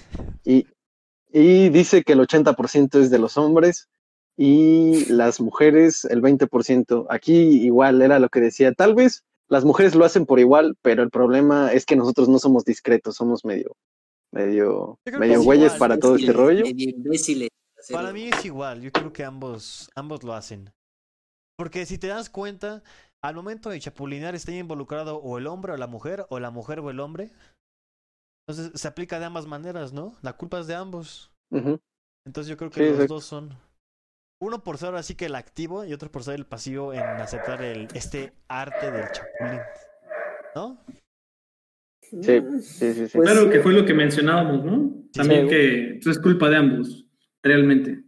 Y, 0.44 0.68
y 1.32 1.70
dice 1.70 2.04
que 2.04 2.14
el 2.14 2.20
80% 2.22 3.00
es 3.00 3.10
de 3.10 3.20
los 3.20 3.38
hombres 3.38 3.90
y 4.38 5.06
las 5.06 5.40
mujeres 5.40 6.06
el 6.06 6.22
20%. 6.22 7.06
Aquí 7.10 7.34
igual 7.66 8.02
era 8.02 8.20
lo 8.20 8.30
que 8.30 8.42
decía, 8.42 8.74
tal 8.74 8.96
vez 8.96 9.24
las 9.48 9.64
mujeres 9.64 9.96
lo 9.96 10.06
hacen 10.06 10.26
por 10.26 10.40
igual, 10.40 10.76
pero 10.82 11.04
el 11.04 11.10
problema 11.10 11.72
es 11.72 11.86
que 11.86 11.96
nosotros 11.96 12.28
no 12.28 12.40
somos 12.40 12.66
discretos, 12.66 13.16
somos 13.16 13.46
medio, 13.46 13.76
medio, 14.32 14.98
medio 15.06 15.40
es 15.40 15.46
güeyes 15.46 15.66
igual, 15.68 15.80
para 15.80 16.00
todo 16.00 16.16
este 16.16 16.34
rollo. 16.34 16.66
medio 16.66 16.90
imbéciles 16.90 17.50
hacerlo. 17.78 18.02
Para 18.02 18.14
mí 18.14 18.24
es 18.24 18.44
igual, 18.46 18.82
yo 18.82 18.92
creo 18.92 19.14
que 19.14 19.24
ambos, 19.24 19.90
ambos 19.96 20.24
lo 20.24 20.34
hacen. 20.34 20.72
Porque 21.58 21.86
si 21.86 21.98
te 21.98 22.08
das 22.08 22.30
cuenta, 22.30 22.84
al 23.24 23.36
momento 23.36 23.70
de 23.70 23.80
chapulinear 23.80 24.36
está 24.36 24.52
involucrado 24.52 25.18
o 25.18 25.38
el 25.38 25.48
hombre 25.48 25.74
o 25.74 25.78
la 25.78 25.88
mujer, 25.88 26.26
o 26.30 26.40
la 26.40 26.52
mujer 26.52 26.80
o 26.80 26.90
el 26.90 27.00
hombre. 27.00 27.32
Entonces 28.48 28.80
se 28.80 28.88
aplica 28.88 29.20
de 29.20 29.26
ambas 29.26 29.48
maneras, 29.48 29.94
¿no? 29.94 30.16
La 30.22 30.34
culpa 30.34 30.60
es 30.60 30.68
de 30.68 30.76
ambos. 30.76 31.32
Entonces 31.52 32.48
yo 32.50 32.58
creo 32.58 32.70
que 32.70 32.92
Sí, 32.92 32.98
los 32.98 33.08
dos 33.08 33.26
son. 33.26 33.58
Uno 34.42 34.64
por 34.64 34.78
ser 34.78 34.94
así 34.96 35.16
que 35.16 35.28
el 35.28 35.36
activo 35.36 35.86
y 35.86 35.94
otro 35.94 36.12
por 36.12 36.24
ser 36.24 36.36
el 36.36 36.46
pasivo 36.46 36.94
en 36.94 37.00
aceptar 37.02 37.62
el, 37.62 37.88
este 37.94 38.34
arte 38.50 38.92
del 38.92 39.10
chapulín. 39.12 39.62
¿No? 40.56 40.78
Sí, 42.02 42.22
sí, 42.22 42.62
sí, 42.62 43.08
sí. 43.08 43.18
Pues 43.18 43.32
claro 43.32 43.46
sí. 43.46 43.50
que 43.50 43.62
fue 43.62 43.74
lo 43.74 43.86
que 43.86 43.94
mencionábamos, 43.94 44.64
¿no? 44.64 44.94
También 45.14 45.46
Sí. 45.46 45.50
que 45.50 46.00
pues, 46.04 46.18
es 46.18 46.22
culpa 46.22 46.50
de 46.50 46.58
ambos, 46.58 47.06
realmente. 47.42 48.04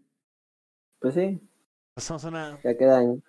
Pues 0.99 1.13
sí, 1.15 1.39
Pasamos 1.95 2.25
a 2.25 2.27
una. 2.27 2.59
ya 2.63 2.77
quedan. 2.77 3.23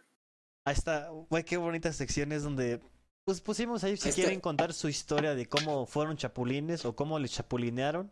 Ahí 0.68 0.74
está. 0.74 1.08
Güey, 1.30 1.44
qué 1.44 1.56
bonitas 1.56 1.96
secciones 1.96 2.42
donde. 2.42 2.78
Pues 3.24 3.40
pusimos 3.40 3.84
ahí 3.84 3.96
si 3.96 4.10
quieren 4.12 4.38
contar 4.38 4.74
su 4.74 4.88
historia 4.88 5.34
de 5.34 5.46
cómo 5.46 5.86
fueron 5.86 6.18
chapulines 6.18 6.84
o 6.84 6.94
cómo 6.94 7.18
les 7.18 7.32
chapulinearon. 7.32 8.10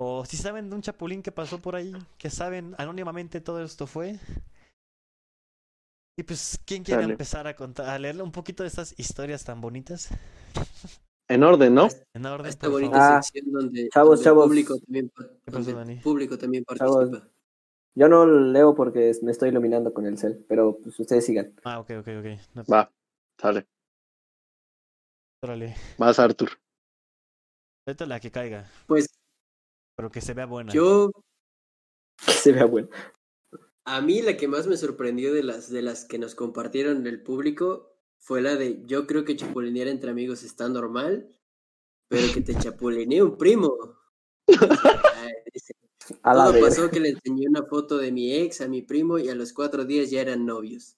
O 0.00 0.24
si 0.24 0.36
saben 0.36 0.70
de 0.70 0.76
un 0.76 0.82
chapulín 0.82 1.22
que 1.22 1.32
pasó 1.32 1.58
por 1.58 1.74
ahí, 1.74 1.92
que 2.16 2.30
saben 2.30 2.76
anónimamente 2.78 3.40
todo 3.40 3.64
esto 3.64 3.88
fue. 3.88 4.20
Y 6.16 6.22
pues, 6.22 6.60
¿quién 6.64 6.84
quiere 6.84 7.02
Dale. 7.02 7.14
empezar 7.14 7.48
a 7.48 7.56
contar, 7.56 7.88
a 7.88 7.98
leerle 7.98 8.22
un 8.22 8.30
poquito 8.32 8.62
de 8.62 8.68
estas 8.68 8.94
historias 8.96 9.42
tan 9.42 9.60
bonitas? 9.60 10.08
En 11.28 11.42
orden, 11.42 11.74
¿no? 11.74 11.88
En 12.14 12.26
orden, 12.26 12.46
Esta 12.46 12.66
por 12.66 12.74
bonita 12.74 12.96
favor. 12.96 13.18
Ah, 13.18 13.22
sección 13.22 13.52
donde, 13.52 13.88
chavos, 13.88 14.22
donde 14.22 14.24
chavos. 14.24 14.44
el 14.44 14.48
público 14.48 14.78
también, 14.78 16.00
público 16.00 16.38
también 16.38 16.64
Chavos. 16.76 17.10
Yo 17.98 18.08
no 18.08 18.26
leo 18.26 18.76
porque 18.76 19.10
me 19.22 19.32
estoy 19.32 19.48
iluminando 19.48 19.92
con 19.92 20.06
el 20.06 20.16
cel, 20.18 20.44
pero 20.48 20.78
pues 20.80 20.98
ustedes 21.00 21.26
sigan. 21.26 21.52
Ah, 21.64 21.80
ok, 21.80 21.90
ok, 21.98 22.08
ok. 22.20 22.26
No, 22.54 22.62
Va, 22.72 22.92
sale. 23.40 23.66
órale. 25.42 25.74
Vas, 25.98 26.18
Arthur. 26.20 26.50
Ahorita 27.88 28.06
la 28.06 28.20
que 28.20 28.30
caiga, 28.30 28.70
Pues 28.86 29.08
pero 29.96 30.12
que 30.12 30.20
se 30.20 30.32
vea 30.32 30.46
buena. 30.46 30.72
yo, 30.72 31.10
Que 32.24 32.32
se 32.32 32.52
vea 32.52 32.66
bueno. 32.66 32.88
a 33.84 34.00
mí 34.00 34.22
la 34.22 34.36
que 34.36 34.46
más 34.46 34.68
me 34.68 34.76
sorprendió 34.76 35.34
de 35.34 35.42
las, 35.42 35.68
de 35.68 35.82
las 35.82 36.04
que 36.04 36.18
nos 36.18 36.36
compartieron 36.36 37.04
el 37.04 37.20
público 37.24 37.90
fue 38.20 38.42
la 38.42 38.54
de 38.54 38.84
yo 38.86 39.08
creo 39.08 39.24
que 39.24 39.34
chapulinear 39.34 39.88
entre 39.88 40.10
amigos 40.12 40.44
está 40.44 40.68
normal, 40.68 41.34
pero 42.08 42.32
que 42.32 42.42
te 42.42 42.54
chapulinee 42.54 43.22
un 43.24 43.36
primo. 43.36 43.74
A 46.22 46.34
la 46.34 46.44
Todo 46.52 46.60
pasó 46.60 46.90
que 46.90 47.00
le 47.00 47.10
enseñé 47.10 47.48
una 47.48 47.62
foto 47.64 47.98
de 47.98 48.12
mi 48.12 48.32
ex 48.34 48.60
a 48.60 48.68
mi 48.68 48.82
primo 48.82 49.18
y 49.18 49.28
a 49.28 49.34
los 49.34 49.52
cuatro 49.52 49.84
días 49.84 50.10
ya 50.10 50.20
eran 50.20 50.46
novios. 50.46 50.96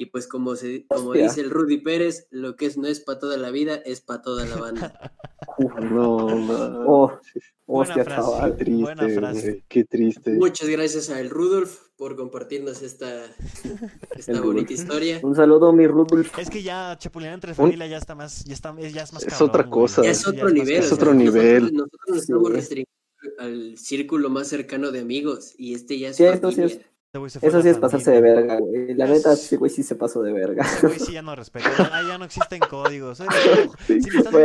Y 0.00 0.06
pues 0.06 0.28
como 0.28 0.54
se, 0.54 0.86
como 0.86 1.10
Hostia. 1.10 1.24
dice 1.24 1.40
el 1.40 1.50
Rudy 1.50 1.78
Pérez, 1.78 2.28
lo 2.30 2.54
que 2.54 2.66
es 2.66 2.78
no 2.78 2.86
es 2.86 3.00
para 3.00 3.18
toda 3.18 3.36
la 3.36 3.50
vida, 3.50 3.74
es 3.84 4.00
para 4.00 4.22
toda 4.22 4.46
la 4.46 4.56
banda. 4.56 5.12
Uf, 5.58 5.72
No, 5.90 6.28
no. 6.36 6.84
Oh, 6.86 7.18
hostia, 7.66 8.04
frase. 8.04 8.20
chaval. 8.22 8.56
Qué 8.56 8.64
triste, 8.64 8.82
buena 8.82 9.08
frase. 9.08 9.40
güey, 9.50 9.64
qué 9.68 9.84
triste. 9.84 10.30
Muchas 10.34 10.68
gracias 10.68 11.10
a 11.10 11.18
el 11.20 11.30
Rudolf 11.30 11.88
por 11.96 12.14
compartirnos 12.14 12.80
esta, 12.82 13.24
esta 14.16 14.40
bonita 14.40 14.72
historia. 14.72 15.18
Un 15.24 15.34
saludo, 15.34 15.72
mi 15.72 15.86
Rudolf. 15.88 16.38
Es 16.38 16.48
que 16.48 16.62
ya 16.62 16.96
chapulinear 16.96 17.34
entre 17.34 17.54
familia 17.54 17.88
ya 17.88 17.96
está 17.98 18.14
más, 18.14 18.44
ya 18.44 18.54
está, 18.54 18.72
ya 18.78 19.02
es 19.02 19.12
más 19.12 19.24
Es 19.24 19.30
cabrón, 19.30 19.48
otra 19.48 19.62
güey. 19.64 19.70
cosa. 19.72 20.02
Ya 20.02 20.06
Ya 20.06 20.10
es 20.12 20.22
ya 20.22 20.30
otro 20.30 20.44
más 20.44 20.52
nivel. 20.54 20.76
Es 20.76 20.92
otro 20.92 21.12
nosotros- 21.12 21.34
nivel. 21.34 21.62
Nosotros 21.74 22.00
nos 22.06 22.16
Sí. 22.18 22.22
estamos 22.22 22.52
restringiendo 22.52 22.97
al 23.38 23.76
círculo 23.78 24.30
más 24.30 24.48
cercano 24.48 24.90
de 24.90 25.00
amigos 25.00 25.54
y 25.58 25.74
este 25.74 25.98
ya 25.98 26.08
es 26.10 26.16
Cierto, 26.16 26.50
sí 26.50 26.56
familia. 26.56 26.76
es- 26.76 26.86
Este 27.08 27.18
güey 27.18 27.30
se 27.30 27.40
fue 27.40 27.46
a 27.46 27.50
Eso 27.50 27.62
sí 27.62 27.68
es 27.68 27.78
pasarse 27.78 28.10
de 28.10 28.16
familia. 28.18 28.36
verga, 28.40 28.58
güey. 28.60 28.94
La 28.94 29.06
Ya 29.06 29.12
neta, 29.14 29.32
es- 29.32 29.40
sí, 29.42 29.56
güey, 29.56 29.70
sí 29.70 29.82
se 29.82 29.94
pasó 29.94 30.22
de 30.22 30.32
verga. 30.32 30.66
Güey, 30.82 30.98
sí, 30.98 31.12
ya 31.12 31.22
no 31.22 31.34
respeto. 31.34 31.66
Ah, 31.78 32.02
ya 32.06 32.18
no 32.18 32.24
existen 32.26 32.60
códigos. 32.60 33.18
Si 33.86 33.94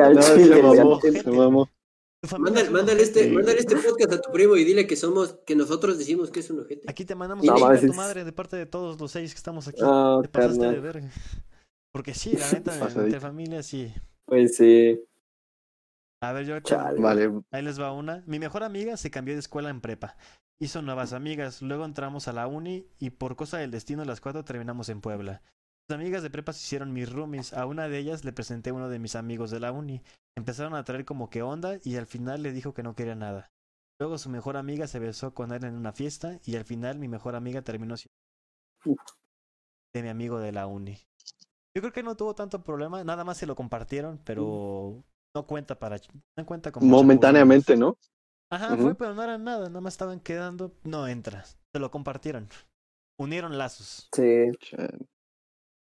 al 0.02 0.14
No, 0.16 0.22
chile, 0.36 0.62
mamó, 0.64 1.70
familia 2.26 2.70
Mándale, 2.72 3.04
este. 3.04 3.26
Sí. 3.26 3.32
mándale 3.32 3.60
este 3.60 3.76
podcast 3.76 4.14
a 4.14 4.22
tu 4.22 4.32
primo 4.32 4.56
y 4.56 4.64
dile 4.64 4.88
que 4.88 4.96
somos, 4.96 5.40
que 5.46 5.56
nosotros 5.58 5.98
decimos 5.98 6.32
que 6.32 6.40
es 6.40 6.50
un 6.50 6.62
ojete. 6.62 6.84
Aquí 6.90 7.04
te 7.04 7.16
mandamos 7.16 7.44
No, 7.46 7.52
a 7.54 7.58
chingar 7.58 7.76
a 7.76 7.82
tu 7.82 7.94
madre 7.94 8.24
de 8.24 8.32
parte 8.32 8.56
de 8.56 8.66
todos 8.66 8.98
los 9.00 9.12
seis 9.12 9.34
que 9.34 9.38
estamos 9.38 9.68
aquí. 9.68 9.82
Ah, 9.84 10.20
Te 10.22 10.30
pasaste 10.30 10.60
de 10.60 10.66
carnal. 10.66 10.82
verga. 10.82 11.10
Porque 11.92 12.14
sí, 12.14 12.32
la 12.38 12.50
neta, 12.52 12.72
entre 12.96 13.20
familias 13.20 13.66
sí. 13.66 13.94
Pues 14.26 14.56
sí. 14.56 15.00
A 16.24 16.32
ver, 16.32 16.46
yo. 16.46 16.56
Vale, 17.00 17.30
ahí 17.52 17.62
les 17.62 17.82
va 17.82 17.92
una. 17.92 18.24
Mi 18.26 18.40
mejor 18.40 18.64
amiga 18.64 18.96
se 18.96 19.12
cambió 19.12 19.34
de 19.34 19.42
escuela 19.42 19.70
en 19.70 19.82
prepa. 19.82 20.16
Hizo 20.58 20.82
nuevas 20.82 21.12
amigas. 21.12 21.62
Luego 21.62 21.84
entramos 21.84 22.30
a 22.30 22.34
la 22.34 22.48
uni 22.48 22.88
y 22.98 23.10
por 23.10 23.36
cosa 23.36 23.58
del 23.58 23.72
destino 23.72 24.06
las 24.06 24.22
cuatro 24.22 24.46
terminamos 24.46 24.88
en 24.88 25.02
Puebla. 25.02 25.42
Mis 25.90 26.00
amigas 26.00 26.24
de 26.24 26.30
prepa 26.30 26.54
se 26.54 26.64
hicieron 26.64 26.94
mis 26.94 27.12
roomies. 27.12 27.52
A 27.52 27.66
una 27.66 27.90
de 27.90 27.98
ellas 27.98 28.24
le 28.24 28.32
presenté 28.32 28.70
a 28.70 28.74
uno 28.74 28.88
de 28.88 29.00
mis 29.00 29.18
amigos 29.18 29.52
de 29.52 29.60
la 29.60 29.74
uni. 29.74 30.02
Empezaron 30.38 30.76
a 30.76 30.86
traer 30.86 31.04
como 31.04 31.30
que 31.30 31.42
onda 31.42 31.80
y 31.84 31.98
al 31.98 32.06
final 32.06 32.42
le 32.42 32.54
dijo 32.54 32.74
que 32.74 32.84
no 32.84 32.96
quería 32.96 33.16
nada. 33.16 33.52
Luego 34.00 34.18
su 34.18 34.30
mejor 34.30 34.56
amiga 34.56 34.88
se 34.88 35.00
besó 35.00 35.34
con 35.34 35.52
él 35.52 35.66
en 35.66 35.76
una 35.76 35.92
fiesta 35.92 36.40
y 36.46 36.56
al 36.56 36.64
final 36.64 37.00
mi 37.00 37.10
mejor 37.10 37.36
amiga 37.36 37.64
terminó 37.64 37.98
siendo 37.98 38.16
de 39.94 40.04
mi 40.04 40.08
amigo 40.08 40.40
de 40.40 40.54
la 40.54 40.68
uni. 40.68 41.00
Yo 41.76 41.82
creo 41.82 41.92
que 41.92 42.04
no 42.04 42.16
tuvo 42.16 42.34
tanto 42.34 42.64
problema, 42.64 43.04
nada 43.04 43.26
más 43.26 43.38
se 43.38 43.46
lo 43.46 43.56
compartieron, 43.56 44.20
pero 44.24 45.04
no 45.34 45.48
cuenta 45.48 45.78
para 45.78 45.98
no 46.38 46.46
cuenta 46.46 46.72
como 46.72 46.86
momentáneamente, 46.86 47.76
¿no? 47.76 47.98
Ajá, 48.52 48.78
fue, 48.78 48.94
pero 48.94 49.16
no 49.16 49.24
era 49.24 49.38
nada, 49.38 49.68
nada 49.68 49.82
más 49.82 49.96
estaban 49.96 50.20
quedando, 50.20 50.74
no 50.84 51.08
entra, 51.08 51.44
se 51.46 51.80
lo 51.80 51.90
compartieron. 51.90 52.50
Unieron 53.18 53.58
lazos. 53.58 54.10
Sí. 54.14 54.52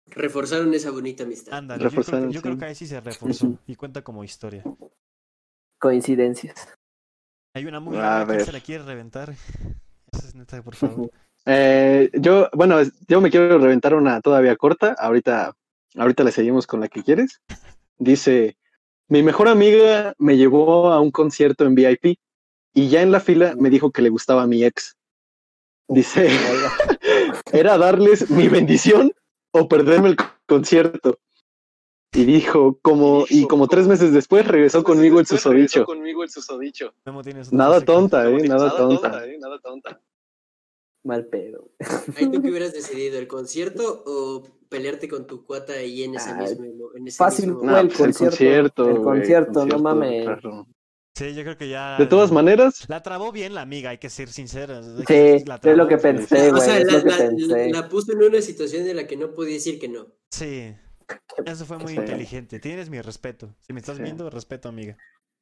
Reforzaron 0.06 0.72
esa 0.74 0.90
bonita 0.90 1.24
amistad. 1.24 1.54
Ándale, 1.54 1.82
yo, 1.82 2.02
creo, 2.02 2.30
yo 2.30 2.42
creo 2.42 2.58
que 2.58 2.64
ahí 2.66 2.74
sí 2.74 2.86
se 2.86 3.00
reforzó 3.00 3.58
y 3.66 3.74
cuenta 3.74 4.02
como 4.02 4.22
historia. 4.22 4.62
Coincidencias. 5.80 6.68
Hay 7.54 7.66
una 7.66 7.80
muy 7.80 7.96
A 7.98 8.24
que 8.26 8.32
ver. 8.32 8.44
se 8.44 8.52
la 8.52 8.60
quiere 8.60 8.84
reventar. 8.84 9.30
Esa 10.12 10.28
es 10.28 10.34
neta, 10.34 10.62
por 10.62 10.76
favor. 10.76 11.10
Eh, 11.46 12.10
yo, 12.14 12.48
bueno, 12.52 12.76
yo 13.08 13.20
me 13.20 13.30
quiero 13.30 13.58
reventar 13.58 13.94
una 13.94 14.20
todavía 14.20 14.56
corta. 14.56 14.94
Ahorita, 14.98 15.56
ahorita 15.96 16.24
le 16.24 16.32
seguimos 16.32 16.66
con 16.66 16.80
la 16.80 16.88
que 16.88 17.02
quieres. 17.02 17.40
Dice, 17.98 18.56
mi 19.08 19.22
mejor 19.22 19.48
amiga 19.48 20.14
me 20.18 20.36
llevó 20.36 20.92
a 20.92 21.00
un 21.00 21.10
concierto 21.10 21.64
en 21.64 21.74
VIP 21.74 22.18
y 22.74 22.88
ya 22.88 23.02
en 23.02 23.12
la 23.12 23.20
fila 23.20 23.54
me 23.58 23.70
dijo 23.70 23.90
que 23.90 24.02
le 24.02 24.08
gustaba 24.08 24.42
a 24.42 24.46
mi 24.46 24.64
ex. 24.64 24.96
Dice, 25.88 26.28
era 27.52 27.76
darles 27.76 28.30
mi 28.30 28.48
bendición 28.48 29.12
o 29.52 29.68
perderme 29.68 30.08
el 30.10 30.16
concierto. 30.46 31.18
Y 32.14 32.24
dijo, 32.24 32.78
como, 32.82 33.24
y 33.28 33.46
como 33.46 33.68
tres 33.68 33.88
meses 33.88 34.12
después 34.12 34.46
regresó 34.46 34.84
conmigo 34.84 35.18
el 35.18 35.26
susodicho. 35.26 35.80
Nada 37.52 37.80
que- 37.80 37.86
tonta, 37.86 38.28
eh, 38.30 38.48
nada 38.48 38.76
tonta. 38.76 39.08
Mal 41.04 41.26
pedo. 41.26 41.70
Ahí 42.16 42.30
tú 42.30 42.40
qué 42.40 42.48
hubieras 42.50 42.72
decidido, 42.72 43.18
el 43.18 43.26
concierto 43.26 44.02
o 44.06 44.42
pelearte 44.68 45.08
con 45.08 45.26
tu 45.26 45.44
cuata 45.44 45.72
ahí 45.74 46.04
en 46.04 46.14
ese 46.14 46.30
Ay, 46.30 46.56
mismo, 46.56 46.90
en 46.94 47.08
ese 47.08 47.16
fácil 47.16 47.46
mismo- 47.48 47.60
fue 47.60 47.68
No, 47.72 47.78
el 47.78 47.88
pues 47.88 48.00
el 48.00 48.06
concierto, 48.14 48.84
concierto. 48.84 48.88
el 48.90 49.02
concierto, 49.02 49.66
no 49.66 49.78
mames. 49.80 50.24
claro. 50.24 50.66
Sí, 51.14 51.34
yo 51.34 51.42
creo 51.42 51.58
que 51.58 51.68
ya. 51.68 51.98
De 51.98 52.06
todas 52.06 52.32
maneras, 52.32 52.88
La 52.88 53.02
trabó 53.02 53.32
bien 53.32 53.52
la 53.54 53.60
amiga, 53.60 53.90
hay 53.90 53.98
que 53.98 54.08
ser 54.08 54.28
sinceros. 54.30 54.86
Sí, 55.00 55.04
que- 55.04 55.42
la 55.46 55.56
es 55.62 55.76
lo 55.76 55.86
que 55.86 55.98
pensé, 55.98 56.48
o 56.48 56.52
güey. 56.52 56.62
sea, 56.62 56.78
es 56.78 56.86
la, 56.86 56.92
lo 56.98 57.02
que 57.04 57.10
la- 57.10 57.16
pensé. 57.18 57.70
la 57.70 57.88
puso 57.88 58.12
en 58.12 58.22
una 58.22 58.40
situación 58.40 58.86
en 58.88 58.96
la 58.96 59.06
que 59.06 59.16
no 59.16 59.34
podía 59.34 59.54
decir 59.54 59.78
que 59.78 59.88
no. 59.88 60.06
Sí. 60.30 60.74
Eso 61.44 61.66
fue 61.66 61.76
muy 61.78 61.92
Sí. 61.92 61.98
inteligente. 61.98 62.58
Tienes 62.60 62.88
mi 62.88 63.00
respeto. 63.02 63.54
Si 63.60 63.72
me 63.74 63.80
estás 63.80 63.96
Sí. 63.98 64.02
viendo, 64.04 64.30
respeto, 64.30 64.68
amiga. 64.70 64.96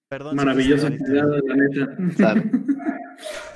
Perdón. 0.09 0.31
si 0.33 0.37
Maravillosa 0.37 0.89
actividad, 0.89 1.29
la 1.45 1.55
neta. 1.55 2.43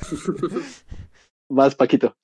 Vas, 1.49 1.74
Paquito. 1.74 2.16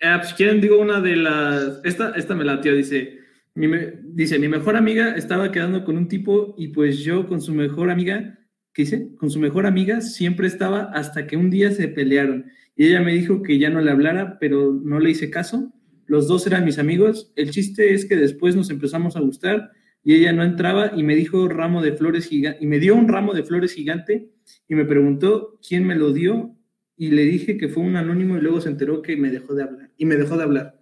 Ah, 0.00 0.18
pues, 0.20 0.34
quieren, 0.34 0.60
digo 0.60 0.78
una 0.78 1.00
de 1.00 1.16
las. 1.16 1.80
Esta, 1.84 2.10
esta 2.10 2.34
me 2.34 2.44
latió, 2.44 2.74
dice. 2.74 3.20
Mi, 3.54 3.68
dice, 4.02 4.38
mi 4.38 4.48
mejor 4.48 4.76
amiga 4.76 5.14
estaba 5.14 5.52
quedando 5.52 5.84
con 5.84 5.96
un 5.96 6.08
tipo 6.08 6.56
y 6.58 6.68
pues 6.68 6.98
yo 6.98 7.28
con 7.28 7.40
su 7.40 7.54
mejor 7.54 7.88
amiga, 7.88 8.38
¿qué 8.72 8.82
dice? 8.82 9.14
Con 9.16 9.30
su 9.30 9.38
mejor 9.38 9.64
amiga 9.64 10.00
siempre 10.00 10.48
estaba 10.48 10.90
hasta 10.92 11.28
que 11.28 11.36
un 11.36 11.50
día 11.50 11.70
se 11.70 11.86
pelearon 11.86 12.46
y 12.74 12.86
ella 12.86 13.00
me 13.00 13.14
dijo 13.14 13.42
que 13.42 13.58
ya 13.58 13.70
no 13.70 13.80
le 13.80 13.92
hablara, 13.92 14.38
pero 14.40 14.72
no 14.72 14.98
le 14.98 15.10
hice 15.10 15.30
caso. 15.30 15.72
Los 16.06 16.26
dos 16.26 16.46
eran 16.46 16.64
mis 16.64 16.78
amigos. 16.78 17.32
El 17.36 17.50
chiste 17.50 17.94
es 17.94 18.04
que 18.06 18.16
después 18.16 18.56
nos 18.56 18.70
empezamos 18.70 19.16
a 19.16 19.20
gustar 19.20 19.70
y 20.02 20.14
ella 20.14 20.32
no 20.32 20.42
entraba 20.42 20.92
y 20.96 21.02
me 21.02 21.14
dijo 21.14 21.48
ramo 21.48 21.80
de 21.80 21.92
flores 21.92 22.26
gigante 22.26 22.58
y 22.62 22.66
me 22.66 22.80
dio 22.80 22.94
un 22.94 23.08
ramo 23.08 23.32
de 23.34 23.44
flores 23.44 23.72
gigante 23.72 24.30
y 24.68 24.74
me 24.74 24.84
preguntó 24.84 25.58
quién 25.66 25.86
me 25.86 25.94
lo 25.94 26.12
dio 26.12 26.56
y 26.96 27.10
le 27.10 27.22
dije 27.22 27.56
que 27.56 27.68
fue 27.68 27.82
un 27.82 27.96
anónimo 27.96 28.36
y 28.36 28.40
luego 28.40 28.60
se 28.60 28.68
enteró 28.68 29.02
que 29.02 29.16
me 29.16 29.30
dejó 29.30 29.54
de 29.54 29.64
hablar 29.64 29.90
y 29.96 30.04
me 30.04 30.16
dejó 30.16 30.36
de 30.36 30.44
hablar. 30.44 30.80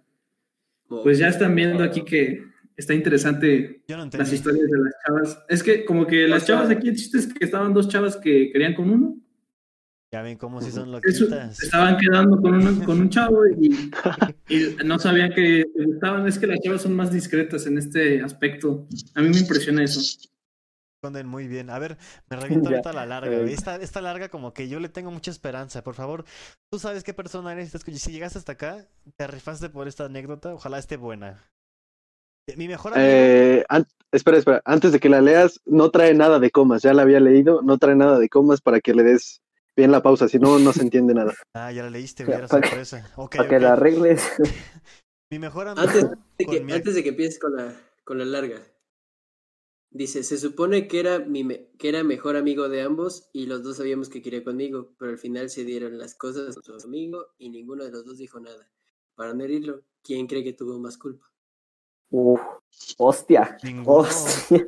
Pues 0.87 1.17
ya 1.17 1.27
están 1.27 1.55
viendo 1.55 1.83
aquí 1.83 2.03
que 2.03 2.43
está 2.75 2.93
interesante 2.93 3.83
Yo 3.87 3.97
no 3.97 4.09
las 4.15 4.31
historias 4.31 4.69
de 4.69 4.77
las 4.79 4.93
chavas. 5.05 5.45
Es 5.49 5.63
que 5.63 5.85
como 5.85 6.05
que 6.05 6.27
las 6.27 6.45
chavas 6.45 6.69
aquí, 6.69 6.89
el 6.89 6.95
chiste 6.95 7.17
es 7.17 7.33
que 7.33 7.43
estaban 7.45 7.73
dos 7.73 7.87
chavas 7.87 8.17
que 8.17 8.51
querían 8.51 8.75
con 8.75 8.89
uno. 8.89 9.17
Ya 10.11 10.21
ven 10.21 10.37
cómo 10.37 10.61
si 10.61 10.69
son 10.69 10.93
Eso, 11.03 11.23
loquitas. 11.23 11.63
estaban 11.63 11.97
quedando 11.97 12.39
con, 12.39 12.53
uno, 12.53 12.85
con 12.85 13.01
un 13.01 13.09
chavo 13.09 13.47
y, 13.47 13.89
y 14.47 14.75
no 14.85 14.99
sabían 14.99 15.33
que 15.33 15.65
le 15.75 15.85
gustaban. 15.85 16.27
Es 16.27 16.37
que 16.37 16.45
las 16.45 16.59
chavas 16.59 16.83
son 16.83 16.95
más 16.95 17.11
discretas 17.11 17.65
en 17.65 17.79
este 17.79 18.21
aspecto. 18.21 18.87
A 19.15 19.21
mí 19.23 19.29
me 19.29 19.39
impresiona 19.39 19.83
eso. 19.83 19.99
Esconden 21.03 21.27
muy 21.27 21.49
bien. 21.49 21.69
A 21.69 21.79
ver, 21.79 21.97
me 22.29 22.37
reviento 22.39 22.69
ahorita 22.69 22.93
la 22.93 23.05
larga. 23.05 23.37
güey. 23.37 23.53
Esta, 23.53 23.75
esta 23.75 23.99
larga 23.99 24.29
como 24.29 24.53
que 24.53 24.69
yo 24.69 24.79
le 24.79 24.87
tengo 24.87 25.11
mucha 25.11 25.31
esperanza. 25.31 25.83
Por 25.83 25.95
favor, 25.95 26.23
tú 26.71 26.79
sabes 26.79 27.03
qué 27.03 27.13
persona 27.13 27.51
eres. 27.51 27.71
Si 27.71 28.11
llegaste 28.13 28.39
hasta 28.39 28.53
acá, 28.53 28.87
te 29.17 29.27
rifaste 29.27 29.67
por 29.69 29.89
esta 29.89 30.05
anécdota. 30.05 30.53
Ojalá 30.53 30.77
esté 30.79 30.95
buena. 30.95 31.43
Mi 32.55 32.69
mejor 32.69 32.93
amigo. 32.93 33.05
Eh, 33.05 33.65
an- 33.67 33.85
espera, 34.13 34.37
espera. 34.37 34.61
Antes 34.63 34.93
de 34.93 35.01
que 35.01 35.09
la 35.09 35.19
leas, 35.19 35.59
no 35.65 35.91
trae 35.91 36.13
nada 36.13 36.39
de 36.39 36.51
comas. 36.51 36.81
Ya 36.83 36.93
la 36.93 37.01
había 37.01 37.19
leído. 37.19 37.61
No 37.61 37.77
trae 37.77 37.95
nada 37.95 38.17
de 38.17 38.29
comas 38.29 38.61
para 38.61 38.79
que 38.79 38.93
le 38.93 39.03
des 39.03 39.41
bien 39.75 39.91
la 39.91 40.01
pausa. 40.01 40.29
Si 40.29 40.39
no, 40.39 40.57
no 40.57 40.71
se 40.71 40.83
entiende 40.83 41.13
nada. 41.13 41.33
Ah, 41.53 41.71
ya 41.73 41.83
la 41.83 41.89
leíste. 41.89 42.23
Era 42.27 42.47
para 42.47 42.61
que- 42.61 42.67
sorpresa. 42.69 43.11
Ok, 43.17 43.35
Para 43.35 43.49
que 43.49 43.55
ok. 43.57 43.61
la 43.61 43.73
arregles. 43.73 44.23
Mi 45.29 45.37
mejor 45.39 45.67
amigo. 45.67 45.85
Antes 45.85 46.09
de 46.37 46.45
que, 46.45 46.61
mi- 46.61 46.71
antes 46.71 46.95
de 46.95 47.03
que 47.03 47.09
empieces 47.09 47.39
con 47.39 47.57
la, 47.57 47.73
con 48.05 48.17
la 48.17 48.23
larga. 48.25 48.61
Dice, 49.95 50.23
se 50.23 50.39
supone 50.39 50.87
que 50.87 50.99
era, 50.99 51.19
mi 51.19 51.43
me- 51.43 51.69
que 51.77 51.87
era 51.89 52.03
mejor 52.03 52.35
amigo 52.35 52.67
de 52.67 52.81
ambos 52.81 53.29
y 53.31 53.45
los 53.45 53.61
dos 53.61 53.77
sabíamos 53.77 54.09
que 54.09 54.23
quería 54.23 54.43
conmigo, 54.43 54.91
pero 54.97 55.11
al 55.11 55.19
final 55.19 55.51
se 55.51 55.63
dieron 55.63 55.99
las 55.99 56.15
cosas 56.15 56.55
con 56.55 56.79
su 56.79 56.87
amigo 56.87 57.27
y 57.37 57.49
ninguno 57.49 57.83
de 57.83 57.91
los 57.91 58.03
dos 58.03 58.17
dijo 58.17 58.39
nada. 58.39 58.67
Para 59.13 59.35
no 59.35 59.43
herirlo, 59.43 59.83
¿quién 60.01 60.25
cree 60.25 60.43
que 60.43 60.53
tuvo 60.53 60.79
más 60.79 60.97
culpa? 60.97 61.31
Uf, 62.09 62.41
hostia. 62.97 63.55
Ninguno. 63.63 63.97
Hostia. 63.99 64.67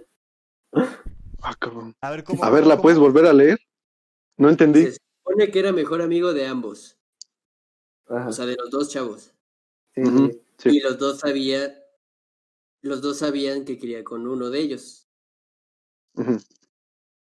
Ah, 1.41 1.55
cabrón. 1.57 1.95
A 2.01 2.11
ver, 2.11 2.23
¿cómo? 2.23 2.43
A 2.43 2.49
ver, 2.51 2.65
¿la 2.67 2.75
cómo- 2.75 2.83
puedes 2.83 2.99
volver 2.99 3.25
a 3.25 3.33
leer? 3.33 3.57
No 4.37 4.49
entendí. 4.49 4.83
Se 4.83 4.97
supone 5.23 5.49
que 5.49 5.57
era 5.59 5.71
mejor 5.71 6.01
amigo 6.03 6.33
de 6.33 6.45
ambos, 6.45 6.99
Ajá, 8.07 8.29
o 8.29 8.31
sea, 8.31 8.45
de 8.45 8.55
los 8.57 8.69
dos 8.69 8.89
chavos. 8.89 9.33
sí. 9.95 10.03
Sí. 10.57 10.69
Y 10.69 10.79
los 10.79 10.97
dos 10.99 11.19
sabían, 11.19 11.73
los 12.81 13.01
dos 13.01 13.17
sabían 13.17 13.65
que 13.65 13.77
quería 13.77 14.03
con 14.05 14.25
uno 14.25 14.49
de 14.49 14.59
ellos, 14.61 15.04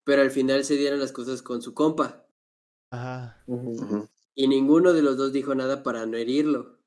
Pero 0.03 0.21
al 0.21 0.31
final 0.31 0.63
se 0.63 0.75
dieron 0.75 0.99
las 0.99 1.11
cosas 1.11 1.41
con 1.41 1.61
su 1.61 1.73
compa 1.73 2.25
Ajá. 2.91 3.43
Y 4.35 4.47
ninguno 4.47 4.91
de 4.93 5.01
los 5.01 5.15
dos 5.17 5.31
dijo 5.31 5.55
nada 5.55 5.83
para 5.83 6.05
no 6.05 6.17
herirlo. 6.17 6.77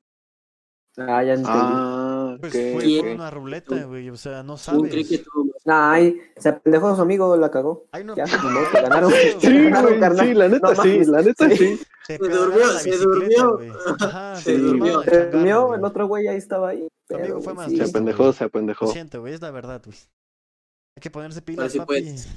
Ah, 0.97 1.23
ya 1.23 1.33
entendí. 1.33 1.49
Ah, 1.51 2.37
Pues 2.39 2.53
fue, 2.53 3.13
una 3.15 3.29
ruleta, 3.31 3.83
güey. 3.85 4.09
O 4.09 4.15
sea, 4.15 4.43
no 4.43 4.55
¿Quién 4.55 4.81
cree 4.83 5.03
sabes. 5.03 5.07
que 5.09 5.17
tuvo 5.25 5.45
más 5.45 5.55
Ay, 5.67 6.21
se 6.37 6.49
apendejó 6.49 6.89
a 6.89 6.95
su 6.95 7.01
amigo, 7.01 7.35
la 7.37 7.49
cagó. 7.51 7.87
Ay, 7.91 8.03
no. 8.03 8.15
Ya, 8.15 8.25
ni 8.25 8.31
modo, 8.49 8.65
te 8.71 8.81
ganaron. 8.83 9.11
Sí, 9.11 9.17
Sí, 9.41 9.63
Ganaron, 9.63 9.87
güey, 9.89 9.99
carnal. 9.99 10.27
sí, 10.27 10.33
la 10.35 10.47
neta 10.47 10.73
No 10.73 10.83
sí, 10.83 11.05
la 11.05 11.21
neta 11.21 11.49
Sí. 11.49 11.57
sí. 11.57 11.79
Se 12.05 12.17
Se 12.17 12.29
durmió, 12.29 12.67
se 12.79 12.97
durmió. 12.97 13.59
Ajá, 13.99 14.35
Se 14.37 14.43
se 14.43 14.57
durmió. 14.59 15.01
durmió. 15.31 15.73
en 15.73 15.79
el 15.79 15.85
otro 15.85 16.07
güey 16.07 16.27
ahí 16.27 16.37
estaba 16.37 16.69
ahí. 16.69 16.87
Tu 17.07 17.15
amigo 17.15 17.27
pero, 17.39 17.41
fue 17.41 17.53
más 17.55 17.69
sí. 17.69 17.77
Se 17.77 17.83
apendejó, 17.83 18.31
se 18.31 18.43
Lo 18.43 18.47
apendejó. 18.47 18.87
siento, 18.87 19.21
güey, 19.21 19.33
es 19.33 19.41
la 19.41 19.51
verdad, 19.51 19.81
güey. 19.83 19.97
Hay 20.97 21.01
que 21.01 21.11
ponerse 21.11 21.41
pilas, 21.41 21.71
sí 21.71 21.77
papi. 21.77 21.87
puedes. 21.87 22.27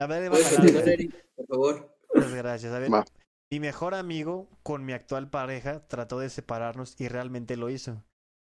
A 0.00 0.06
ver, 0.06 0.22
ahí 0.22 0.28
va 0.28 0.30
¿Puedes 0.34 0.50
la 0.52 0.56
continuar, 0.56 0.74
larga. 0.86 0.92
Eric, 0.92 1.26
por 1.36 1.46
favor? 1.46 1.96
Muchas 2.14 2.34
gracias. 2.34 2.72
A 2.72 2.78
ver, 2.78 2.92
Va. 2.92 3.04
mi 3.52 3.60
mejor 3.60 3.94
amigo 3.94 4.48
con 4.62 4.84
mi 4.84 4.92
actual 4.92 5.28
pareja 5.30 5.86
trató 5.86 6.18
de 6.18 6.30
separarnos 6.30 7.00
y 7.00 7.08
realmente 7.08 7.56
lo 7.56 7.70
hizo. 7.70 8.02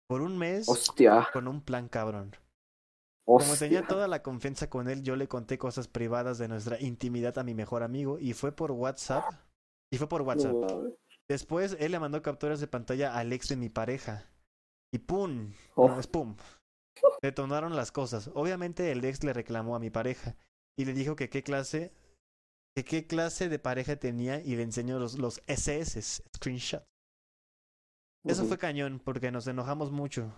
Por 0.07 0.21
un 0.21 0.37
mes, 0.37 0.69
Hostia. 0.69 1.27
con 1.33 1.47
un 1.47 1.61
plan 1.61 1.87
cabrón. 1.89 2.35
Como 3.27 3.55
tenía 3.55 3.87
toda 3.87 4.07
la 4.07 4.21
confianza 4.21 4.69
con 4.69 4.87
él, 4.87 5.01
yo 5.01 5.15
le 5.15 5.27
conté 5.27 5.57
cosas 5.57 5.87
privadas 5.87 6.37
de 6.37 6.47
nuestra 6.47 6.79
intimidad 6.79 7.39
a 7.39 7.43
mi 7.43 7.55
mejor 7.55 7.81
amigo 7.81 8.19
y 8.19 8.33
fue 8.33 8.51
por 8.51 8.71
WhatsApp. 8.71 9.23
Y 9.91 9.97
fue 9.97 10.07
por 10.07 10.21
WhatsApp. 10.21 10.53
Después 11.27 11.75
él 11.79 11.91
le 11.93 11.99
mandó 11.99 12.21
capturas 12.21 12.59
de 12.59 12.67
pantalla 12.67 13.15
al 13.17 13.33
ex 13.33 13.47
de 13.49 13.55
mi 13.55 13.69
pareja. 13.69 14.29
Y 14.93 14.99
¡pum! 14.99 15.53
Oh. 15.73 15.87
No, 15.87 15.99
es 15.99 16.05
¡pum! 16.05 16.35
Detonaron 17.21 17.75
las 17.75 17.91
cosas. 17.91 18.29
Obviamente 18.33 18.91
el 18.91 19.03
ex 19.03 19.23
le 19.23 19.33
reclamó 19.33 19.75
a 19.75 19.79
mi 19.79 19.89
pareja 19.89 20.35
y 20.77 20.85
le 20.85 20.93
dijo 20.93 21.15
que 21.15 21.29
qué 21.29 21.43
clase, 21.43 21.91
que 22.75 22.83
qué 22.83 23.07
clase 23.07 23.49
de 23.49 23.59
pareja 23.59 23.95
tenía 23.95 24.41
y 24.41 24.55
le 24.55 24.63
enseñó 24.63 24.99
los, 24.99 25.17
los 25.17 25.41
SS, 25.47 26.01
screenshots. 26.35 26.85
Eso 28.27 28.45
fue 28.45 28.57
cañón 28.57 28.99
porque 29.03 29.31
nos 29.31 29.45
enojamos 29.47 29.91
mucho 29.91 30.31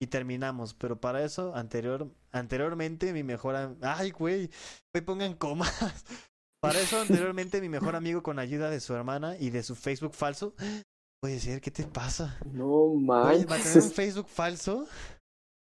y 0.00 0.06
terminamos, 0.06 0.74
pero 0.74 1.00
para 1.00 1.24
eso 1.24 1.54
anterior 1.54 2.08
anteriormente 2.32 3.12
mi 3.12 3.22
mejor 3.24 3.56
am- 3.56 3.76
ay 3.82 4.10
güey, 4.10 4.50
me 4.94 5.02
pongan 5.02 5.34
comas. 5.34 5.70
Para 6.62 6.80
eso 6.80 6.98
anteriormente 6.98 7.60
mi 7.60 7.68
mejor 7.68 7.94
amigo 7.94 8.22
con 8.22 8.38
ayuda 8.38 8.70
de 8.70 8.80
su 8.80 8.94
hermana 8.94 9.36
y 9.38 9.50
de 9.50 9.62
su 9.62 9.74
Facebook 9.76 10.14
falso. 10.14 10.54
Puede 11.20 11.38
ser, 11.38 11.60
¿qué 11.60 11.70
te 11.70 11.84
pasa? 11.84 12.38
No 12.46 12.66
Oye, 12.74 13.04
para 13.06 13.26
tener 13.26 13.36
un 13.44 13.48
manches. 13.48 13.92
Facebook 13.92 14.28
falso, 14.28 14.86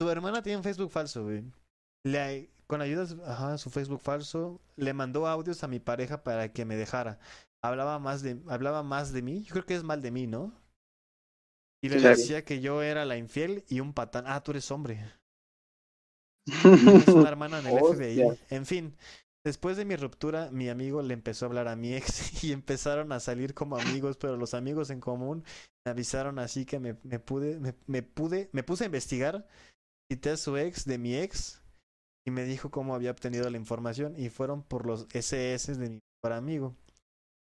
tu 0.01 0.09
hermana 0.09 0.41
tiene 0.41 0.57
un 0.57 0.63
Facebook 0.63 0.89
falso, 0.89 1.25
güey. 1.25 1.43
Le, 2.03 2.49
con 2.65 2.81
ayuda 2.81 3.05
de 3.05 3.57
su- 3.59 3.69
Facebook 3.69 4.01
falso, 4.01 4.59
le 4.75 4.93
mandó 4.93 5.27
audios 5.27 5.63
a 5.63 5.67
mi 5.67 5.79
pareja 5.79 6.23
para 6.23 6.51
que 6.51 6.65
me 6.65 6.75
dejara. 6.75 7.19
Hablaba 7.63 7.99
más 7.99 8.23
de, 8.23 8.41
hablaba 8.47 8.81
más 8.81 9.13
de 9.13 9.21
mí. 9.21 9.43
Yo 9.43 9.53
creo 9.53 9.65
que 9.67 9.75
es 9.75 9.83
mal 9.83 10.01
de 10.01 10.09
mí, 10.09 10.25
¿no? 10.25 10.51
Y 11.83 11.89
le 11.89 11.99
decía 12.01 12.43
que 12.43 12.61
yo 12.61 12.81
era 12.81 13.05
la 13.05 13.15
infiel 13.15 13.63
y 13.69 13.79
un 13.79 13.93
patán. 13.93 14.23
Ah, 14.25 14.41
tú 14.41 14.49
eres 14.49 14.71
hombre. 14.71 15.05
Tienes 16.63 17.07
una 17.09 17.29
hermana 17.29 17.59
en 17.59 17.67
el 17.67 17.77
FBI. 17.79 18.39
En 18.49 18.65
fin, 18.65 18.95
después 19.45 19.77
de 19.77 19.85
mi 19.85 19.95
ruptura, 19.97 20.49
mi 20.49 20.67
amigo 20.67 21.03
le 21.03 21.13
empezó 21.13 21.45
a 21.45 21.49
hablar 21.49 21.67
a 21.67 21.75
mi 21.75 21.93
ex 21.93 22.43
y 22.43 22.53
empezaron 22.53 23.11
a 23.11 23.19
salir 23.19 23.53
como 23.53 23.77
amigos, 23.77 24.17
pero 24.17 24.35
los 24.35 24.55
amigos 24.55 24.89
en 24.89 24.99
común 24.99 25.43
me 25.85 25.91
avisaron 25.91 26.39
así 26.39 26.65
que 26.65 26.79
me, 26.79 26.97
me 27.03 27.19
pude, 27.19 27.59
me, 27.59 27.75
me 27.85 28.01
pude, 28.01 28.49
me 28.53 28.63
puse 28.63 28.83
a 28.83 28.87
investigar, 28.87 29.47
quité 30.11 30.31
a 30.31 30.35
su 30.35 30.57
ex 30.57 30.83
de 30.83 30.97
mi 30.97 31.15
ex 31.15 31.61
y 32.27 32.31
me 32.31 32.43
dijo 32.43 32.69
cómo 32.69 32.95
había 32.95 33.11
obtenido 33.11 33.49
la 33.49 33.55
información 33.55 34.13
y 34.17 34.27
fueron 34.27 34.61
por 34.61 34.85
los 34.85 35.07
SS 35.13 35.75
de 35.75 35.89
mi 35.89 35.99
mejor 36.21 36.37
amigo. 36.37 36.75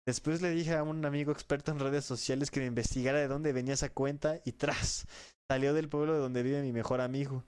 Después 0.07 0.43
le 0.43 0.51
dije 0.51 0.77
a 0.77 0.83
un 0.83 1.03
amigo 1.07 1.33
experto 1.33 1.73
en 1.73 1.79
redes 1.79 2.05
sociales 2.05 2.51
que 2.51 2.61
me 2.61 2.67
investigara 2.67 3.19
de 3.19 3.29
dónde 3.29 3.55
venía 3.55 3.73
esa 3.73 3.89
cuenta 3.89 4.43
y 4.45 4.53
tras, 4.53 5.07
salió 5.51 5.73
del 5.73 5.89
pueblo 5.89 6.13
de 6.13 6.19
donde 6.19 6.43
vive 6.43 6.61
mi 6.61 6.73
mejor 6.73 7.01
amigo. 7.01 7.45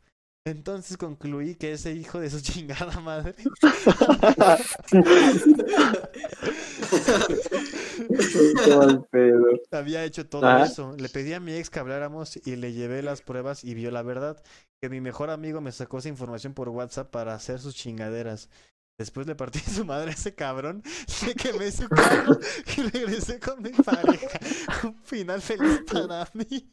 Entonces 0.46 0.96
concluí 0.96 1.56
que 1.56 1.72
ese 1.72 1.92
hijo 1.92 2.18
de 2.18 2.30
su 2.30 2.40
chingada 2.40 2.98
madre 3.00 3.34
había 9.72 10.04
hecho 10.04 10.26
todo 10.26 10.64
eso. 10.64 10.96
Le 10.96 11.10
pedí 11.10 11.34
a 11.34 11.40
mi 11.40 11.52
ex 11.52 11.68
que 11.68 11.80
habláramos 11.80 12.40
y 12.46 12.56
le 12.56 12.72
llevé 12.72 13.02
las 13.02 13.20
pruebas 13.20 13.62
y 13.62 13.74
vio 13.74 13.90
la 13.90 14.02
verdad. 14.02 14.42
Que 14.82 14.88
mi 14.88 15.00
mejor 15.00 15.30
amigo 15.30 15.60
me 15.60 15.70
sacó 15.70 15.98
esa 15.98 16.08
información 16.08 16.54
por 16.54 16.68
WhatsApp 16.68 17.08
para 17.08 17.34
hacer 17.34 17.60
sus 17.60 17.72
chingaderas. 17.72 18.50
Después 18.98 19.28
le 19.28 19.36
partí 19.36 19.60
su 19.70 19.84
madre 19.84 20.10
a 20.10 20.14
ese 20.14 20.34
cabrón, 20.34 20.82
le 21.24 21.34
quemé 21.36 21.70
su 21.70 21.88
carro 21.88 22.36
y 22.76 22.82
regresé 22.90 23.38
con 23.38 23.62
mi 23.62 23.70
pareja. 23.70 24.40
Un 24.82 24.96
final 25.04 25.40
feliz 25.40 25.84
para 25.90 26.28
mí. 26.34 26.68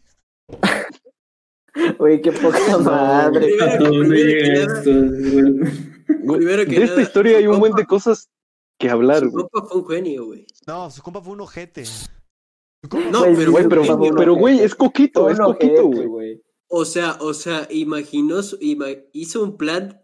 Oye, 2.00 2.20
qué 2.20 2.32
poca 2.32 2.80
madre. 2.80 3.46
De 6.66 6.84
esta 6.84 7.02
historia 7.04 7.38
hay 7.38 7.46
un 7.46 7.60
buen 7.60 7.74
de 7.74 7.86
cosas 7.86 8.28
que 8.80 8.90
hablar, 8.90 9.20
Su 9.20 9.32
compa 9.32 9.68
fue 9.68 9.82
un 9.82 9.88
genio, 9.88 10.26
güey. 10.26 10.48
No, 10.66 10.90
su 10.90 11.04
compa 11.04 11.22
fue 11.22 11.34
un 11.34 11.42
ojete. 11.42 11.84
No, 13.12 13.22
Güey, 13.22 13.36
pero, 13.70 13.84
Güey, 13.86 14.12
pero, 14.18 14.34
güey. 14.34 14.62
es 14.62 14.74
coquito, 14.74 15.30
es 15.30 15.38
coquito, 15.38 15.84
güey. 15.84 16.42
O 16.72 16.86
sea, 16.86 17.18
o 17.20 17.34
sea, 17.34 17.68
imaginó, 17.72 18.42
su- 18.44 18.58
ima- 18.60 19.04
hizo 19.12 19.44
un 19.44 19.58
plan 19.58 20.02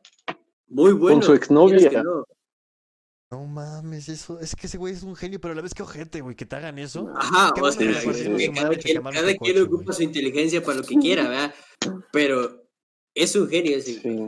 muy 0.68 0.94
bueno. 0.94 1.22
su 1.22 1.34
exnovia. 1.34 2.04
no. 2.04 2.26
No 3.32 3.44
mames, 3.46 4.08
eso, 4.08 4.40
es 4.40 4.56
que 4.56 4.68
ese 4.68 4.78
güey 4.78 4.94
es 4.94 5.02
un 5.04 5.16
genio, 5.16 5.42
pero 5.42 5.52
a 5.54 5.56
la 5.56 5.62
vez 5.64 5.74
que 5.74 5.82
ojete, 5.84 6.22
güey, 6.22 6.36
que 6.36 6.46
te 6.46 6.56
hagan 6.56 6.78
eso. 6.80 7.12
Ajá, 7.16 7.52
o 7.60 7.72
sea, 7.72 7.88
que 7.88 7.94
su 8.00 8.06
cada 8.54 8.64
madre 8.64 8.80
quien, 8.80 9.02
cada 9.04 9.36
quien 9.36 9.62
ocupa 9.64 9.84
güey. 9.86 9.96
su 9.98 10.04
inteligencia 10.04 10.64
para 10.64 10.78
lo 10.78 10.84
que 10.84 10.96
quiera, 10.96 11.28
¿verdad? 11.28 11.54
Pero 12.12 12.64
es 13.16 13.36
un 13.36 13.50
genio 13.50 13.78
ese. 13.78 14.00
Sí. 14.00 14.20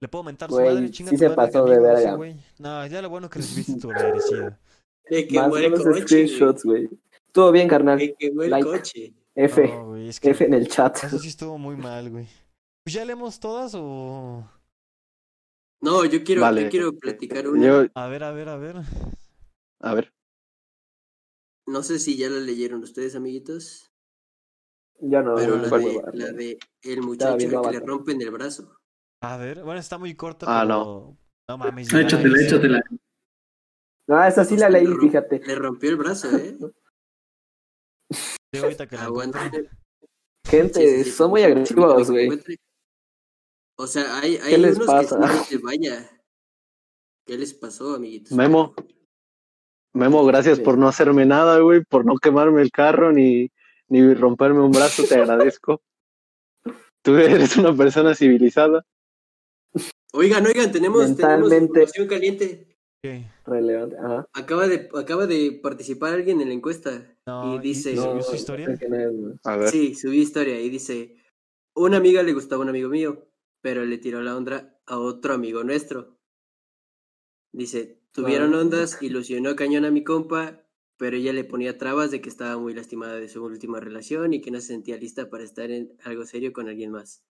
Le 0.00 0.08
puedo 0.08 0.24
mentar 0.24 0.48
su 0.48 0.56
Güey, 0.56 0.74
madre, 0.74 0.90
chinga 0.90 1.10
sí 1.10 1.16
se 1.18 1.30
pasó 1.30 1.64
que 1.66 1.72
de 1.72 1.80
verga. 1.80 2.14
güey. 2.14 2.36
No, 2.58 2.86
ya 2.86 3.02
lo 3.02 3.10
bueno 3.10 3.28
que 3.28 3.40
recibiste 3.40 3.78
tu 3.78 3.90
agradecida. 3.90 4.58
De 5.10 5.26
que 5.26 5.36
Más 5.38 5.48
muere 5.48 5.68
güey. 5.70 6.02
screenshots, 6.02 6.64
güey. 6.64 6.88
Todo 7.32 7.52
bien, 7.52 7.68
carnal. 7.68 7.98
De 7.98 8.14
que 8.14 8.30
muere 8.32 8.50
Like. 8.50 8.68
coche. 8.68 9.12
F. 9.40 9.68
No, 9.68 9.86
güey, 9.90 10.08
es 10.08 10.18
que 10.18 10.30
F 10.30 10.44
en 10.44 10.54
el 10.54 10.66
chat. 10.68 10.96
eso 11.04 11.18
sí 11.18 11.28
estuvo 11.28 11.58
muy 11.58 11.76
mal, 11.76 12.10
güey. 12.10 12.26
Pues 12.84 12.94
ya 12.94 13.04
leemos 13.04 13.38
todas 13.38 13.72
o... 13.76 14.44
No, 15.80 16.04
yo 16.04 16.24
quiero, 16.24 16.40
Vale. 16.40 16.64
yo 16.64 16.70
quiero 16.70 16.92
platicar 16.96 17.46
una. 17.46 17.64
Yo, 17.64 17.86
A 17.94 18.08
ver, 18.08 18.24
a 18.24 18.32
ver, 18.32 18.48
a 18.48 18.56
ver. 18.56 18.76
a 19.80 19.94
ver. 19.94 20.12
No 21.68 21.84
sé 21.84 22.00
si 22.00 22.16
ya 22.16 22.28
la 22.28 22.40
leyeron 22.40 22.82
ustedes, 22.82 23.14
amiguitos. 23.14 23.92
Ya 25.00 25.22
no. 25.22 25.36
Pero 25.36 25.56
no 25.56 25.62
la 25.66 25.78
de, 25.78 26.02
la 26.14 26.32
de 26.32 26.58
el 26.82 27.02
muchacho 27.02 27.32
al 27.34 27.38
viendo 27.38 27.62
que 27.62 27.70
le 27.70 27.80
rompen 27.80 28.20
el 28.20 28.30
brazo. 28.32 28.76
A 29.22 29.36
ver, 29.36 29.62
bueno, 29.62 29.78
está 29.78 29.98
muy 29.98 30.14
corta, 30.16 30.46
Ah, 30.48 30.62
pero... 30.62 31.16
No 31.48 31.58
mames. 31.58 31.88
Ah, 31.94 32.00
ya, 32.00 32.06
Échatela, 32.06 32.42
échatela. 32.42 32.82
No, 34.08 34.24
esa 34.24 34.44
sí 34.44 34.56
la 34.56 34.68
leí, 34.68 34.86
fíjate. 34.86 35.40
Le 35.46 35.54
rompió 35.54 35.90
el 35.90 35.96
brazo, 35.96 36.28
¿eh? 36.36 36.56
Sí, 38.52 38.58
ahorita 38.60 38.86
que 38.86 38.96
la 38.96 39.04
Aguanta. 39.04 39.44
encuentre. 39.46 39.70
Gente, 40.46 40.80
Sí, 40.80 40.96
sí, 40.98 41.04
sí, 41.04 41.10
son 41.10 41.30
muy 41.30 41.42
permíteme 41.42 41.84
agresivos, 41.84 42.10
güey. 42.10 42.58
O 43.76 43.86
sea, 43.86 44.18
hay, 44.18 44.36
hay 44.36 44.50
¿Qué 44.52 44.58
les 44.58 44.76
unos 44.76 44.86
pasa? 44.86 45.18
que 45.20 45.44
sí, 45.44 45.62
vaya. 45.62 46.10
¿Qué 47.26 47.36
les 47.38 47.52
pasó, 47.54 47.94
amiguitos? 47.94 48.32
Memo. 48.32 48.74
Memo, 49.94 50.24
gracias 50.24 50.58
Sí. 50.58 50.64
por 50.64 50.78
no 50.78 50.88
hacerme 50.88 51.26
nada, 51.26 51.58
güey, 51.60 51.84
por 51.84 52.04
no 52.06 52.16
quemarme 52.16 52.62
el 52.62 52.70
carro 52.70 53.12
ni, 53.12 53.50
ni 53.88 54.14
romperme 54.14 54.60
un 54.60 54.70
brazo, 54.72 55.04
te 55.04 55.16
agradezco. 55.16 55.82
Tú 57.02 57.16
eres 57.16 57.56
una 57.56 57.76
persona 57.76 58.14
civilizada. 58.14 58.84
Oigan, 60.14 60.46
oigan, 60.46 60.72
tenemos, 60.72 61.14
tenemos 61.16 61.52
información 61.52 62.08
caliente. 62.08 62.77
¿Qué? 63.02 63.26
Relevante. 63.46 63.96
Ajá. 63.96 64.28
Acaba 64.32 64.66
de, 64.66 64.88
acaba 64.94 65.26
de 65.26 65.58
participar 65.62 66.14
alguien 66.14 66.40
en 66.40 66.48
la 66.48 66.54
encuesta. 66.54 67.16
No, 67.26 67.54
y 67.54 67.58
dice, 67.60 67.92
¿y 67.92 67.96
subió 67.96 68.22
su 68.22 68.34
historia? 68.34 68.68
A 69.44 69.56
ver. 69.56 69.68
sí, 69.70 69.94
subí 69.94 70.18
historia 70.18 70.60
y 70.60 70.68
dice, 70.68 71.16
una 71.74 71.98
amiga 71.98 72.22
le 72.22 72.32
gustaba 72.32 72.62
a 72.62 72.64
un 72.64 72.70
amigo 72.70 72.88
mío, 72.88 73.28
pero 73.60 73.84
le 73.84 73.98
tiró 73.98 74.20
la 74.22 74.36
onda 74.36 74.80
a 74.86 74.98
otro 74.98 75.34
amigo 75.34 75.62
nuestro. 75.62 76.18
Dice, 77.52 78.00
tuvieron 78.12 78.54
Ah. 78.54 78.60
ondas, 78.60 79.02
ilusionó 79.02 79.54
cañón 79.56 79.84
a 79.84 79.90
mi 79.90 80.02
compa, 80.04 80.64
pero 80.96 81.16
ella 81.16 81.32
le 81.32 81.44
ponía 81.44 81.78
trabas 81.78 82.10
de 82.10 82.20
que 82.20 82.28
estaba 82.28 82.58
muy 82.58 82.74
lastimada 82.74 83.14
de 83.16 83.28
su 83.28 83.44
última 83.44 83.78
relación 83.80 84.32
y 84.32 84.40
que 84.40 84.50
no 84.50 84.60
se 84.60 84.68
sentía 84.68 84.96
lista 84.96 85.30
para 85.30 85.44
estar 85.44 85.70
en 85.70 85.96
algo 86.02 86.24
serio 86.26 86.52
con 86.52 86.68
alguien 86.68 86.90
más. 86.90 87.24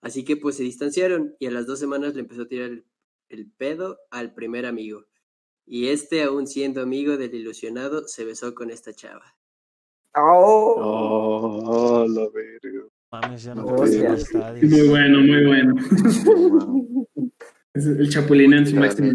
Así 0.00 0.24
que 0.24 0.36
pues 0.36 0.56
se 0.56 0.62
distanciaron 0.62 1.36
y 1.38 1.46
a 1.46 1.50
las 1.50 1.66
dos 1.66 1.78
semanas 1.78 2.14
le 2.14 2.20
empezó 2.20 2.42
a 2.42 2.48
tirar 2.48 2.70
el, 2.70 2.86
el 3.32 3.50
pedo 3.50 3.98
al 4.10 4.34
primer 4.34 4.66
amigo. 4.66 5.04
Y 5.66 5.88
este, 5.88 6.22
aún 6.22 6.46
siendo 6.46 6.82
amigo 6.82 7.16
del 7.16 7.34
ilusionado, 7.34 8.06
se 8.08 8.24
besó 8.24 8.54
con 8.54 8.70
esta 8.70 8.92
chava. 8.92 9.36
Oh, 10.14 10.74
Oh, 10.78 12.06
la 12.06 12.28
verga. 12.30 12.86
Mames, 13.10 13.42
ya 13.44 13.54
no 13.54 13.64
Oh. 13.66 13.84
Muy 13.86 14.88
bueno, 14.88 15.20
muy 15.20 15.46
bueno. 15.46 15.74
Es 17.74 17.86
el 17.86 18.10
chapulín 18.10 18.52
en 18.52 18.66
su 18.66 18.76
máxima 18.76 19.14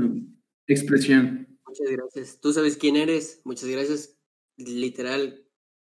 expresión. 0.66 1.48
Muchas 1.68 1.92
gracias. 1.92 2.40
Tú 2.42 2.52
sabes 2.54 2.76
quién 2.76 2.96
eres. 2.96 3.40
Muchas 3.44 3.70
gracias. 3.70 4.18
Literal. 4.58 5.46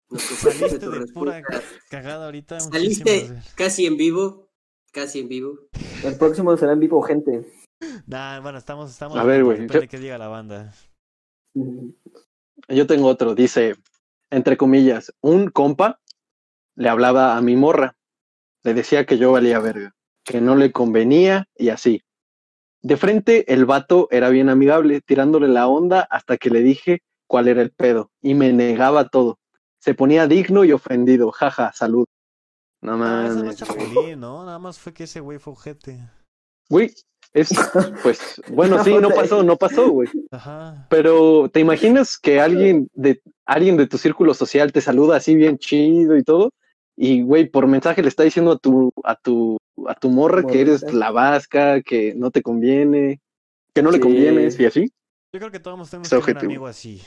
Nos 0.09 0.21
Saliste 0.23 0.79
tu 0.79 0.91
de 0.91 1.07
pura 1.13 1.39
respuesta. 1.39 1.63
cagada 1.89 2.25
ahorita. 2.25 2.59
Saliste 2.59 3.11
muchísimas 3.13 3.53
casi 3.55 3.85
en 3.85 3.95
vivo. 3.95 4.51
Casi 4.91 5.19
en 5.19 5.29
vivo. 5.29 5.69
el 6.03 6.17
próximo 6.17 6.57
será 6.57 6.73
en 6.73 6.79
vivo, 6.81 7.01
gente. 7.01 7.49
Nah, 8.07 8.39
bueno, 8.41 8.57
estamos, 8.57 8.89
estamos. 8.91 9.17
A 9.17 9.23
ver, 9.23 9.43
güey, 9.43 9.59
Depende 9.59 9.85
yo- 9.85 9.89
qué 9.89 9.97
diga 9.99 10.17
la 10.17 10.27
banda. 10.27 10.73
Yo 12.67 12.87
tengo 12.87 13.07
otro, 13.07 13.35
dice, 13.35 13.75
entre 14.29 14.57
comillas, 14.57 15.13
un 15.21 15.49
compa 15.49 15.99
le 16.75 16.89
hablaba 16.89 17.35
a 17.37 17.41
mi 17.41 17.55
morra, 17.55 17.95
le 18.63 18.73
decía 18.73 19.05
que 19.05 19.17
yo 19.17 19.31
valía 19.31 19.59
verga, 19.59 19.95
que 20.23 20.41
no 20.41 20.55
le 20.55 20.71
convenía 20.71 21.45
y 21.55 21.69
así. 21.69 22.01
De 22.81 22.95
frente 22.97 23.51
el 23.53 23.65
vato 23.65 24.07
era 24.11 24.29
bien 24.29 24.49
amigable, 24.49 25.01
tirándole 25.01 25.47
la 25.47 25.67
onda 25.67 26.01
hasta 26.09 26.37
que 26.37 26.49
le 26.49 26.61
dije 26.61 27.01
cuál 27.27 27.47
era 27.47 27.61
el 27.61 27.71
pedo 27.71 28.11
y 28.21 28.35
me 28.35 28.53
negaba 28.53 29.09
todo. 29.09 29.39
Se 29.79 29.93
ponía 29.93 30.27
digno 30.27 30.63
y 30.63 30.71
ofendido, 30.71 31.31
jaja, 31.31 31.71
salud. 31.73 32.05
No 32.81 32.95
No, 32.97 32.97
no 32.97 33.27
es 33.27 33.35
mames. 33.35 33.55
chapulín, 33.57 34.19
¿no? 34.19 34.45
Nada 34.45 34.59
más 34.59 34.79
fue 34.79 34.93
que 34.93 35.03
ese 35.05 35.19
güey 35.19 35.39
fue 35.39 35.53
ojete. 35.53 35.99
Güey, 36.69 36.93
es, 37.33 37.49
pues, 38.03 38.41
bueno, 38.49 38.83
sí, 38.83 38.93
no 38.95 39.09
pasó, 39.09 39.43
no 39.43 39.55
pasó, 39.55 39.89
güey. 39.89 40.09
Ajá. 40.31 40.87
Pero, 40.89 41.49
¿te 41.49 41.59
imaginas 41.59 42.17
que 42.17 42.39
alguien 42.39 42.89
de, 42.93 43.21
alguien 43.45 43.77
de 43.77 43.87
tu 43.87 43.97
círculo 43.97 44.33
social 44.33 44.71
te 44.71 44.81
saluda 44.81 45.17
así 45.17 45.35
bien 45.35 45.57
chido 45.57 46.17
y 46.17 46.23
todo? 46.23 46.51
Y, 46.95 47.21
güey, 47.21 47.47
por 47.47 47.67
mensaje 47.67 48.01
le 48.01 48.09
está 48.09 48.23
diciendo 48.23 48.53
a 48.53 48.57
tu, 48.57 48.91
a 49.03 49.15
tu, 49.15 49.57
a 49.87 49.95
tu 49.95 50.09
morra 50.09 50.43
que 50.43 50.61
eres 50.61 50.93
la 50.93 51.11
vasca, 51.11 51.81
que 51.81 52.13
no 52.15 52.31
te 52.31 52.41
conviene, 52.41 53.21
que 53.73 53.81
no 53.81 53.91
le 53.91 53.99
convienes 53.99 54.59
y 54.59 54.65
así. 54.65 54.91
Yo 55.33 55.39
creo 55.39 55.51
que 55.51 55.59
todos 55.59 55.89
que 55.89 55.99
tener 56.09 56.37
un 56.37 56.37
amigo 56.45 56.67
así, 56.67 57.01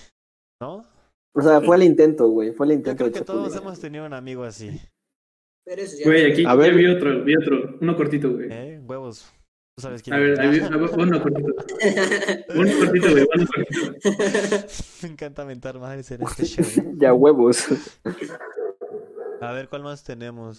¿no? 0.60 0.86
O 1.34 1.40
sea, 1.40 1.60
fue 1.60 1.76
el 1.76 1.82
intento, 1.82 2.28
güey. 2.28 2.52
Fue 2.52 2.66
el 2.66 2.72
Yo 2.72 2.76
intento 2.76 3.04
creo 3.04 3.10
de 3.10 3.18
que 3.18 3.24
todos 3.24 3.56
hemos 3.56 3.80
tenido 3.80 4.06
un 4.06 4.14
amigo 4.14 4.44
así. 4.44 4.80
Pero 5.64 5.82
eso 5.82 5.96
ya 5.98 6.04
Güey, 6.04 6.32
aquí 6.32 6.44
A 6.46 6.54
ver. 6.54 6.74
vi 6.74 6.86
otro, 6.86 7.24
vi 7.24 7.36
otro, 7.36 7.76
uno 7.80 7.96
cortito, 7.96 8.32
güey. 8.32 8.48
¿Eh? 8.50 8.80
Huevos. 8.84 9.32
Tú 9.74 9.82
sabes 9.82 10.02
quién 10.02 10.14
A 10.14 10.18
ver, 10.18 10.40
a 10.40 10.50
ver, 10.50 10.62
uno 10.70 11.22
cortito. 11.22 11.48
Uno 12.54 12.72
cortito, 12.78 13.10
güey, 13.10 13.26
uno 13.34 13.46
cortito. 13.46 13.92
Me 15.02 15.08
encanta 15.08 15.44
mentar 15.44 15.78
madres 15.78 16.10
en 16.10 16.22
este 16.22 16.44
show. 16.44 16.64
Ya 16.98 17.14
huevos. 17.14 17.66
A 19.40 19.52
ver, 19.52 19.68
¿cuál 19.68 19.82
más 19.82 20.04
tenemos? 20.04 20.58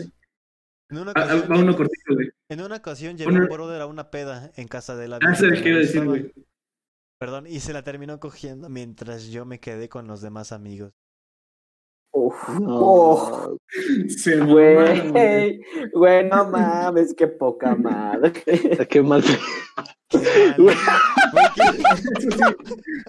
En 0.89 0.97
una 0.97 1.11
Ah, 1.11 1.21
ah, 1.21 1.23
ocasión, 1.35 1.51
Va 1.51 1.59
uno 1.59 1.75
cortito, 1.75 2.13
güey. 2.15 2.29
en 2.49 2.61
una 2.61 2.75
ocasión 2.77 3.17
llegó 3.17 3.29
Uno- 3.31 3.41
un 3.43 3.49
brother 3.49 3.81
a 3.81 3.85
una 3.85 4.09
peda 4.11 4.51
en 4.55 4.67
casa 4.67 4.95
de 4.95 5.07
la 5.07 5.17
Ah, 5.17 5.35
iba 5.41 5.77
a 5.77 5.79
decir, 5.79 6.05
güey. 6.05 6.33
Perdón, 7.19 7.47
y 7.47 7.59
se 7.61 7.71
la 7.71 7.83
terminó 7.83 8.19
cogiendo 8.19 8.67
mientras 8.67 9.27
yo 9.27 9.45
me 9.45 9.59
quedé 9.59 9.87
con 9.89 10.07
los 10.07 10.21
demás 10.21 10.51
amigos. 10.51 10.91
Uf. 12.15 12.35
Oh, 12.61 13.57
Se 14.07 14.37
güey. 14.39 15.59
güey. 15.93 16.29
No 16.29 16.45
mames, 16.49 17.13
qué 17.15 17.27
poca 17.27 17.75
madre. 17.75 18.31
Qué 18.89 19.01
mal. 19.01 19.23
Güey, 20.57 20.75
Eso 20.75 22.29
sí, 22.29 22.39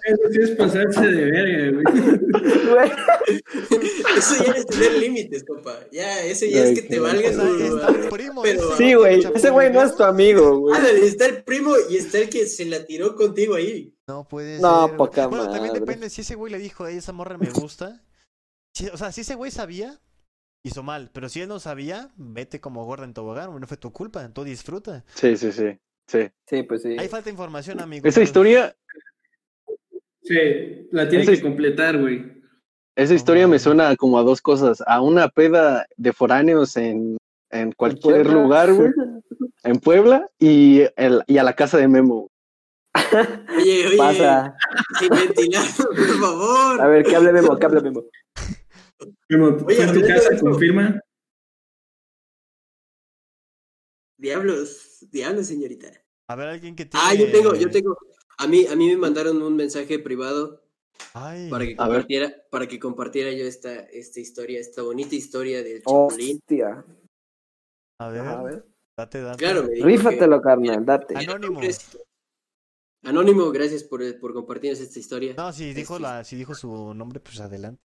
eso 0.06 0.22
sí 0.32 0.40
es 0.40 0.50
pasarse 0.52 1.06
de 1.06 1.24
verga, 1.30 1.82
güey. 1.82 1.84
Güey. 2.70 2.90
Eso 4.16 4.42
ya 4.44 4.52
es 4.52 4.66
tener 4.66 4.92
límites, 4.94 5.44
compa. 5.44 5.80
Ya, 5.92 6.22
eso 6.24 6.46
ya 6.46 6.64
es 6.64 6.80
que 6.80 6.88
te 6.88 6.98
valga 6.98 7.28
un 7.30 8.08
primo. 8.08 8.40
Pero- 8.42 8.68
ese 8.72 8.76
Sí, 8.78 8.94
güey. 8.94 9.22
Ese 9.34 9.50
güey 9.50 9.70
no 9.70 9.82
es 9.82 9.94
tu 9.96 10.02
amigo, 10.04 10.58
güey. 10.60 10.76
Ándale, 10.76 11.04
está 11.06 11.26
el 11.26 11.42
primo 11.44 11.74
y 11.90 11.96
está 11.98 12.18
el 12.18 12.30
que 12.30 12.46
se 12.46 12.64
la 12.64 12.86
tiró 12.86 13.14
contigo 13.16 13.54
ahí. 13.56 13.94
No 14.08 14.26
puede 14.26 14.58
No, 14.60 14.88
ser. 14.88 14.96
poca 14.96 15.26
Bueno, 15.26 15.44
también 15.44 15.66
madre. 15.68 15.80
depende 15.80 16.08
si 16.08 16.22
ese 16.22 16.34
güey 16.36 16.52
le 16.52 16.58
dijo, 16.58 16.86
"Ey, 16.86 16.96
esa 16.96 17.12
morra 17.12 17.36
me 17.36 17.50
gusta. 17.50 18.00
Si- 18.74 18.88
o 18.88 18.96
sea, 18.96 19.12
si 19.12 19.20
ese 19.20 19.36
güey 19.36 19.50
sabía, 19.50 20.00
hizo 20.64 20.82
mal. 20.82 21.10
Pero 21.12 21.28
si 21.28 21.40
él 21.40 21.48
no 21.48 21.60
sabía, 21.60 22.10
vete 22.16 22.60
como 22.60 22.84
gorda 22.84 23.04
en 23.04 23.14
tobogán, 23.14 23.58
no 23.58 23.66
fue 23.66 23.76
tu 23.76 23.92
culpa, 23.92 24.28
tú 24.30 24.42
disfruta. 24.44 25.04
Sí, 25.14 25.36
sí, 25.36 25.52
sí. 25.52 25.78
sí. 26.08 26.28
Sí, 26.48 26.62
pues 26.64 26.82
sí. 26.82 26.96
Ahí 26.98 27.08
falta 27.08 27.30
información, 27.30 27.80
amigo. 27.80 28.06
Esa 28.08 28.22
historia, 28.22 28.74
Sí, 30.26 30.88
la 30.90 31.06
tiene 31.06 31.24
Ese 31.24 31.34
que 31.34 31.42
completar, 31.42 31.98
güey. 32.00 32.42
esa 32.96 33.12
historia 33.12 33.46
me 33.46 33.58
suena 33.58 33.94
como 33.94 34.18
a 34.18 34.22
dos 34.22 34.40
cosas. 34.40 34.82
A 34.86 35.02
una 35.02 35.28
peda 35.28 35.86
de 35.98 36.12
foráneos 36.14 36.78
en, 36.78 37.18
en 37.50 37.72
cualquier 37.72 38.22
Puebla. 38.22 38.32
lugar, 38.42 38.72
güey. 38.72 38.90
En 39.64 39.78
Puebla 39.80 40.28
y, 40.38 40.82
el, 40.96 41.22
y 41.26 41.38
a 41.38 41.42
la 41.42 41.54
casa 41.54 41.78
de 41.78 41.88
Memo. 41.88 42.28
Oye, 43.56 43.86
oye, 43.86 43.96
Pasa. 43.96 44.54
sin 44.98 45.08
ventilar, 45.08 45.64
por 45.76 45.96
favor. 46.20 46.80
A 46.82 46.86
ver, 46.86 47.02
que 47.02 47.16
hable 47.16 47.32
Memo, 47.32 47.58
que 47.58 47.64
hable 47.66 47.80
Memo. 47.80 48.02
Oye, 49.00 49.76
¿fue 49.76 49.84
en 49.84 49.92
tu 49.94 50.00
casa? 50.06 50.38
¿Confirma? 50.40 51.00
Diablos, 54.16 54.98
diablos, 55.10 55.46
señorita. 55.46 55.88
A 56.28 56.36
ver, 56.36 56.48
alguien 56.48 56.74
que 56.76 56.86
tiene... 56.86 57.04
Ah, 57.06 57.14
yo 57.14 57.30
tengo, 57.30 57.54
yo 57.54 57.70
tengo. 57.70 57.96
A 58.38 58.46
mí, 58.46 58.66
a 58.66 58.74
mí 58.76 58.88
me 58.88 58.96
mandaron 58.96 59.42
un 59.42 59.54
mensaje 59.56 59.98
privado 59.98 60.64
Ay, 61.12 61.50
para 61.50 61.64
que 61.64 61.70
ver. 61.70 61.76
compartiera, 61.76 62.34
para 62.50 62.66
que 62.68 62.78
compartiera 62.78 63.32
yo 63.32 63.44
esta, 63.44 63.74
esta 63.74 64.20
historia, 64.20 64.60
esta 64.60 64.82
bonita 64.82 65.14
historia 65.14 65.62
del 65.62 65.82
Chapulín. 65.82 66.38
Hostia. 66.38 66.84
a 67.98 68.08
ver, 68.08 68.20
A 68.22 68.42
ver. 68.42 68.66
date, 68.96 69.20
date. 69.20 69.38
Claro, 69.38 69.68
Rífatelo, 69.68 70.40
carnal, 70.40 70.84
date. 70.84 71.14
que- 71.14 71.20
Anónimo. 71.20 71.60
Anónimo, 73.02 73.50
gracias 73.50 73.84
por, 73.84 74.18
por 74.18 74.32
compartirnos 74.32 74.80
esta 74.80 74.98
historia. 74.98 75.34
No, 75.36 75.52
si 75.52 75.74
dijo, 75.74 75.94
Este, 75.96 76.02
la, 76.02 76.24
si 76.24 76.36
dijo 76.36 76.54
su 76.54 76.94
nombre, 76.94 77.20
pues 77.20 77.38
adelante. 77.40 77.82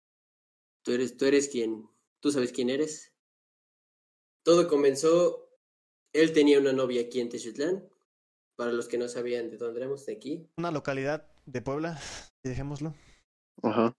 Tú 0.87 0.93
eres, 0.93 1.17
tú 1.17 1.25
eres 1.25 1.49
quien, 1.49 1.89
tú 2.21 2.31
sabes 2.31 2.53
quién 2.53 2.69
eres. 2.69 3.13
Todo 4.41 4.69
comenzó, 4.69 5.51
él 6.13 6.31
tenía 6.31 6.61
una 6.61 6.71
novia 6.71 7.01
aquí 7.01 7.19
en 7.19 7.27
Techitlán. 7.27 7.89
Para 8.55 8.71
los 8.71 8.87
que 8.87 8.97
no 8.97 9.09
sabían 9.09 9.49
de 9.49 9.57
dónde 9.57 9.81
éramos, 9.81 10.05
de 10.05 10.13
aquí. 10.13 10.49
Una 10.55 10.71
localidad 10.71 11.29
de 11.45 11.61
Puebla, 11.61 11.99
dejémoslo. 12.41 12.95
Ajá. 13.63 13.93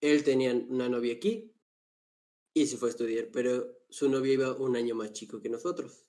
Él 0.00 0.22
tenía 0.22 0.54
una 0.54 0.88
novia 0.88 1.14
aquí 1.14 1.52
y 2.54 2.68
se 2.68 2.76
fue 2.76 2.90
a 2.90 2.92
estudiar, 2.92 3.30
pero 3.32 3.84
su 3.88 4.08
novia 4.08 4.34
iba 4.34 4.52
un 4.52 4.76
año 4.76 4.94
más 4.94 5.12
chico 5.14 5.40
que 5.40 5.48
nosotros. 5.48 6.06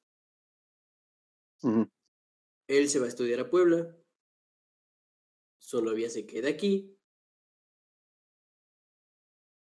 Él 2.67 2.89
se 2.89 2.99
va 2.99 3.05
a 3.05 3.09
estudiar 3.09 3.39
a 3.39 3.49
Puebla. 3.49 3.97
Su 5.57 5.81
novia 5.81 6.11
se 6.11 6.27
queda 6.27 6.49
aquí. 6.49 6.94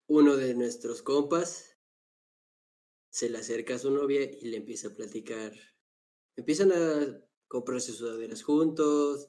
Uno 0.09 0.37
de 0.37 0.55
nuestros 0.55 1.03
compas 1.03 1.77
se 3.11 3.29
le 3.29 3.39
acerca 3.39 3.75
a 3.75 3.79
su 3.79 3.91
novia 3.91 4.23
y 4.23 4.49
le 4.49 4.59
empieza 4.59 4.89
a 4.89 4.95
platicar. 4.95 5.53
Empiezan 6.37 6.71
a 6.73 7.21
comprarse 7.49 7.93
sudaderas 7.93 8.43
juntos. 8.43 9.29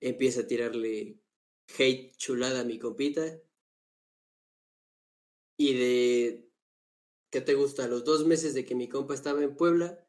Empieza 0.00 0.40
a 0.40 0.46
tirarle 0.46 1.20
hate 1.78 2.16
chulada 2.16 2.60
a 2.60 2.64
mi 2.64 2.78
compita. 2.78 3.40
Y 5.58 5.74
de. 5.74 6.50
¿Qué 7.30 7.40
te 7.40 7.54
gusta? 7.54 7.84
A 7.84 7.88
los 7.88 8.04
dos 8.04 8.26
meses 8.26 8.54
de 8.54 8.64
que 8.66 8.74
mi 8.74 8.88
compa 8.88 9.14
estaba 9.14 9.42
en 9.42 9.56
Puebla, 9.56 10.06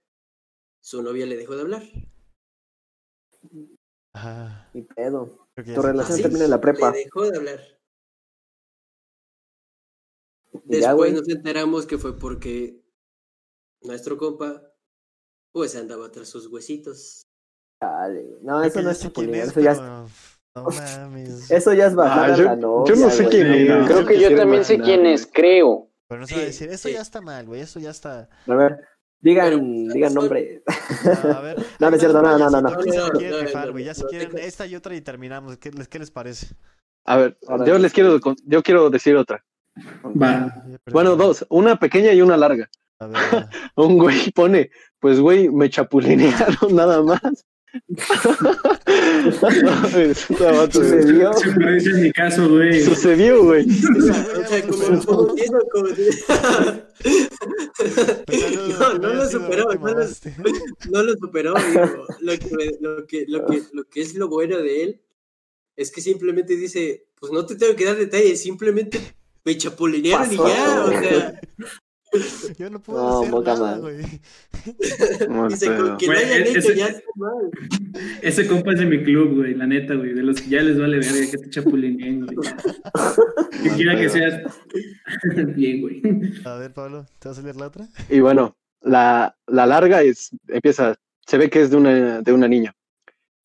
su 0.82 1.02
novia 1.02 1.26
le 1.26 1.38
dejó 1.38 1.56
de 1.56 1.62
hablar. 1.62 1.84
Ah, 4.14 4.72
pedo. 4.96 5.48
Tu 5.56 5.82
relación 5.82 6.22
termina 6.22 6.46
en 6.46 6.52
la 6.52 6.62
prepa. 6.62 6.92
Le 6.92 7.06
dejó 7.06 7.30
de 7.30 7.38
hablar. 7.38 7.77
Ya, 10.70 10.78
Después 10.90 10.96
güey. 10.96 11.14
nos 11.14 11.30
enteramos 11.30 11.86
que 11.86 11.98
fue 11.98 12.18
porque 12.18 12.82
nuestro 13.82 14.18
compa, 14.18 14.62
pues 15.54 15.76
andaba 15.76 16.12
tras 16.12 16.28
sus 16.30 16.48
huesitos. 16.48 17.24
Dale, 17.82 18.24
güey. 18.24 18.44
No, 18.44 18.64
eso 18.64 18.80
no 18.82 18.86
ya 18.86 18.92
es 18.92 18.98
es, 19.06 19.06
eso 19.06 19.60
ya 19.62 19.72
es, 19.72 19.78
pero 19.80 20.08
No 20.56 20.70
mames. 20.72 21.52
eso 21.52 21.74
ya 21.74 21.88
es 21.88 21.96
bajar 21.96 22.32
Ah, 22.32 22.34
a 22.34 22.38
yo- 22.38 22.44
la 22.46 22.56
yo 22.56 22.60
novia. 22.62 22.96
no 22.96 23.10
sé 23.12 23.24
güey. 23.24 23.30
quién 23.36 23.48
es. 23.54 23.70
No, 23.70 23.86
Creo 23.86 24.06
que 24.06 24.20
yo 24.20 24.36
también 24.36 24.66
sé 24.66 24.80
quién 24.80 25.06
es, 25.06 25.28
creo. 25.32 25.90
Pero 26.10 26.22
no 26.22 26.28
se 26.28 26.36
va 26.36 26.42
a 26.42 26.46
decir, 26.46 26.70
eso 26.70 26.88
sí. 26.88 26.94
ya 26.96 27.02
está 27.02 27.22
mal, 27.22 27.46
güey, 27.46 27.62
eso 27.62 27.80
ya 27.80 27.90
está... 27.92 28.30
A 28.48 28.56
ver, 28.56 28.80
digan, 29.20 29.50
Pero, 29.50 29.94
digan 29.94 30.12
son- 30.14 30.22
nombre. 30.24 30.64
A 31.34 31.42
ver. 31.42 31.58
No, 31.80 31.90
no 31.90 31.96
es 31.96 32.00
cierto, 32.02 32.22
no, 32.22 32.38
no, 32.38 32.50
no, 32.50 32.62
no. 32.62 32.70
Se 32.70 32.98
No, 32.98 33.10
quieren 33.12 33.32
no, 33.32 33.40
rifar, 33.46 33.66
no, 33.68 33.72
güey. 33.74 33.84
Ya 33.86 33.94
si 33.94 34.04
no, 34.04 34.08
quieren 34.10 34.38
esta 34.38 34.66
y 34.66 34.76
otra 34.76 34.96
y 34.96 35.02
terminamos. 35.02 35.58
¿Qué 35.58 35.70
les, 35.72 35.88
qué 35.88 36.00
les 36.00 36.10
parece? 36.12 36.56
A 37.06 37.18
ver, 37.18 37.38
yo 37.66 37.78
les 37.78 37.94
quiero, 37.94 38.20
yo 38.46 38.64
quiero 38.64 38.90
decir 38.90 39.16
otra. 39.16 39.44
Va. 40.22 40.64
Bueno, 40.92 41.16
dos, 41.16 41.46
una 41.50 41.78
pequeña 41.80 42.14
y 42.14 42.22
una 42.22 42.38
larga. 42.38 42.70
A 43.00 43.08
ver, 43.08 43.16
va. 43.16 43.50
Un 43.76 43.98
güey 43.98 44.32
pone, 44.32 44.72
pues 45.00 45.20
güey, 45.20 45.50
me 45.50 45.70
chapulinearon 45.70 46.76
nada 46.76 47.02
más. 47.04 47.22
Sucedió. 50.72 51.32
En 51.46 52.02
mi 52.02 52.12
caso, 52.12 52.50
güey. 52.50 52.82
Sucedió, 52.82 53.44
güey. 53.44 53.66
No, 58.80 58.94
no 58.98 59.14
lo 59.14 59.30
superó, 59.30 59.66
no 59.74 59.88
lo, 59.94 60.06
no 60.90 61.04
lo 61.04 61.14
superó. 61.18 61.54
digo. 61.54 62.06
Lo 62.20 62.38
que, 62.38 62.50
me- 62.56 62.78
lo, 62.80 63.06
que, 63.06 63.26
lo, 63.28 63.46
que, 63.46 63.62
lo 63.74 63.84
que 63.86 64.02
es 64.02 64.16
lo 64.16 64.28
bueno 64.30 64.58
de 64.58 64.84
él 64.84 65.02
es 65.76 65.92
que 65.92 66.02
simplemente 66.02 66.56
dice, 66.56 67.08
pues 67.20 67.32
no 67.32 67.46
te 67.46 67.56
tengo 67.56 67.76
que 67.76 67.86
dar 67.86 67.96
detalles, 67.98 68.42
simplemente 68.42 69.00
me 69.48 69.58
chapulinearon 69.58 70.32
y 70.34 70.36
ya, 70.38 70.84
o 70.86 70.90
sea, 70.90 71.42
Yo 72.58 72.70
no 72.70 72.80
puedo 72.82 73.00
No, 73.02 73.20
hacer 73.20 73.32
poca 73.32 73.54
nada, 73.56 73.78
güey. 73.80 73.98
No, 75.30 75.50
dice, 75.50 75.68
pero- 75.68 75.88
con 75.90 75.98
que 75.98 76.08
lo 76.08 76.14
hayan 76.14 76.42
ese- 76.44 76.60
hecho 76.60 76.72
ya 76.74 76.88
está 76.88 77.04
mal. 77.16 77.52
Ese 78.22 78.48
compa 78.48 78.72
es 78.74 78.80
de 78.80 78.86
mi 78.86 79.04
club, 79.04 79.36
güey, 79.36 79.54
la 79.56 79.68
neta, 79.68 79.94
güey, 79.94 80.14
de 80.14 80.24
los 80.24 80.42
que 80.42 80.50
ya 80.50 80.62
les 80.62 80.80
vale 80.80 80.98
verga 81.00 81.30
que 81.32 81.38
te 81.38 81.50
chapulineen, 81.50 82.26
güey. 82.26 82.38
Que 83.64 83.70
quiera 83.72 83.98
que 83.98 84.10
seas 84.10 84.42
bien, 85.56 85.82
güey. 85.82 86.02
A 86.46 86.56
ver, 86.56 86.74
Pablo, 86.74 87.06
¿te 87.20 87.28
vas 87.28 87.40
a 87.40 87.42
leer 87.42 87.58
la 87.58 87.68
otra? 87.68 87.88
Y 88.10 88.20
bueno, 88.22 88.56
la, 88.82 89.36
la 89.48 89.66
larga 89.66 90.02
es, 90.02 90.30
empieza, 90.48 90.96
se 91.26 91.38
ve 91.38 91.50
que 91.50 91.62
es 91.62 91.70
de 91.72 91.78
una, 91.78 92.22
de 92.22 92.32
una 92.34 92.48
niña. 92.48 92.74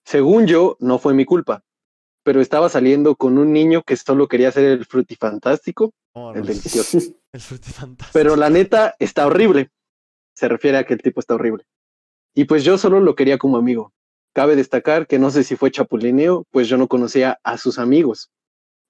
Según 0.05 0.47
yo, 0.47 0.77
no 0.81 0.99
fue 0.99 1.15
mi 1.15 1.25
culpa, 1.25 1.65
pero 2.23 2.41
estaba 2.41 2.69
saliendo 2.69 3.17
con 3.17 3.39
un 3.39 3.53
niño 3.53 3.83
que 3.83 3.97
solo 3.97 4.29
quería 4.29 4.53
ser 4.53 4.65
el 4.65 4.85
frutifantástico, 4.87 5.93
Oh, 6.15 6.33
el 6.33 6.41
no. 6.41 6.47
delicioso. 6.47 6.99
El 7.33 7.41
frutifantástico. 7.41 8.11
Pero 8.13 8.37
la 8.37 8.51
neta 8.51 8.95
está 8.99 9.27
horrible. 9.27 9.71
Se 10.35 10.49
refiere 10.49 10.77
a 10.77 10.85
que 10.85 10.93
el 10.93 11.01
tipo 11.01 11.19
está 11.21 11.35
horrible. 11.35 11.65
Y 12.35 12.45
pues 12.45 12.63
yo 12.65 12.77
solo 12.77 13.01
lo 13.01 13.15
quería 13.15 13.39
como 13.39 13.57
amigo. 13.57 13.95
Cabe 14.35 14.55
destacar 14.57 15.07
que 15.07 15.19
no 15.19 15.31
sé 15.31 15.43
si 15.43 15.57
fue 15.57 15.71
chapulineo, 15.71 16.45
pues 16.51 16.69
yo 16.69 16.77
no 16.77 16.89
conocía 16.89 17.39
a 17.43 17.57
sus 17.57 17.79
amigos. 17.79 18.31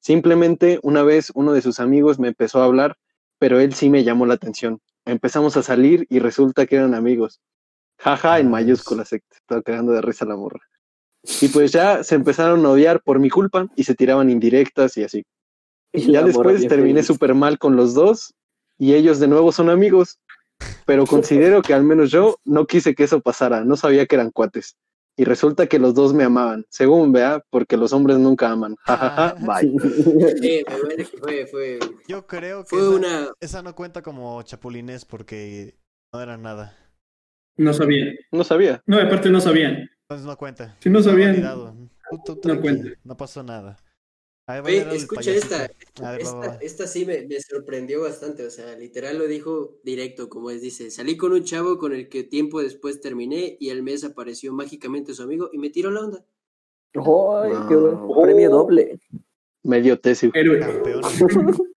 Simplemente 0.01 0.81
una 0.83 1.05
vez 1.05 1.31
uno 1.35 1.53
de 1.53 1.63
sus 1.63 1.79
amigos 1.79 2.19
me 2.19 2.29
empezó 2.29 2.61
a 2.61 2.65
hablar, 2.65 2.97
pero 3.39 3.61
él 3.61 3.75
sí 3.75 3.89
me 3.91 4.03
llamó 4.03 4.27
la 4.27 4.35
atención. 4.35 4.81
Empezamos 5.05 5.57
a 5.57 5.63
salir 5.63 6.07
y 6.11 6.19
resulta 6.19 6.67
que 6.67 6.77
eran 6.77 6.95
amigos. 6.95 7.41
Jaja, 7.99 8.41
en 8.41 8.51
mayúsculas, 8.51 9.09
se 9.11 9.23
estaba 9.31 9.63
cagando 9.63 9.93
de 9.93 10.01
risa 10.03 10.25
la 10.25 10.35
morra. 10.37 10.61
Y 11.41 11.49
pues 11.49 11.73
ya 11.73 12.03
se 12.03 12.15
empezaron 12.15 12.65
a 12.67 12.71
odiar 12.71 13.03
por 13.03 13.19
mi 13.19 13.31
culpa 13.31 13.69
y 13.77 13.85
se 13.85 13.95
tiraban 13.95 14.31
indirectas 14.31 14.97
y 14.97 15.05
así. 15.05 15.25
Y 15.93 16.13
ya 16.13 16.23
después 16.23 16.67
terminé 16.67 17.03
súper 17.03 17.35
mal 17.35 17.59
con 17.59 17.77
los 17.77 17.95
dos 17.95 18.35
y 18.79 18.95
ellos 18.95 19.21
de 19.21 19.29
nuevo 19.29 19.53
son 19.53 19.71
amigos. 19.71 20.19
Pero 20.87 21.07
considero 21.07 21.63
que 21.63 21.75
al 21.75 21.85
menos 21.85 22.11
yo 22.11 22.39
no 22.45 22.67
quise 22.67 22.95
que 22.95 23.05
eso 23.05 23.21
pasara, 23.21 23.65
no 23.65 23.77
sabía 23.77 24.07
que 24.07 24.15
eran 24.15 24.31
cuates. 24.31 24.77
Y 25.17 25.25
resulta 25.25 25.67
que 25.67 25.79
los 25.79 25.95
dos 25.95 26.15
me 26.15 26.25
amaban, 26.25 26.65
según 26.71 27.13
vea, 27.13 27.45
porque 27.51 27.77
los 27.77 27.93
hombres 27.93 28.19
nunca 28.19 28.51
aman. 28.51 28.77
Jajaja, 28.81 29.35
bye. 29.41 29.71
Sí, 30.41 30.65
me 30.69 30.79
duele 30.79 31.05
que 31.05 31.19
fue, 31.19 31.47
fue, 31.47 31.79
Yo 32.09 32.27
creo 32.27 32.63
que 32.63 32.71
fue 32.71 32.79
esa, 32.79 32.91
una... 32.91 33.29
esa 33.41 33.63
no 33.63 33.75
cuenta 33.75 34.01
como 34.03 34.43
chapulines 34.43 35.05
porque 35.05 35.77
no 36.13 36.21
era 36.23 36.39
nada. 36.39 36.79
No 37.57 37.75
sabían. 37.75 38.15
No 38.31 38.43
sabía. 38.43 38.83
No, 38.87 38.99
aparte 38.99 39.29
no 39.29 39.41
sabían. 39.41 39.91
Entonces 40.13 40.27
no 40.27 40.37
cuenta. 40.37 40.77
Si 40.81 40.91
no 40.91 41.03
sabían, 41.03 41.31
validado. 41.33 41.75
Tú- 42.27 42.37
tú 42.37 42.49
no 42.49 42.61
cuenta. 42.61 42.91
no 43.05 43.17
pasó 43.17 43.43
nada. 43.43 43.79
Ahí 44.47 44.61
va 44.61 44.69
a 44.69 44.71
Oye, 44.91 44.97
escucha 44.97 45.31
esta. 45.31 45.57
A 46.03 46.11
ver, 46.13 46.13
va, 46.13 46.17
Esta, 46.19 46.37
va. 46.37 46.55
esta 46.61 46.87
sí 46.87 47.07
me, 47.07 47.23
me 47.27 47.41
sorprendió 47.41 48.03
bastante, 48.03 48.45
o 48.45 48.51
sea, 48.51 48.77
literal 48.77 49.17
lo 49.19 49.27
dijo 49.27 49.79
directo, 49.85 50.29
como 50.29 50.51
es, 50.51 50.61
dice, 50.61 50.91
salí 50.91 51.17
con 51.17 51.33
un 51.33 51.45
chavo 51.45 51.79
con 51.79 51.95
el 51.95 52.09
que 52.09 52.25
tiempo 52.25 52.61
después 52.61 53.01
terminé 53.01 53.57
y 53.61 53.71
al 53.71 53.83
mes 53.83 54.05
apareció 54.05 54.53
mágicamente 54.53 55.15
su 55.15 55.23
amigo 55.23 55.49
y 55.53 55.59
me 55.59 55.71
tiró 55.71 55.91
la 55.91 56.01
onda. 56.01 56.19
¡Ay, 56.95 57.53
qué 57.69 57.77
bueno! 57.77 58.07
Wow. 58.07 58.23
Premio 58.25 58.51
doble. 58.51 59.01
Medio 59.63 59.99
tesis. 59.99 60.31
héroe. 60.35 60.59
Campeón. 60.59 61.01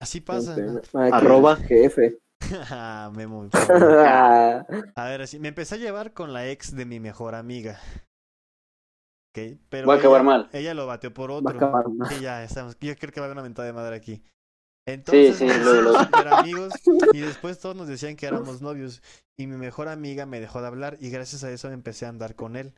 Así 0.00 0.20
pasa. 0.20 0.56
Ah, 0.94 1.10
Arroba. 1.12 1.56
Jefe. 1.56 2.18
Memo. 3.14 3.48
Ah, 3.70 4.64
A 4.94 5.04
ver, 5.08 5.22
así, 5.22 5.38
me 5.38 5.48
empecé 5.48 5.76
a 5.76 5.78
llevar 5.78 6.12
con 6.12 6.32
la 6.32 6.48
ex 6.48 6.74
de 6.74 6.84
mi 6.84 7.00
mejor 7.00 7.34
amiga. 7.34 7.80
Ok, 9.34 9.58
pero 9.68 9.86
Va 9.88 9.94
a 9.94 9.98
acabar 9.98 10.20
ella- 10.20 10.24
mal. 10.30 10.50
Ella 10.52 10.74
lo 10.74 10.86
bateó 10.86 11.12
por 11.12 11.30
Va 11.30 11.34
a 11.34 11.38
otro. 11.38 11.70
mal. 11.70 11.84
Sí, 12.08 12.20
ya 12.20 12.42
estamos. 12.44 12.76
Yo 12.80 12.96
creo 12.96 13.12
que 13.12 13.20
va 13.20 13.26
a 13.26 13.28
haber 13.28 13.36
una 13.36 13.42
mentada 13.42 13.66
de 13.66 13.72
madre 13.74 13.96
aquí. 13.96 14.22
Entonces, 14.88 15.36
sí, 15.36 15.46
lo- 15.48 15.82
lo- 15.82 15.98
súper 16.04 16.28
amigos 16.28 16.72
y 17.12 17.20
después 17.20 17.58
todos 17.58 17.74
nos 17.74 17.88
decían 17.88 18.14
que 18.16 18.26
éramos 18.26 18.62
novios 18.62 19.02
y 19.38 19.46
mi 19.48 19.56
mejor 19.56 19.88
amiga 19.88 20.26
me 20.26 20.38
dejó 20.40 20.60
de 20.60 20.68
hablar 20.68 20.96
y 21.00 21.10
gracias 21.10 21.42
a 21.42 21.50
eso 21.50 21.70
empecé 21.70 22.06
a 22.06 22.10
andar 22.10 22.36
con 22.36 22.54
él. 22.56 22.72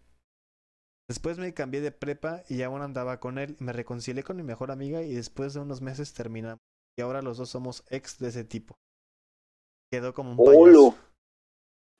Después 1.08 1.38
me 1.38 1.52
cambié 1.54 1.80
de 1.80 1.92
prepa 1.92 2.42
y 2.48 2.62
aún 2.62 2.82
andaba 2.82 3.20
con 3.20 3.38
él. 3.38 3.56
Me 3.60 3.72
reconcilié 3.72 4.22
con 4.22 4.36
mi 4.36 4.42
mejor 4.42 4.70
amiga 4.70 5.02
y 5.02 5.14
después 5.14 5.54
de 5.54 5.60
unos 5.60 5.80
meses 5.82 6.12
terminamos. 6.14 6.58
Y 6.98 7.02
ahora 7.02 7.22
los 7.22 7.38
dos 7.38 7.50
somos 7.50 7.84
ex 7.90 8.18
de 8.18 8.28
ese 8.28 8.44
tipo. 8.44 8.74
Quedó 9.90 10.12
como 10.14 10.30
un 10.32 10.36
payaso. 10.36 10.94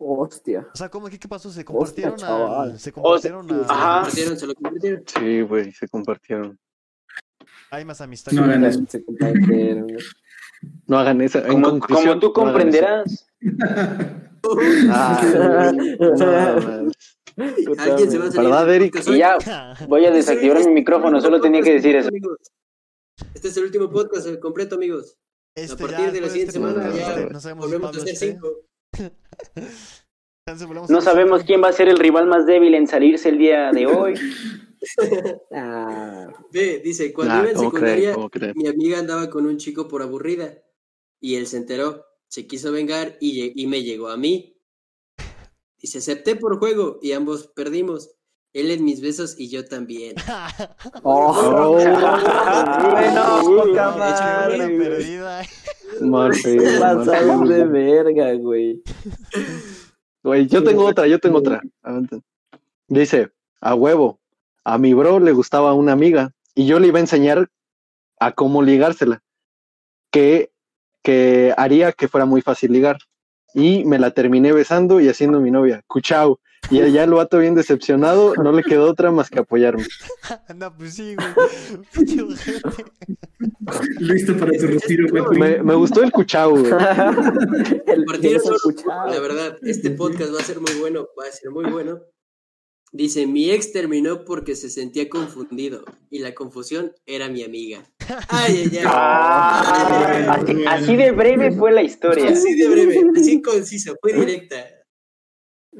Hostia. 0.01 0.68
O 0.72 0.76
sea, 0.76 0.89
¿cómo 0.89 1.09
qué, 1.09 1.18
qué 1.18 1.26
pasó? 1.26 1.51
Se 1.51 1.64
compartieron 1.64 2.16
chaval. 2.16 2.70
al, 2.72 2.78
se 2.78 2.93
compartieron 2.93 3.49
Se 3.49 3.55
lo 3.55 3.62
a 3.62 3.64
Ajá. 3.64 3.95
compartieron, 4.03 4.39
se 4.39 4.47
lo 4.47 4.55
compartieron. 4.55 5.03
Sí, 5.07 5.41
güey, 5.43 5.72
se 5.72 5.89
compartieron. 5.89 6.59
hay 7.70 7.84
más 7.84 8.01
amistad. 8.01 8.30
No 8.32 8.47
nada. 8.47 8.68
eso. 8.68 8.80
Se 8.89 9.05
compartieron, 9.05 9.82
güey. 9.89 10.05
No 10.86 10.99
hagan 10.99 11.20
eso. 11.20 11.39
En 11.41 11.53
Como, 11.53 11.70
conclusión, 11.70 12.09
como 12.09 12.20
tú 12.20 12.26
no 12.28 12.32
comprenderás. 12.32 13.26
Ah, 14.91 15.72
no. 15.74 16.91
Alguien 17.78 18.11
se 18.11 18.18
va 18.18 18.26
a 18.26 18.30
salir 18.30 18.51
¿Verdad, 18.51 18.72
Eric? 18.74 18.93
podcast 18.95 19.09
y 19.14 19.18
ya 19.18 19.36
voy 19.89 20.07
a 20.07 20.11
desactivar 20.12 20.64
mi 20.64 20.72
micrófono, 20.72 21.20
solo 21.20 21.41
tenía 21.41 21.61
que 21.61 21.72
decir 21.74 21.97
eso. 21.97 22.09
Este 23.34 23.49
es 23.49 23.57
el 23.57 23.64
último 23.64 23.91
podcast 23.91 24.28
el 24.28 24.39
completo, 24.39 24.76
amigos. 24.76 25.18
Este, 25.62 25.74
a 25.74 25.76
partir 25.86 26.06
ya 26.06 26.12
de 26.12 26.20
la 26.20 26.28
después 26.28 26.32
siguiente 26.32 26.59
este 26.59 26.61
semana 26.61 26.94
ya 26.94 27.14
este, 27.14 27.32
no 27.32 27.40
sabemos 27.40 27.64
si 27.66 27.70
volvemos 27.72 27.96
a 27.96 28.00
hacer 28.02 28.16
cinco. 28.16 28.48
No 30.88 31.02
sabemos 31.02 31.42
quién 31.44 31.62
va 31.62 31.68
a 31.68 31.72
ser 31.72 31.88
el 31.88 31.98
rival 31.98 32.26
más 32.26 32.46
débil 32.46 32.74
en 32.74 32.86
salirse 32.86 33.28
el 33.28 33.36
día 33.36 33.70
de 33.70 33.86
hoy. 33.86 34.14
Ah, 35.52 36.28
Ve, 36.52 36.80
dice, 36.82 37.12
cuando 37.12 37.34
Ah, 37.34 37.40
iba 37.40 37.50
en 37.50 37.59
secundaria, 37.59 38.16
mi 38.54 38.68
amiga 38.68 39.00
andaba 39.00 39.28
con 39.28 39.44
un 39.44 39.56
chico 39.56 39.88
por 39.88 40.02
aburrida 40.02 40.62
y 41.20 41.34
él 41.34 41.48
se 41.48 41.56
enteró, 41.56 42.06
se 42.28 42.46
quiso 42.46 42.70
vengar 42.70 43.18
y, 43.20 43.61
y 43.61 43.66
me 43.66 43.82
llegó 43.82 44.09
a 44.09 44.16
mí. 44.16 44.56
Dice, 45.76 45.98
acepté 45.98 46.36
por 46.36 46.59
juego 46.61 47.00
y 47.02 47.11
ambos 47.12 47.48
perdimos. 47.48 48.18
Él 48.55 48.70
en 48.70 48.84
mis 48.84 49.01
besos 49.01 49.38
y 49.38 49.49
yo 49.49 49.64
también. 49.64 50.16
oh, 51.03 51.72
bueno, 52.90 53.40
poca 53.44 53.92
Qué 53.92 53.99
madre, 53.99 54.76
güey. 54.76 54.78
perdida. 54.78 55.42
Pasados 56.11 56.42
pedo. 56.42 57.44
de 57.44 57.64
verga, 57.64 58.32
güey. 58.34 58.82
Güey, 60.22 60.46
yo 60.46 60.62
tengo 60.64 60.86
otra, 60.86 61.07
yo 61.07 61.18
tengo 61.18 61.38
otra. 61.38 61.61
Dice, 62.88 63.30
a 63.61 63.74
huevo, 63.74 64.18
a 64.64 64.78
mi 64.78 64.94
bro 64.94 65.20
le 65.20 65.32
gustaba 65.32 65.74
una 65.74 65.92
amiga 65.92 66.32
y 66.55 66.66
yo 66.66 66.78
le 66.78 66.88
iba 66.88 66.99
a 66.99 67.03
enseñar 67.03 67.51
a 68.20 68.32
cómo 68.32 68.62
ligársela, 68.62 69.22
que, 70.11 70.51
que 71.03 71.55
haría 71.57 71.92
que 71.92 72.09
fuera 72.09 72.24
muy 72.26 72.40
fácil 72.42 72.72
ligar. 72.72 72.99
Y 73.55 73.84
me 73.84 73.99
la 73.99 74.11
terminé 74.11 74.53
besando 74.53 75.01
y 75.01 75.09
haciendo 75.09 75.40
mi 75.40 75.51
novia, 75.51 75.82
cuchao. 75.86 76.40
Y 76.70 76.80
allá 76.80 77.04
el 77.04 77.12
vato 77.12 77.38
bien 77.38 77.54
decepcionado, 77.54 78.34
no 78.34 78.52
le 78.52 78.62
quedó 78.62 78.90
otra 78.90 79.11
más 79.11 79.30
que 79.30 79.40
apoyarme. 79.40 79.86
No, 80.54 80.76
pues 80.76 80.94
sí, 80.94 81.14
güey. 81.14 81.28
Listo 84.00 84.36
para 84.36 84.52
tu 84.52 84.66
retiro, 84.66 85.06
güey. 85.09 85.38
Me, 85.38 85.62
me 85.62 85.74
gustó 85.74 86.02
el 86.02 86.11
cuchao, 86.11 86.50
güey. 86.50 86.64
El 87.86 88.04
escuchado. 88.24 89.11
La 89.11 89.20
verdad, 89.20 89.56
este 89.62 89.90
podcast 89.90 90.34
va 90.34 90.40
a 90.40 90.44
ser 90.44 90.61
muy 90.61 90.72
bueno, 90.80 91.06
va 91.18 91.28
a 91.28 91.32
ser 91.32 91.50
muy 91.50 91.70
bueno. 91.70 92.00
Dice, 92.90 93.26
mi 93.26 93.50
ex 93.50 93.72
terminó 93.72 94.24
porque 94.24 94.56
se 94.56 94.70
sentía 94.70 95.09
confundido 95.09 95.84
y 96.11 96.20
la 96.20 96.34
confusión 96.34 96.92
era 97.04 97.28
mi 97.28 97.44
amiga. 97.44 97.84
Ay, 98.28 98.62
ay, 98.64 98.78
ay. 98.78 98.84
Ah, 98.86 100.34
así, 100.34 100.54
bueno. 100.54 100.70
así 100.70 100.96
de 100.96 101.12
breve 101.12 101.52
fue 101.52 101.72
la 101.72 101.82
historia. 101.82 102.30
Así 102.30 102.56
de 102.56 102.68
breve, 102.68 103.04
así 103.14 103.42
concisa, 103.42 103.92
fue 104.00 104.14
directa. 104.14 104.56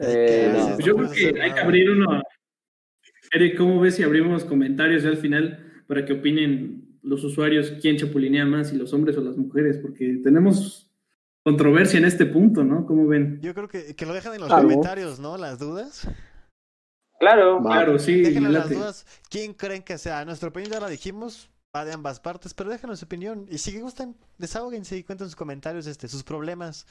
Eh, 0.01 0.53
no. 0.57 0.74
Pues 0.74 0.84
yo 0.86 0.96
creo 0.96 1.11
que 1.11 1.40
hay 1.40 1.53
que 1.53 1.61
abrir 1.61 1.90
uno. 1.90 2.22
Eric, 3.32 3.57
¿cómo 3.57 3.80
ves 3.80 3.96
si 3.96 4.03
abrimos 4.03 4.44
comentarios 4.44 5.03
ya 5.03 5.11
al 5.11 5.16
final 5.16 5.82
para 5.86 6.05
que 6.05 6.14
opinen 6.14 6.99
los 7.03 7.24
usuarios 7.24 7.72
quién 7.80 7.96
chapulinea 7.96 8.46
más, 8.46 8.70
si 8.70 8.76
los 8.76 8.92
hombres 8.92 9.16
o 9.16 9.20
las 9.20 9.36
mujeres? 9.36 9.78
Porque 9.78 10.20
tenemos 10.22 10.90
controversia 11.44 11.99
en 11.99 12.05
este 12.05 12.26
punto, 12.26 12.64
¿no? 12.64 12.86
¿Cómo 12.86 13.07
ven? 13.07 13.40
Yo 13.42 13.55
creo 13.55 13.68
que, 13.68 13.94
que 13.94 14.07
lo 14.07 14.14
dejan 14.14 14.34
en 14.34 14.40
los 14.42 14.51
Algo. 14.51 14.68
comentarios, 14.68 15.18
¿no? 15.18 15.36
Las 15.36 15.59
dudas. 15.59 16.09
Claro. 17.18 17.62
Va. 17.62 17.72
Claro, 17.72 17.99
sí. 17.99 18.22
Déjenlo 18.22 18.49
en 18.49 18.55
las 18.55 18.70
dudas. 18.70 19.07
¿Quién 19.28 19.53
creen 19.55 19.82
que 19.82 19.99
sea? 19.99 20.24
Nuestra 20.24 20.49
opinión 20.49 20.72
ya 20.72 20.80
la 20.80 20.88
dijimos. 20.88 21.51
Va 21.76 21.84
de 21.84 21.92
ambas 21.92 22.18
partes, 22.18 22.55
pero 22.55 22.70
déjenos 22.70 22.99
su 22.99 23.05
opinión. 23.05 23.46
Y 23.51 23.59
si 23.59 23.78
gustan, 23.78 24.16
desahóguense 24.38 24.96
y 24.96 25.05
cuenten 25.05 25.26
sus 25.26 25.36
comentarios, 25.36 25.86
este, 25.86 26.09
sus 26.09 26.22
problemas. 26.22 26.86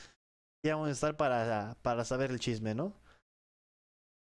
Y 0.63 0.69
vamos 0.69 0.87
a 0.89 0.91
estar 0.91 1.15
para, 1.17 1.77
para 1.81 2.03
saber 2.05 2.31
el 2.31 2.39
chisme, 2.39 2.73
¿no? 2.75 2.93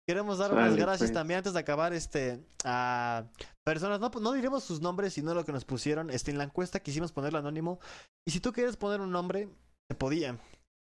Queremos 0.07 0.39
dar 0.39 0.53
unas 0.53 0.75
gracias 0.75 1.11
pues. 1.11 1.13
también 1.13 1.39
antes 1.39 1.53
de 1.53 1.59
acabar 1.59 1.93
este 1.93 2.41
a 2.65 3.27
personas, 3.65 4.01
no, 4.01 4.09
no 4.09 4.33
diremos 4.33 4.65
sus 4.65 4.81
nombres, 4.81 5.13
sino 5.13 5.35
lo 5.35 5.45
que 5.45 5.53
nos 5.53 5.67
pusieron. 5.67 6.09
Este, 6.11 6.31
en 6.31 6.39
la 6.39 6.45
encuesta 6.45 6.81
quisimos 6.81 7.13
ponerlo 7.13 7.39
anónimo. 7.39 7.79
Y 8.27 8.31
si 8.31 8.41
tú 8.41 8.53
quieres 8.53 8.77
poner 8.77 9.01
un 9.03 9.11
nombre, 9.13 9.49
se 9.91 9.95
podía. 9.95 10.39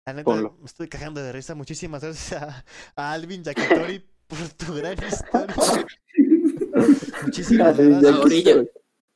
La 0.06 0.12
neta, 0.14 0.24
Ponlo. 0.24 0.56
me 0.58 0.66
estoy 0.66 0.88
cagando 0.88 1.22
de 1.22 1.30
risa. 1.30 1.54
Muchísimas 1.54 2.02
gracias 2.02 2.42
a, 2.42 2.64
a 2.96 3.12
Alvin 3.12 3.44
Yakitori 3.44 4.04
por 4.26 4.38
tu 4.56 4.74
gran 4.74 4.96
historia. 5.04 5.86
Muchísimas 7.24 7.76
ya 7.76 7.84
gracias. 7.84 8.14
A 8.14 8.20
orilla. 8.20 8.54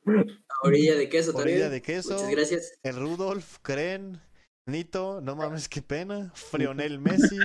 A 0.07 0.67
orilla 0.67 0.95
de 0.95 1.09
queso 1.09 1.31
Orilla 1.35 1.63
también. 1.65 1.71
de 1.71 1.81
queso. 1.81 2.13
Muchas 2.13 2.29
gracias. 2.31 2.79
El 2.83 2.95
Rudolf, 2.95 3.57
Kren, 3.61 4.21
Nito, 4.69 5.21
no 5.21 5.35
mames, 5.35 5.67
qué 5.69 5.81
pena. 5.81 6.31
Frionel 6.35 6.99
Messi, 6.99 7.37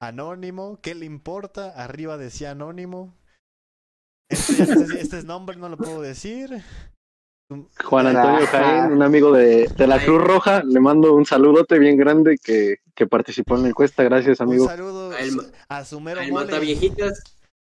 Anónimo, 0.00 0.78
¿qué 0.80 0.94
le 0.94 1.04
importa? 1.06 1.70
Arriba 1.70 2.16
decía 2.16 2.52
Anónimo. 2.52 3.14
Este, 4.30 4.62
este- 4.62 5.00
este 5.00 5.18
es 5.18 5.24
nombre, 5.24 5.56
no 5.56 5.68
lo 5.68 5.76
puedo 5.76 6.00
decir. 6.00 6.62
Juan 7.84 8.06
Antonio. 8.06 8.46
Jaén, 8.46 8.92
un 8.92 9.02
amigo 9.02 9.30
de, 9.32 9.68
de 9.68 9.86
la 9.86 10.02
Cruz 10.02 10.22
Roja, 10.22 10.62
le 10.64 10.80
mando 10.80 11.12
un 11.14 11.26
saludote 11.26 11.78
bien 11.78 11.98
grande 11.98 12.38
que, 12.42 12.76
que 12.94 13.06
participó 13.06 13.56
en 13.56 13.64
la 13.64 13.68
encuesta. 13.68 14.02
Gracias, 14.02 14.40
Un 14.40 14.48
amigo. 14.48 14.66
saludo 14.66 15.10
A 15.10 15.20
el 15.20 15.32
ma- 15.36 15.44
a 15.68 15.84
su 15.84 16.00
mero 16.00 16.22
El 16.22 16.32
mole. 16.32 16.46
mataviejitas. 16.46 17.22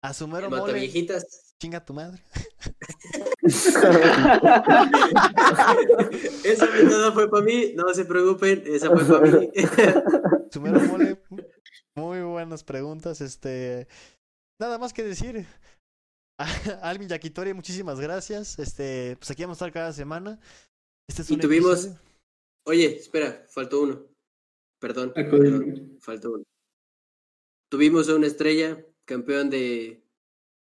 A 0.03 0.13
su 0.13 0.27
mero 0.27 0.45
El 0.45 0.49
mole. 0.51 0.61
mataviejitas. 0.61 1.55
Chinga 1.59 1.83
tu 1.83 1.93
madre. 1.95 2.21
Esa 6.43 6.67
mitad 6.71 7.13
fue 7.13 7.29
para 7.29 7.43
mí, 7.43 7.73
no 7.75 7.93
se 7.93 8.05
preocupen, 8.05 8.63
esa 8.65 8.89
fue 8.91 9.03
para 9.05 9.39
mí. 9.39 9.49
Mole. 10.87 11.21
Muy 11.95 12.21
buenas 12.21 12.63
preguntas. 12.63 13.21
Este, 13.21 13.87
nada 14.59 14.77
más 14.77 14.93
que 14.93 15.03
decir. 15.03 15.45
Alvin 16.81 17.07
Yakitori, 17.09 17.53
muchísimas 17.53 17.99
gracias. 17.99 18.57
Este, 18.59 19.15
pues 19.17 19.31
aquí 19.31 19.43
vamos 19.43 19.61
a 19.61 19.65
estar 19.65 19.73
cada 19.73 19.93
semana. 19.93 20.39
Este 21.09 21.21
es 21.23 21.31
Y 21.31 21.35
un 21.35 21.39
tuvimos- 21.41 21.85
episodio- 21.85 22.11
Oye, 22.67 22.95
espera, 22.97 23.45
faltó 23.49 23.81
uno. 23.81 24.05
Perdón, 24.79 25.13
Ah, 25.15 25.23
perdón, 25.29 25.97
faltó 25.99 26.33
uno. 26.33 26.43
Tuvimos 27.71 28.07
a 28.09 28.15
una 28.15 28.27
estrella, 28.27 28.85
campeón 29.05 29.49
de 29.49 30.03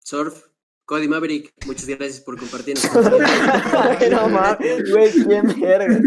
surf, 0.04 0.48
Cody 0.86 1.08
Maverick. 1.08 1.52
Muchas 1.66 1.86
gracias 1.86 2.20
por 2.20 2.38
compartir. 2.38 2.76
no 4.10 4.28
mames, 4.28 4.90
güey, 4.90 5.10
quién 5.12 5.60
verga. 5.60 5.98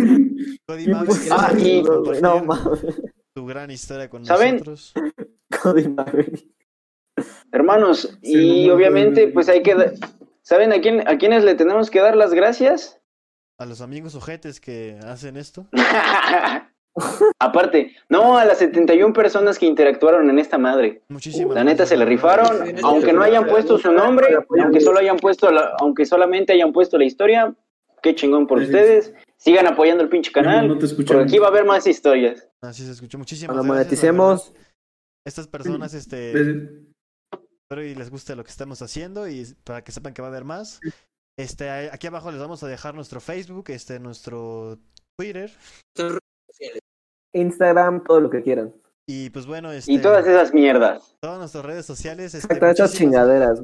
Cody 0.66 0.86
¿Quién 0.86 0.92
Mavis, 0.92 1.18
fue? 1.18 1.26
gracias 1.28 1.86
Ah, 1.90 2.02
por 2.04 2.22
No 2.22 2.44
mames. 2.46 3.02
tu 3.34 3.46
gran 3.46 3.70
historia 3.72 4.10
con 4.10 4.26
¿Saben? 4.26 4.54
nosotros. 4.56 4.94
Cody 5.62 5.88
Maverick. 5.90 6.48
Hermanos, 7.52 8.18
Sí, 8.24 8.64
y 8.64 8.68
no, 8.68 8.76
obviamente, 8.76 9.28
no, 9.28 9.34
pues 9.34 9.50
hay 9.50 9.62
que... 9.64 9.76
da- 9.76 9.92
¿Saben 10.42 10.72
a 10.74 10.80
quién 10.82 11.08
a 11.08 11.18
quiénes 11.18 11.44
le 11.44 11.54
tenemos 11.56 11.90
que 11.92 12.00
dar 12.00 12.16
las 12.16 12.34
gracias? 12.34 13.00
A 13.60 13.66
los 13.66 13.82
amigos 13.82 14.16
ojetes 14.16 14.60
que 14.62 14.98
hacen 15.06 15.36
esto. 15.38 15.68
Aparte, 17.40 17.96
no, 18.10 18.38
a 18.38 18.46
las 18.46 18.58
71 18.58 19.14
personas 19.14 19.58
que 19.58 19.66
interactuaron 19.66 20.30
en 20.30 20.40
esta 20.40 20.58
madre. 20.58 21.02
Muchísimas 21.10 21.56
La 21.56 21.64
neta 21.64 21.86
se 21.86 21.96
le 21.98 22.06
rifaron, 22.06 22.76
aunque 22.84 23.14
no 23.14 23.22
hayan 23.22 23.46
puesto 23.48 23.78
su 23.78 23.92
nombre, 23.92 24.28
aunque 24.62 24.82
solo 24.82 25.00
hayan 25.00 25.18
puesto 25.18 25.52
la- 25.52 25.76
aunque 25.80 26.06
solamente 26.06 26.54
hayan 26.54 26.74
puesto 26.74 26.98
la 26.98 27.06
historia, 27.06 27.56
qué 28.02 28.16
chingón 28.16 28.48
por 28.48 28.60
ustedes. 28.60 29.14
Sigan 29.38 29.68
apoyando 29.68 30.04
el 30.04 30.10
pinche 30.10 30.32
No, 30.32 30.34
canal, 30.34 30.68
no 30.68 30.74
te 30.74 30.80
porque 30.82 30.86
escuchamos. 30.88 31.24
aquí 31.24 31.38
va 31.40 31.46
a 31.48 31.50
haber 31.50 31.64
más 31.66 31.88
historias. 31.88 32.46
Así 32.62 32.84
se 32.86 32.92
escuchó. 32.92 33.18
Muchísimas 33.18 33.56
Cuando 33.56 33.74
moneticemos. 33.74 34.52
Estas 35.26 35.48
personas, 35.48 35.94
este, 35.94 36.32
espero 36.32 37.84
y 37.84 37.96
les 37.96 38.10
guste 38.10 38.36
lo 38.36 38.44
que 38.44 38.50
estamos 38.50 38.82
haciendo 38.82 39.28
y 39.30 39.46
para 39.64 39.84
que 39.84 39.92
sepan 39.92 40.14
que 40.14 40.22
va 40.22 40.28
a 40.28 40.32
haber 40.32 40.44
más. 40.44 40.80
Este, 41.38 41.70
aquí 41.70 42.08
abajo 42.08 42.32
les 42.32 42.40
vamos 42.42 42.64
a 42.64 42.68
dejar 42.68 42.96
nuestro 42.96 43.22
Facebook, 43.22 43.66
este, 43.70 44.00
nuestro 44.00 44.78
Twitter 45.18 45.52
Instagram, 47.34 48.04
todo 48.04 48.22
lo 48.22 48.30
que 48.30 48.42
quieran. 48.42 48.74
Y 49.08 49.30
pues 49.32 49.46
bueno, 49.46 49.74
Y 49.74 49.78
este, 49.78 50.00
todas 50.00 50.26
esas 50.28 50.54
mierdas. 50.54 51.16
Todas 51.20 51.40
nuestras 51.40 51.66
redes 51.66 51.86
sociales. 51.86 52.34
Este, 52.34 52.54
Exacto, 52.54 52.68
esas 52.68 52.94
chingaderas. 52.94 53.62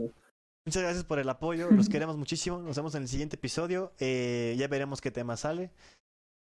Muchas 0.66 0.82
gracias 0.82 1.04
por 1.04 1.20
el 1.20 1.30
apoyo, 1.30 1.70
los 1.70 1.88
queremos 1.90 2.18
muchísimo. 2.18 2.60
Nos 2.60 2.76
vemos 2.76 2.96
en 2.96 3.04
el 3.04 3.08
siguiente 3.08 3.36
episodio. 3.36 3.94
Eh, 4.00 4.56
ya 4.58 4.68
veremos 4.68 5.02
qué 5.02 5.12
tema 5.12 5.38
sale. 5.38 5.72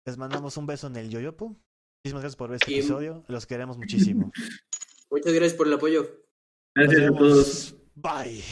Les 0.05 0.17
mandamos 0.17 0.57
un 0.57 0.67
beso 0.67 0.85
en 0.85 0.95
el 0.97 1.09
Yoyopo. 1.09 1.55
Muchísimas 2.03 2.21
gracias 2.21 2.35
por 2.35 2.49
ver 2.49 2.59
este 2.61 2.71
episodio. 2.71 3.23
Los 3.27 3.47
queremos 3.47 3.77
muchísimo. 3.77 4.31
Muchas 5.09 5.33
gracias 5.33 5.53
por 5.53 5.65
el 5.65 5.73
apoyo. 5.73 6.05
Gracias 6.75 7.09
a 7.09 7.17
todos. 7.17 7.75
Bye. 7.95 8.43